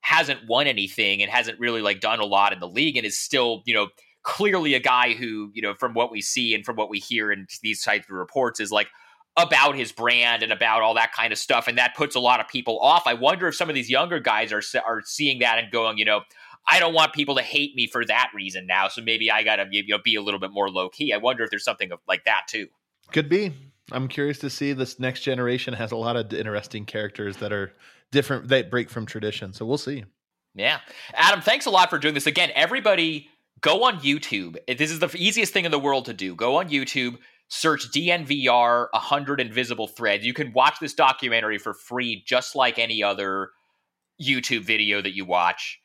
hasn't 0.02 0.48
won 0.48 0.68
anything 0.68 1.22
and 1.22 1.32
hasn't 1.32 1.60
really 1.60 1.82
like 1.82 2.00
done 2.00 2.20
a 2.20 2.26
lot 2.26 2.54
in 2.54 2.60
the 2.60 2.68
league 2.68 2.98
and 2.98 3.06
is 3.06 3.18
still, 3.18 3.62
you 3.66 3.74
know, 3.74 3.88
clearly 4.24 4.74
a 4.74 4.80
guy 4.80 5.14
who, 5.14 5.52
you 5.54 5.62
know, 5.62 5.74
from 5.76 5.94
what 5.94 6.12
we 6.12 6.22
see 6.22 6.54
and 6.54 6.66
from 6.66 6.76
what 6.76 6.90
we 6.90 7.00
hear 7.00 7.32
in 7.32 7.46
these 7.62 7.84
types 7.84 8.06
of 8.10 8.16
reports 8.16 8.60
is 8.60 8.72
like 8.72 8.88
about 9.38 9.76
his 9.76 9.92
brand 9.92 10.44
and 10.44 10.52
about 10.52 10.82
all 10.82 10.94
that 10.96 11.14
kind 11.14 11.32
of 11.32 11.40
stuff 11.40 11.68
and 11.68 11.78
that 11.78 11.96
puts 11.96 12.16
a 12.16 12.20
lot 12.20 12.40
of 12.40 12.48
people 12.48 12.80
off. 12.80 13.04
I 13.06 13.14
wonder 13.14 13.48
if 13.48 13.56
some 13.56 13.70
of 13.70 13.76
these 13.76 13.90
younger 13.90 14.20
guys 14.20 14.52
are 14.52 14.62
are 14.86 15.02
seeing 15.06 15.40
that 15.40 15.58
and 15.60 15.72
going, 15.72 15.98
you 15.98 16.06
know, 16.06 16.22
I 16.70 16.80
don't 16.80 16.94
want 16.94 17.14
people 17.14 17.36
to 17.36 17.42
hate 17.42 17.76
me 17.76 17.88
for 17.88 18.06
that 18.06 18.32
reason 18.36 18.68
now, 18.68 18.88
so 18.88 19.02
maybe 19.02 19.32
I 19.32 19.44
got 19.44 19.58
to 19.58 19.68
you 19.72 19.84
know 19.88 20.00
be 20.04 20.16
a 20.16 20.22
little 20.22 20.40
bit 20.40 20.52
more 20.52 20.70
low 20.70 20.90
key. 20.90 21.14
I 21.14 21.18
wonder 21.18 21.44
if 21.44 21.50
there's 21.50 21.64
something 21.64 21.92
of, 21.92 22.00
like 22.08 22.26
that 22.26 22.44
too. 22.48 22.68
Could 23.12 23.30
be. 23.30 23.54
I'm 23.92 24.08
curious 24.08 24.40
to 24.40 24.50
see 24.50 24.74
this 24.74 25.00
next 25.00 25.22
generation 25.22 25.74
has 25.74 25.92
a 25.92 25.98
lot 25.98 26.16
of 26.16 26.34
interesting 26.34 26.86
characters 26.86 27.38
that 27.38 27.52
are 27.52 27.74
different 28.12 28.48
that 28.50 28.70
break 28.72 28.90
from 28.90 29.06
tradition. 29.06 29.54
So 29.54 29.66
we'll 29.66 29.78
see. 29.78 30.06
Yeah. 30.54 30.80
Adam, 31.14 31.42
thanks 31.42 31.66
a 31.66 31.70
lot 31.70 31.90
for 31.90 31.98
doing 31.98 32.14
this. 32.14 32.28
Again, 32.28 32.52
everybody 32.56 33.30
go 33.62 33.84
on 33.86 34.00
YouTube. 34.00 34.58
This 34.68 34.92
is 34.92 35.00
the 35.00 35.14
easiest 35.18 35.54
thing 35.54 35.66
in 35.66 35.72
the 35.72 35.80
world 35.80 36.06
to 36.06 36.14
do. 36.14 36.36
Go 36.36 36.58
on 36.58 36.70
YouTube, 36.70 37.18
search 37.48 37.92
DNVR 37.92 38.88
100 38.92 39.40
Invisible 39.40 39.88
Threads. 39.88 40.26
You 40.26 40.34
can 40.34 40.54
watch 40.54 40.80
this 40.80 40.94
documentary 40.94 41.58
for 41.58 41.74
free, 41.74 42.24
just 42.26 42.56
like 42.56 42.80
any 42.80 43.02
other 43.04 43.50
YouTube 44.22 44.64
video 44.64 45.02
that 45.02 45.16
you 45.16 45.26
watch. 45.26 45.81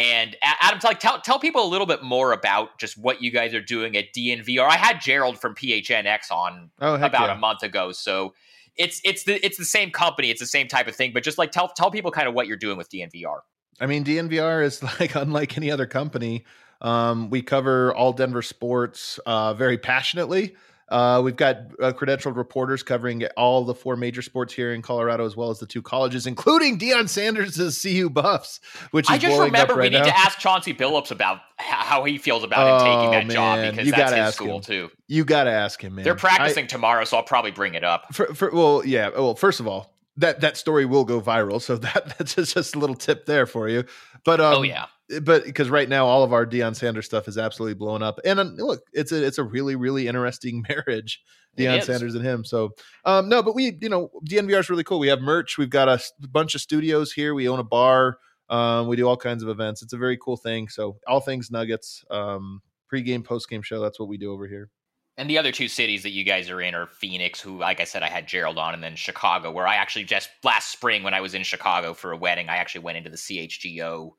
And 0.00 0.36
Adam, 0.42 0.80
like 0.82 0.98
tell 1.00 1.20
tell 1.20 1.38
people 1.38 1.62
a 1.62 1.68
little 1.68 1.86
bit 1.86 2.02
more 2.02 2.32
about 2.32 2.78
just 2.78 2.96
what 2.96 3.22
you 3.22 3.30
guys 3.30 3.52
are 3.54 3.60
doing 3.60 3.96
at 3.96 4.12
DNVR. 4.14 4.66
I 4.66 4.76
had 4.76 5.00
Gerald 5.00 5.38
from 5.40 5.54
PHNX 5.54 6.30
on 6.30 6.70
Oh, 6.80 6.94
about 6.94 7.28
yeah. 7.28 7.34
a 7.34 7.38
month 7.38 7.62
ago, 7.62 7.92
so 7.92 8.34
it's 8.76 9.00
it's 9.04 9.24
the 9.24 9.44
it's 9.44 9.58
the 9.58 9.64
same 9.64 9.90
company, 9.90 10.30
it's 10.30 10.40
the 10.40 10.46
same 10.46 10.68
type 10.68 10.88
of 10.88 10.96
thing, 10.96 11.12
but 11.12 11.22
just 11.22 11.38
like 11.38 11.50
tell 11.52 11.68
tell 11.68 11.90
people 11.90 12.10
kind 12.10 12.26
of 12.28 12.34
what 12.34 12.46
you're 12.46 12.56
doing 12.56 12.78
with 12.78 12.88
DNVR. 12.90 13.40
I 13.80 13.86
mean, 13.86 14.04
DNVR 14.04 14.64
is 14.64 14.82
like 15.00 15.14
unlike 15.14 15.56
any 15.56 15.70
other 15.70 15.86
company. 15.86 16.44
Um, 16.82 17.28
we 17.28 17.42
cover 17.42 17.94
all 17.94 18.14
Denver 18.14 18.40
sports 18.40 19.20
uh, 19.26 19.52
very 19.52 19.76
passionately. 19.76 20.56
Uh, 20.90 21.20
we've 21.22 21.36
got 21.36 21.56
uh, 21.80 21.92
credentialed 21.92 22.36
reporters 22.36 22.82
covering 22.82 23.24
all 23.36 23.64
the 23.64 23.74
four 23.74 23.94
major 23.96 24.22
sports 24.22 24.52
here 24.52 24.72
in 24.74 24.82
Colorado, 24.82 25.24
as 25.24 25.36
well 25.36 25.50
as 25.50 25.60
the 25.60 25.66
two 25.66 25.82
colleges, 25.82 26.26
including 26.26 26.78
Deion 26.78 27.08
Sanders' 27.08 27.80
CU 27.82 28.10
Buffs, 28.10 28.58
which 28.90 29.06
is 29.06 29.10
I 29.14 29.18
just 29.18 29.38
remember 29.40 29.74
right 29.74 29.84
we 29.92 29.96
need 29.96 29.98
now. 30.04 30.10
to 30.10 30.18
ask 30.18 30.38
Chauncey 30.38 30.74
Billups 30.74 31.10
about 31.12 31.40
how 31.56 32.02
he 32.04 32.18
feels 32.18 32.42
about 32.42 32.80
him 32.80 32.86
taking 32.86 33.08
Oh, 33.08 33.10
that 33.12 33.32
job 33.32 33.70
because 33.70 33.86
You 33.86 33.92
that's 33.92 34.10
his 34.10 34.18
ask 34.18 34.34
school 34.34 34.56
him. 34.56 34.62
too. 34.62 34.90
you 35.06 35.24
got 35.24 35.44
to 35.44 35.50
ask 35.50 35.82
him, 35.82 35.94
man. 35.94 36.04
They're 36.04 36.14
I- 36.14 36.18
practicing 36.18 36.66
tomorrow, 36.66 37.04
so 37.04 37.16
I'll 37.18 37.22
probably 37.22 37.52
bring 37.52 37.74
it 37.74 37.84
up. 37.84 38.12
for, 38.14 38.26
for 38.34 38.50
well 38.50 38.82
yeah 38.84 39.10
well 39.10 39.34
first 39.36 39.60
of 39.60 39.68
all 39.68 39.94
that 40.16 40.40
that 40.40 40.56
story 40.56 40.84
will 40.86 41.04
go 41.04 41.20
viral 41.20 41.62
so 41.62 41.76
that 41.78 42.18
that's 42.18 42.34
just, 42.34 42.54
just 42.54 42.74
a 42.74 42.78
little 42.80 42.96
tip 42.96 43.26
there 43.26 43.46
for 43.46 43.68
you 43.68 43.84
but 44.24 44.40
um 44.40 44.54
oh 44.56 44.62
yeah. 44.62 44.86
But 45.22 45.44
because 45.44 45.68
right 45.70 45.88
now 45.88 46.06
all 46.06 46.22
of 46.22 46.32
our 46.32 46.46
Deion 46.46 46.76
Sanders 46.76 47.06
stuff 47.06 47.26
is 47.26 47.36
absolutely 47.36 47.74
blown 47.74 48.02
up 48.02 48.20
and 48.24 48.38
um, 48.38 48.54
look 48.56 48.82
it's 48.92 49.12
a 49.12 49.24
it's 49.24 49.38
a 49.38 49.44
really 49.44 49.76
really 49.76 50.06
interesting 50.06 50.64
marriage 50.68 51.22
Deion. 51.56 51.82
Sanders 51.82 52.14
and 52.14 52.24
him 52.24 52.44
so 52.44 52.70
um 53.04 53.28
no 53.28 53.42
but 53.42 53.54
we 53.54 53.76
you 53.80 53.88
know 53.88 54.10
DNVR 54.28 54.60
is 54.60 54.70
really 54.70 54.84
cool. 54.84 54.98
We 54.98 55.08
have 55.08 55.20
merch 55.20 55.58
we've 55.58 55.70
got 55.70 55.88
a 55.88 56.00
bunch 56.28 56.54
of 56.54 56.60
studios 56.60 57.12
here 57.12 57.34
we 57.34 57.48
own 57.48 57.58
a 57.58 57.64
bar 57.64 58.18
um 58.48 58.86
we 58.86 58.96
do 58.96 59.08
all 59.08 59.16
kinds 59.16 59.42
of 59.42 59.48
events. 59.48 59.82
It's 59.82 59.92
a 59.92 59.98
very 59.98 60.18
cool 60.18 60.36
thing 60.36 60.68
so 60.68 60.98
all 61.06 61.20
things 61.20 61.50
nuggets 61.50 62.04
um 62.10 62.62
pre-game 62.88 63.22
post-game 63.22 63.62
show 63.62 63.80
that's 63.80 63.98
what 63.98 64.08
we 64.08 64.18
do 64.18 64.32
over 64.32 64.46
here. 64.46 64.70
And 65.16 65.28
the 65.28 65.36
other 65.36 65.52
two 65.52 65.68
cities 65.68 66.02
that 66.04 66.12
you 66.12 66.24
guys 66.24 66.48
are 66.48 66.62
in 66.62 66.74
are 66.74 66.86
Phoenix, 66.86 67.42
who, 67.42 67.58
like 67.58 67.78
I 67.78 67.84
said, 67.84 68.02
I 68.02 68.08
had 68.08 68.26
Gerald 68.26 68.56
on, 68.56 68.72
and 68.72 68.82
then 68.82 68.96
Chicago, 68.96 69.50
where 69.50 69.66
I 69.66 69.74
actually 69.74 70.06
just 70.06 70.30
last 70.44 70.72
spring 70.72 71.02
when 71.02 71.12
I 71.12 71.20
was 71.20 71.34
in 71.34 71.42
Chicago 71.42 71.92
for 71.92 72.12
a 72.12 72.16
wedding, 72.16 72.48
I 72.48 72.56
actually 72.56 72.80
went 72.82 72.96
into 72.96 73.10
the 73.10 73.18
CHGO 73.18 74.12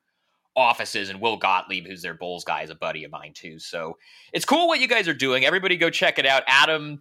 offices, 0.56 1.10
and 1.10 1.22
Will 1.22 1.38
Gottlieb, 1.38 1.86
who's 1.88 2.02
their 2.02 2.14
Bulls 2.14 2.44
guy, 2.44 2.64
is 2.64 2.70
a 2.70 2.76
buddy 2.76 3.04
of 3.04 3.12
mine 3.12 3.34
too. 3.34 3.60
So 3.60 3.98
it's 4.34 4.46
cool 4.46 4.68
what 4.68 4.80
you 4.80 4.88
guys 4.88 5.08
are 5.08 5.14
doing. 5.14 5.46
Everybody 5.46 5.78
go 5.78 5.90
check 5.90 6.20
it 6.20 6.26
out. 6.26 6.44
Adam, 6.48 7.00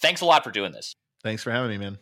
thanks 0.00 0.20
a 0.20 0.24
lot 0.26 0.44
for 0.44 0.50
doing 0.50 0.72
this. 0.72 0.94
thanks 1.22 1.42
for 1.42 1.50
having 1.50 1.70
me 1.70 1.78
man 1.78 1.98